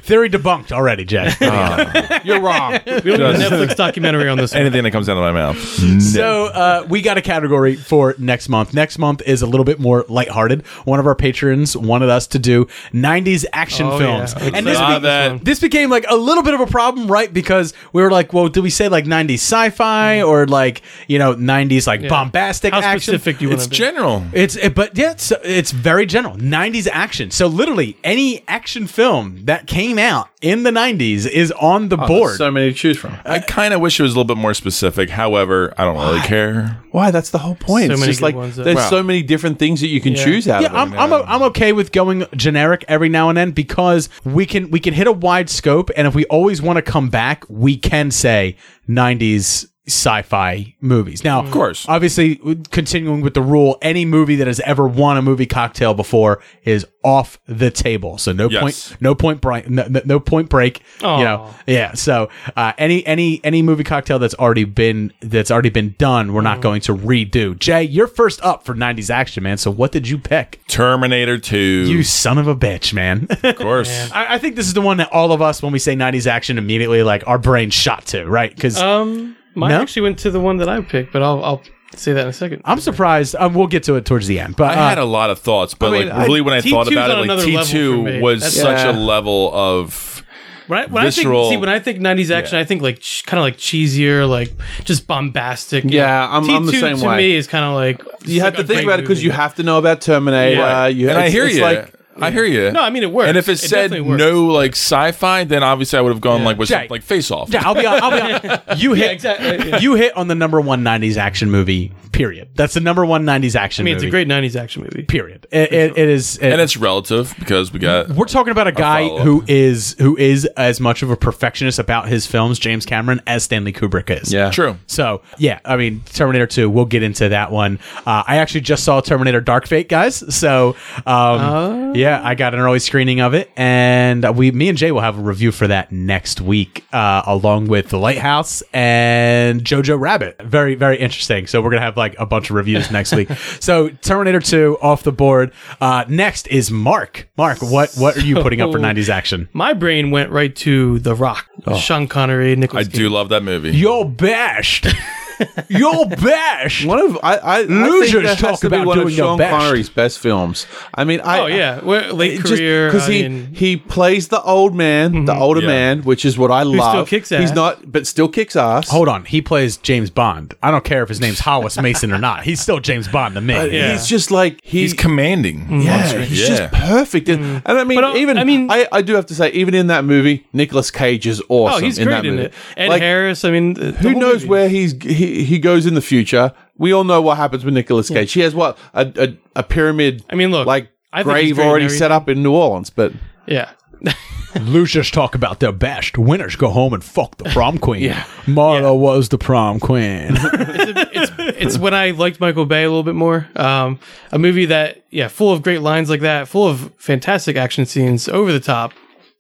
[0.02, 1.30] Theory debunked already, Jay.
[2.24, 2.72] You're wrong.
[2.86, 4.52] We don't need a Netflix documentary on this.
[4.52, 4.60] one.
[4.62, 5.58] Anything that comes out of my mouth.
[6.02, 8.74] So uh, we got a category for next month.
[8.74, 10.66] Next month is a little bit more lighthearted.
[10.84, 14.34] One of our patrons wanted us to do 90s action Oh, films.
[14.36, 14.50] yeah.
[14.54, 15.44] And this, Saw be- that.
[15.44, 17.32] this became like a little bit of a problem, right?
[17.32, 21.34] Because we were like, well, do we say like 90s sci-fi or like, you know,
[21.34, 22.08] 90s like Yeah.
[22.08, 23.00] bombastic How action?
[23.14, 23.76] specific do you want It's to be?
[23.76, 24.24] general.
[24.32, 26.36] It's it, but yeah, it's, it's very general.
[26.36, 27.30] 90s action.
[27.30, 32.06] So literally any action film that came out in the 90s is on the Oh,
[32.06, 32.36] board.
[32.36, 33.16] so many to choose from.
[33.24, 35.10] I kind of wish it was a little bit more specific.
[35.10, 36.78] However, I don't really care.
[36.90, 37.10] Why?
[37.10, 37.86] That's the whole point.
[37.86, 38.90] So it's many just good like ones that- there's Wow.
[38.90, 40.24] so many different things that you can Yeah.
[40.24, 40.78] choose out yeah, of it.
[40.78, 44.70] I'm I'm, o- I'm okay with going generic every now and then because we can
[44.70, 47.76] we can hit a wide scope, and if we always want to come back, we
[47.76, 48.56] can say
[48.88, 51.24] '90s sci-fi movies.
[51.24, 51.86] Now, of course.
[51.88, 52.36] obviously,
[52.70, 56.86] continuing with the rule, any movie that has ever won a movie cocktail before is
[57.04, 58.16] off the table.
[58.18, 58.60] So no Yes.
[58.62, 60.82] point, no point break, no, no- point break.
[61.00, 61.94] You know, yeah.
[61.94, 66.42] So uh, any any any movie cocktail that's already been that's already been done, we're
[66.42, 67.58] not going to redo.
[67.58, 69.58] Jay, you're first up for '90s action, man.
[69.58, 70.60] So what did you pick?
[70.68, 71.58] Terminator 2.
[71.58, 73.26] You son of a bitch, man.
[73.42, 74.10] of course.
[74.14, 76.26] I, I think this is the one that all of us, when we say 90s
[76.26, 78.54] action, immediately like our brain shot to, right?
[78.54, 79.80] Because Um, mine No?
[79.82, 81.62] actually went to the one that I picked, but I'll I'll
[81.94, 82.62] say that in a second.
[82.64, 83.36] I'm surprised.
[83.38, 84.56] Um, we'll get to it towards the end.
[84.56, 86.60] But I had uh, a lot of thoughts, but I mean, like really, when I
[86.60, 88.92] T2's thought about it, like T two was That's- such Yeah.
[88.92, 90.24] a level of
[90.68, 93.00] When I, when I visceral- think, see, when I think '90s action, I think like
[93.00, 94.52] ch- kind of like cheesier, like
[94.84, 95.84] just bombastic.
[95.86, 97.16] Yeah, I'm- I'm the T2 same to way.
[97.18, 99.54] me is kind of like you have like to think about it because you have
[99.56, 100.56] to know about Terminator.
[100.60, 100.86] Yeah.
[100.86, 101.62] You, and I hear it's you.
[101.62, 102.70] Like, I hear you.
[102.72, 103.28] No, I mean it works.
[103.28, 104.18] And if it, It said definitely works.
[104.20, 106.46] no like sci-fi, then obviously I would have gone Yeah.
[106.46, 106.86] like with Jay.
[106.90, 107.50] like Face Off.
[107.50, 108.62] yeah, I'll be, I'll be honest.
[108.82, 111.92] You hit, exactly, you hit on the number one 90s action movie.
[112.12, 112.50] Period.
[112.54, 114.06] That's the number one 90s action I mean, movie.
[114.06, 115.02] it's a great '90s action movie.
[115.04, 115.46] Period.
[115.50, 116.36] It, it, it is.
[116.38, 119.24] and it's relative because we got we're talking about a guy follow-up.
[119.24, 123.44] who is who is as much of a perfectionist about his films, James Cameron, as
[123.44, 124.30] Stanley Kubrick is.
[124.30, 124.50] Yeah.
[124.50, 124.76] true.
[124.86, 126.68] So yeah, I mean Terminator Two.
[126.68, 127.78] We'll get into that one.
[128.04, 130.22] Uh, I actually just saw Terminator Dark Fate, guys.
[130.34, 130.76] So
[131.06, 135.00] um, yeah, I got an early screening of it, and we, me and Jay will
[135.00, 140.40] have a review for that next week, uh, along with The Lighthouse and Jojo Rabbit.
[140.42, 141.46] Very very interesting.
[141.46, 143.28] So we're gonna have like a bunch of reviews next week.
[143.60, 145.52] So Terminator Two off the board.
[145.80, 147.28] Uh, next is Mark.
[147.36, 149.48] Mark, what what are you putting up for '90s action?
[149.52, 151.46] My brain went right to The Rock,
[151.78, 152.86] Sean Connery, Nicholas.
[152.86, 152.98] I Nicholas.
[152.98, 153.70] do love that movie.
[153.70, 154.86] You're bashed.
[155.68, 156.86] You're bashed.
[156.86, 159.04] One of I, I, I Losers think that talk has to be about one of
[159.04, 159.50] doing their Sean best.
[159.50, 160.66] Connery's best films.
[160.94, 162.86] I mean, I, Oh yeah, Well, late It just- career.
[162.90, 165.42] because he mean, he plays the old man, the mm-hmm.
[165.42, 165.66] older Yeah.
[165.66, 167.08] man, which is what I still love.
[167.08, 168.88] kicks He's not, but still kicks ass.
[168.90, 170.54] Hold on, he plays James Bond.
[170.62, 172.44] I don't care if his name's Hollis Mason or not.
[172.44, 173.54] He's still James Bond to me.
[173.54, 173.92] But Yeah.
[173.92, 175.80] He's just like he, He's commanding.
[175.82, 176.46] yeah, he's Yeah.
[176.56, 177.28] just perfect.
[177.28, 177.62] And, mm.
[177.64, 179.34] and I mean, But, uh, even I I mean- mean, I, I do have to
[179.34, 181.82] say, even in that movie, Nicolas Cage is oh, awesome.
[181.82, 182.46] oh, he's in great that in movie.
[182.46, 182.54] it.
[182.76, 183.44] Ed Like, Harris.
[183.44, 184.48] I mean, Who knows movie.
[184.48, 186.52] where he's he, he goes in the future?
[186.76, 188.32] We all know what happens with Nicolas Cage.
[188.32, 190.24] He has what a, a, a pyramid.
[190.30, 191.98] I mean, look, like I think he's grave great in already everything.
[191.98, 193.12] set up in New Orleans, but
[193.46, 193.70] Yeah.
[194.60, 196.18] Losers talk about their best.
[196.18, 198.02] Winners go home and fuck the prom queen.
[198.02, 198.24] Yeah.
[198.44, 200.32] Marla was the prom queen.
[200.36, 203.48] it's when I liked Michael Bay a little bit more.
[203.56, 203.98] Um,
[204.30, 208.28] a movie that, yeah, full of great lines like that, full of fantastic action scenes,
[208.28, 208.92] over the top,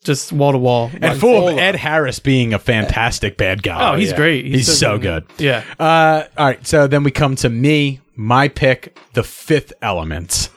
[0.04, 3.92] just wall to wall, and full of Ed Harris being a fantastic bad guy.
[3.92, 4.44] Oh, he's great.
[4.44, 5.28] He's, He's so so good.
[5.36, 5.40] good.
[5.44, 5.64] Yeah.
[5.78, 6.66] Uh, all right.
[6.66, 8.00] So then we come to me.
[8.14, 10.50] My pick, The Fifth Element.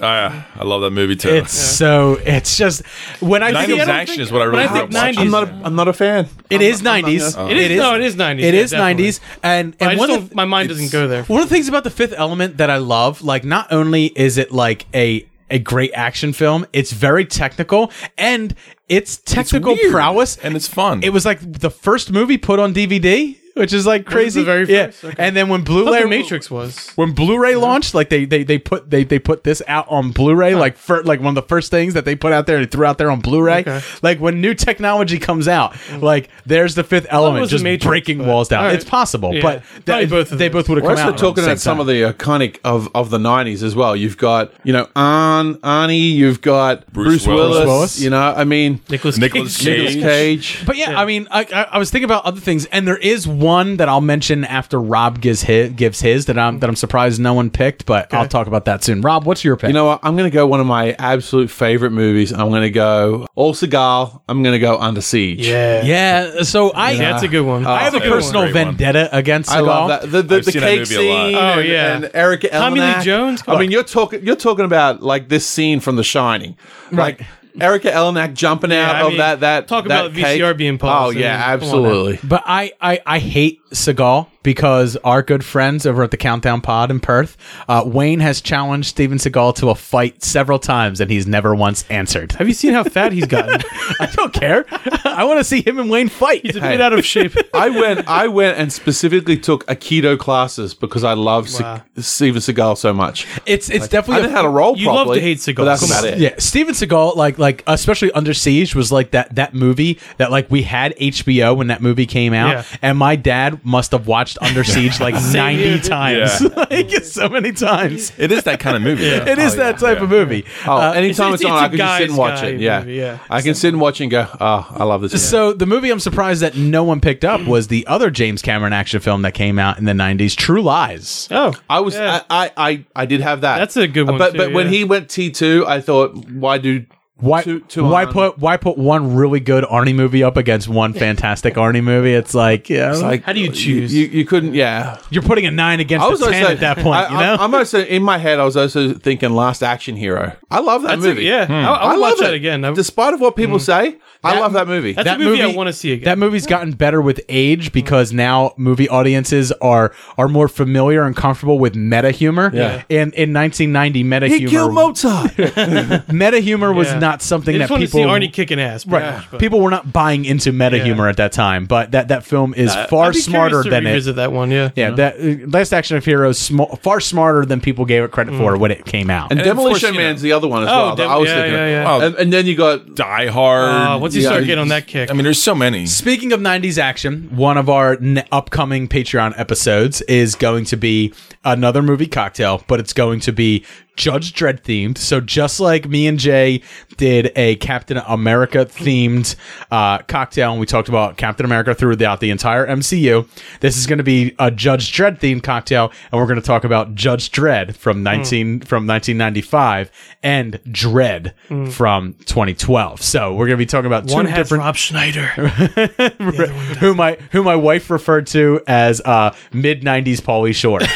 [0.00, 1.28] Ah, I love that movie too.
[1.28, 2.14] It's so.
[2.24, 2.84] It's just
[3.20, 5.48] when I 90s think action is what I really I think grew 90s I'm not
[5.48, 6.28] a, I'm not a fan.
[6.50, 7.36] It I'm is not- I'm not nineties.
[7.36, 7.78] It is.
[7.78, 10.90] no, it is 90s, It yeah, is nineties, and and one of my mind doesn't
[10.90, 11.22] go there.
[11.24, 14.38] one of the things about the Fifth Element that I love, like not only is
[14.38, 18.54] it like a a great action film, it's very technical and
[18.88, 21.02] its technical weird, prowess, and it's fun.
[21.02, 23.36] It was like the first movie put on DVD.
[23.54, 24.90] Which is like Was it crazy, the very yeah.
[25.04, 25.14] Okay.
[25.18, 26.88] And then when Blu-ray the Matrix was.
[26.96, 30.54] when Blu-ray launched, like they they they put they they put this out on Blu-ray,
[30.54, 32.86] like for like one of the first things that they put out there and threw
[32.86, 33.60] out there on Blu-ray.
[33.60, 33.80] Okay.
[34.02, 36.00] Like when new technology comes out, mm.
[36.00, 38.60] like there's the fifth element was The just Matrix, breaking but- walls down.
[38.60, 38.74] all right.
[38.74, 39.42] It's possible, Yeah.
[39.42, 40.62] but Probably that- both of they those.
[40.62, 41.12] both would have We're come out.
[41.12, 43.94] also talking around the about some of the iconic of, of the '90s as well.
[43.94, 46.12] You've got you know Arn, Arnie.
[46.14, 47.66] You've got Bruce Bruce, Willis, Willis.
[47.66, 48.00] Willis.
[48.00, 49.96] You know, I mean Nicholas Nicolas Cage.
[49.96, 50.62] Nicolas Cage.
[50.64, 53.28] But yeah, I mean, I, I, I was thinking about other things, and there is
[53.28, 57.20] one that I'll mention after Rob gives his, gives his that I'm that I'm surprised
[57.20, 59.00] no one picked, but I'll talk about that soon.
[59.02, 59.68] Rob, what's your pick?
[59.68, 60.00] You know what?
[60.02, 62.32] I'm going to go one of my absolute favorite movies.
[62.32, 64.22] I'm going to go All Seagal.
[64.28, 65.46] I'm going to go Under Siege.
[65.46, 65.82] Yeah.
[65.84, 66.42] yeah.
[66.42, 67.66] So I Yeah, that's a good one.
[67.66, 68.76] Oh, I have a personal great one.
[68.76, 69.54] vendetta against Seagal.
[69.56, 70.10] I love that.
[70.10, 71.34] The, the, I've the seen that cake movie scene.
[71.34, 71.96] Oh, and- yeah.
[71.96, 73.42] And Erika Tommy Lee Jones?
[73.42, 73.60] Come I on.
[73.60, 74.24] mean, you're talking.
[74.24, 76.56] You're talking about like this scene from The Shining,
[76.90, 77.22] like
[77.60, 79.40] Erika Eleniak jumping out I of mean, that.
[79.40, 81.16] That talk that about VCR being paused.
[81.16, 81.88] Oh yeah, I mean, come on now.
[81.88, 82.28] absolutely.
[82.28, 86.90] But I, I, I hate Seagal because our good friends over at the Countdown Pod
[86.90, 87.36] in Perth,
[87.68, 91.84] uh, Wayne has challenged Steven Seagal to a fight several times and he's never once
[91.90, 92.32] answered.
[92.32, 93.60] Have you seen how fat he's gotten?
[94.00, 94.64] I don't care.
[95.04, 96.42] I want to see him and Wayne fight.
[96.44, 97.34] He's a bit out of shape.
[97.54, 98.08] I went.
[98.08, 103.26] I went and specifically took Aikido classes because I love Se- Steven Seagal so much.
[103.46, 105.64] It's it's I definitely didn't know how to roll You love to hate Seagal.
[105.64, 106.18] that's about it.
[106.18, 110.50] Yeah, Steven Seagal, like like especially Under Siege, was like that that movie that like
[110.50, 112.64] we had HBO when that movie came out, Yeah.
[112.82, 115.78] and my dad must have watched Under Siege like ninety here.
[115.78, 116.48] times, Yeah.
[116.70, 118.12] like so many times.
[118.18, 119.04] It is that kind of movie.
[119.04, 119.28] Yeah.
[119.32, 119.88] It is Oh, that yeah.
[119.88, 120.44] type of movie.
[120.66, 122.40] Oh, Uh, anytime it's- it's, on, it's a I can just sit and guy's watch
[122.40, 122.60] guy it.
[122.60, 122.80] Yeah.
[122.80, 123.18] movie, yeah.
[123.30, 125.28] I can sit and watch and go, oh, I love this.
[125.28, 128.72] So the movie I'm surprised that no one picked up was the other James Cameron
[128.72, 131.28] action film that came out in the 90s, True Lies.
[131.30, 132.22] Oh, I was, Yeah.
[132.30, 133.58] I, I, I, I did have that.
[133.58, 134.72] That's a good one, But, too, but when yeah.
[134.72, 136.84] he went T two, I thought, why do
[137.16, 140.66] Why two, two why on- put why put one really good Arnie movie up against
[140.66, 142.14] one fantastic Arnie movie?
[142.14, 143.94] It's like, yeah, It's like How do you choose?
[143.94, 144.98] You, you couldn't, yeah.
[145.10, 147.18] you're putting a 9 against I was a 10 also at that point, I, you
[147.18, 147.34] know?
[147.40, 148.40] I, am also in my head.
[148.40, 150.36] I was also thinking Last Action Hero.
[150.50, 151.24] I love that That's a- movie.
[151.24, 151.52] yeah, hmm.
[151.52, 152.36] I, I would I watch love that it.
[152.36, 152.64] again.
[152.64, 153.62] I- Despite of what people hmm.
[153.62, 154.92] say, I love that movie.
[154.92, 156.04] That's that a movie, I want to see again.
[156.04, 161.16] That movie's gotten better with age because now movie audiences are are more familiar and
[161.16, 162.50] comfortable with meta humor.
[162.52, 162.82] Yeah.
[162.88, 165.38] And in 1990, meta he humor killed Mozart.
[166.12, 166.98] meta humor was Yeah.
[167.02, 168.84] Not something They that just want to see people Arnie kicking ass.
[168.84, 169.16] pretty Right.
[169.16, 170.84] much, but- People were not buying into meta Yeah.
[170.84, 173.64] humor at that time, but that that film is Uh, far I'd be smarter curious
[173.64, 173.90] to than it.
[173.90, 174.50] revisit that one.
[174.50, 178.10] Yeah, Yeah, that uh, Last Action of Heroes sm- far smarter than people gave it
[178.12, 179.30] credit for when it came out.
[179.30, 180.96] and And of course, Demolition you know- Man's the other one as Oh, well.
[180.96, 181.54] that Dem- I was yeah, thinking.
[181.54, 181.84] yeah, yeah.
[181.84, 183.68] Well, And, and then you got Die Hard.
[183.68, 184.28] Uh, once you Yeah.
[184.28, 185.86] start getting on that kick, I mean, there's so many.
[185.86, 191.12] Speaking of 90s action, one of our ne- upcoming Patreon episodes is going to be
[191.44, 193.64] another movie cocktail, but it's going to be
[193.96, 194.96] Judge Dredd themed.
[194.98, 196.62] So just like me and Jay
[196.96, 199.36] did a Captain America themed
[199.70, 203.28] uh, cocktail, and we talked about Captain America throughout the entire MCU,
[203.60, 206.64] this is going to be a Judge Dredd themed cocktail, and we're going to talk
[206.64, 209.90] about Judge Dredd from 19 from 1995
[210.22, 211.34] and Dredd
[211.72, 213.02] from 2012.
[213.02, 215.26] So we're going to be talking about two one different Rob Schneider.
[216.80, 220.80] who my who my wife referred to as uh, mid '90s Pauly Shore.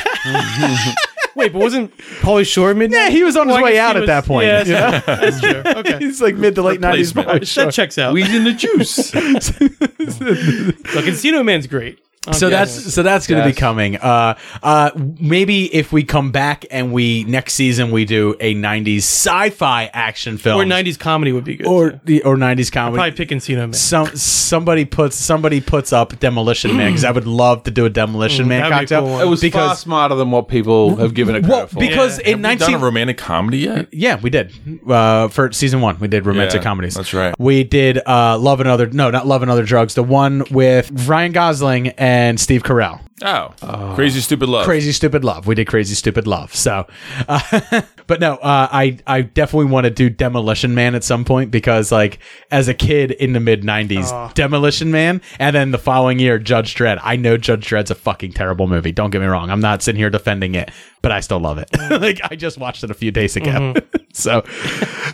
[1.34, 2.90] Wait, but wasn't Pauly Shore mid?
[2.92, 4.46] yeah, he was on his Well, I way guess out he at was- that point.
[4.46, 4.90] Yeah, you know?
[4.90, 5.62] that's, that's true.
[5.80, 7.28] Okay, He's like mid to late '90s Replacement.
[7.28, 7.64] Pauly Shore.
[7.66, 8.14] that checks out.
[8.14, 9.14] Weed in the juice.
[9.14, 11.98] Look, Encino Man's great.
[12.26, 12.90] I'll So give that's it.
[12.90, 13.54] so that's going to Yes.
[13.56, 13.96] be coming.
[13.96, 14.90] Uh, uh,
[15.20, 20.38] maybe if we come back and we next season we do a '90s sci-fi action
[20.38, 21.66] film or '90s comedy would be good.
[21.66, 22.00] or too.
[22.04, 22.96] the or '90s comedy.
[22.96, 23.72] probably pick Encino Man.
[23.72, 27.90] Some somebody puts somebody puts up Demolition Man because I would love to do a
[27.90, 29.00] Demolition Man that'd be a cocktail.
[29.02, 29.22] cool one.
[29.26, 31.80] it was far smarter than what people have given it credit well for.
[31.80, 32.32] because Yeah.
[32.32, 33.88] in Have we done a romantic comedy yet?
[33.92, 34.52] Yeah, we did.
[34.88, 36.94] Uh, for season one, we did romantic Yeah, comedies.
[36.94, 37.34] that's right.
[37.38, 38.86] We did uh, Love and Other.
[38.88, 39.94] No, not Love and Other Drugs.
[39.94, 43.01] The one with Ryan Gosling and Steve Carell.
[43.24, 43.55] Oh,
[43.94, 44.66] Crazy Stupid Love.
[44.66, 45.47] Crazy Stupid Love.
[45.47, 46.55] We did Crazy Stupid Love.
[46.55, 46.86] So,
[47.26, 51.51] uh, but no, uh, I I definitely want to do Demolition Man at some point
[51.51, 52.18] because like
[52.51, 56.74] as a kid in the mid '90s, Demolition Man, and then the following year Judge
[56.74, 57.01] Dredd.
[57.02, 58.93] I know Judge Dredd's a fucking terrible movie.
[58.93, 59.51] Don't get me wrong.
[59.51, 60.70] I'm not sitting here defending it,
[61.01, 61.70] but I still love it.
[61.90, 63.74] like I just watched it a few days ago.
[64.12, 64.44] so,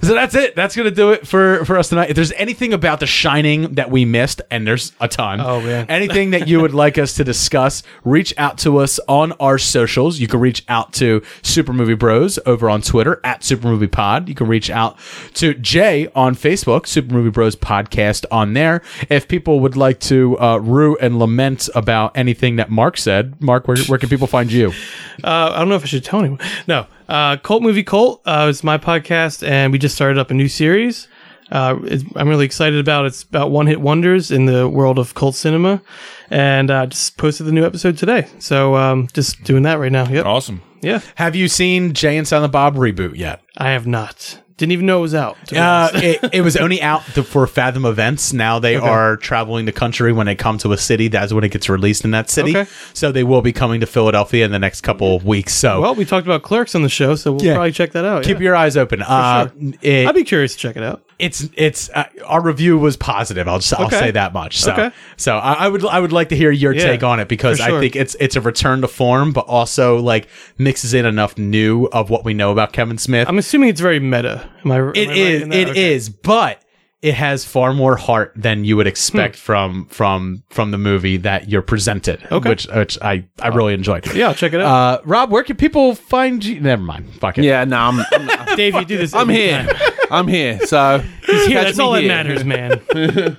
[0.02, 0.56] so that's it.
[0.56, 2.10] That's gonna do it for for us tonight.
[2.10, 5.40] If there's anything about The Shining that we missed, and there's a ton.
[5.40, 5.86] Oh, man.
[5.88, 10.18] Anything that you would like us to discuss, reach out to us on our socials.
[10.18, 14.28] You can reach out to Super Movie Bros over on Twitter at Super Movie Pod.
[14.28, 14.98] You can reach out
[15.34, 18.82] to Jay on Facebook, Super Movie Bros Podcast on there.
[19.08, 23.68] If people would like to uh, rue and lament about anything that Mark said, Mark,
[23.68, 24.72] where, where can people find you?
[25.22, 26.40] Uh, I don't know if I should tell anyone.
[26.66, 30.34] No, uh, Cult Movie Cult uh, is my podcast, and we just started up a
[30.34, 31.06] new series.
[31.52, 31.78] Uh,
[32.16, 33.04] I'm really excited about.
[33.06, 35.82] It's about one hit wonders in the world of cult cinema,
[36.30, 38.26] and uh, just posted the new episode today.
[38.38, 40.08] So um, just doing that right now.
[40.08, 40.24] Yep.
[40.24, 40.62] Awesome.
[40.80, 41.00] Yeah.
[41.16, 43.42] Have you seen Jay and Silent Bob reboot yet?
[43.56, 44.38] I have not.
[44.56, 45.36] Didn't even know it was out.
[45.52, 48.32] Uh, it, it was only out to, for Fathom events.
[48.32, 48.86] Now they Okay.
[48.86, 50.12] are traveling the country.
[50.12, 52.50] When they come to a city, that's when it gets released in that city.
[52.56, 52.70] Okay.
[52.94, 55.52] So they will be coming to Philadelphia in the next couple of weeks.
[55.54, 57.54] So well, we talked about Clerks on the show, so we'll Yeah.
[57.54, 58.24] probably check that out.
[58.24, 58.42] keep yeah.
[58.44, 59.02] your eyes open.
[59.02, 59.72] Uh, sure.
[59.82, 61.02] it- I'd be curious to check it out.
[61.22, 63.46] It's it's uh, our review was positive.
[63.48, 63.98] I'll just I'll Okay.
[63.98, 64.58] say that much.
[64.58, 64.90] So Okay.
[65.16, 67.58] so I, I would I would like to hear your Yeah, take on it because
[67.58, 70.28] for I think it's it's a return to form, but also like
[70.58, 73.28] mixes in enough new of what we know about Kevin Smith.
[73.28, 74.48] I'm assuming it's very meta.
[74.64, 74.76] Am I?
[74.78, 75.42] am It I right is.
[75.42, 75.58] in that?
[75.58, 76.08] It is.
[76.10, 76.18] Okay.
[76.24, 76.58] But
[77.02, 78.90] it has far more heart than you would Hmm.
[78.90, 82.20] expect from from from the movie that you're presented.
[82.30, 82.48] Okay.
[82.48, 84.12] Which which I I really enjoyed.
[84.14, 84.66] Yeah, I'll check it out.
[84.66, 86.60] Uh, Rob, where can people find you?
[86.60, 87.12] Never mind.
[87.14, 87.44] Fuck it.
[87.44, 89.14] Yeah, no, I'm, I'm, Dave, you do this.
[89.14, 89.68] I'm every here.
[90.12, 90.18] Time.
[90.20, 90.58] I'm here.
[90.66, 91.56] So He's here.
[91.56, 92.08] catch That's me all that here.
[92.08, 92.80] matters, man.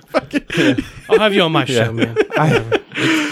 [1.10, 2.16] I'll have you on my show, man.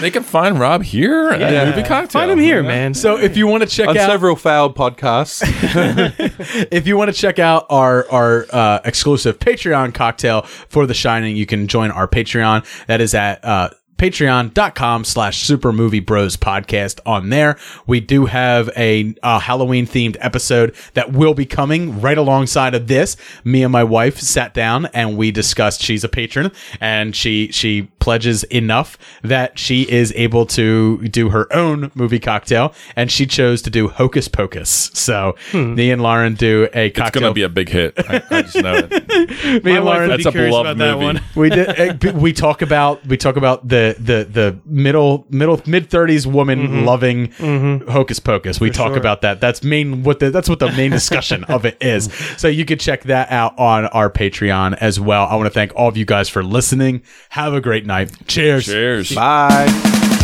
[0.01, 1.65] They can find Rob here at Yeah.
[1.65, 2.21] Movie Cocktail.
[2.21, 2.93] Find him here, man.
[2.93, 5.41] So if you want to check On out several failed podcasts.
[6.71, 11.37] if you want to check out our our uh, exclusive Patreon cocktail for The Shining,
[11.37, 12.65] you can join our Patreon.
[12.87, 13.69] That is at uh,
[14.03, 17.57] patreon.com slash super movie bros podcast on there
[17.87, 22.87] we do have a uh, halloween themed episode that will be coming right alongside of
[22.87, 23.15] this
[23.45, 26.51] me and my wife sat down and we discussed she's a patron
[26.81, 32.73] and she she pledges enough that she is able to do her own movie cocktail
[32.97, 37.07] and she chose to do hocus pocus so me and lauren do a cocktail.
[37.07, 37.93] It's gonna be a big hit.
[37.97, 39.63] I, I just know it.
[39.63, 41.05] me My and lauren That's a curious beloved about that movie.
[41.05, 41.21] one.
[41.37, 42.05] we did.
[42.05, 46.59] uh, we talk about we talk about the the the middle middle mid thirties woman
[46.59, 46.85] mm-hmm.
[46.85, 47.89] loving mm-hmm.
[47.89, 48.59] hocus pocus.
[48.59, 48.97] We talk sure.
[48.97, 49.39] about that.
[49.39, 52.13] That's main what the that's what the main discussion of it is.
[52.37, 55.25] So you can check that out on our Patreon as well.
[55.25, 57.03] I want to thank all of you guys for listening.
[57.29, 58.27] Have a great night.
[58.27, 58.65] Cheers.
[58.65, 59.15] Cheers.
[59.15, 60.19] Bye.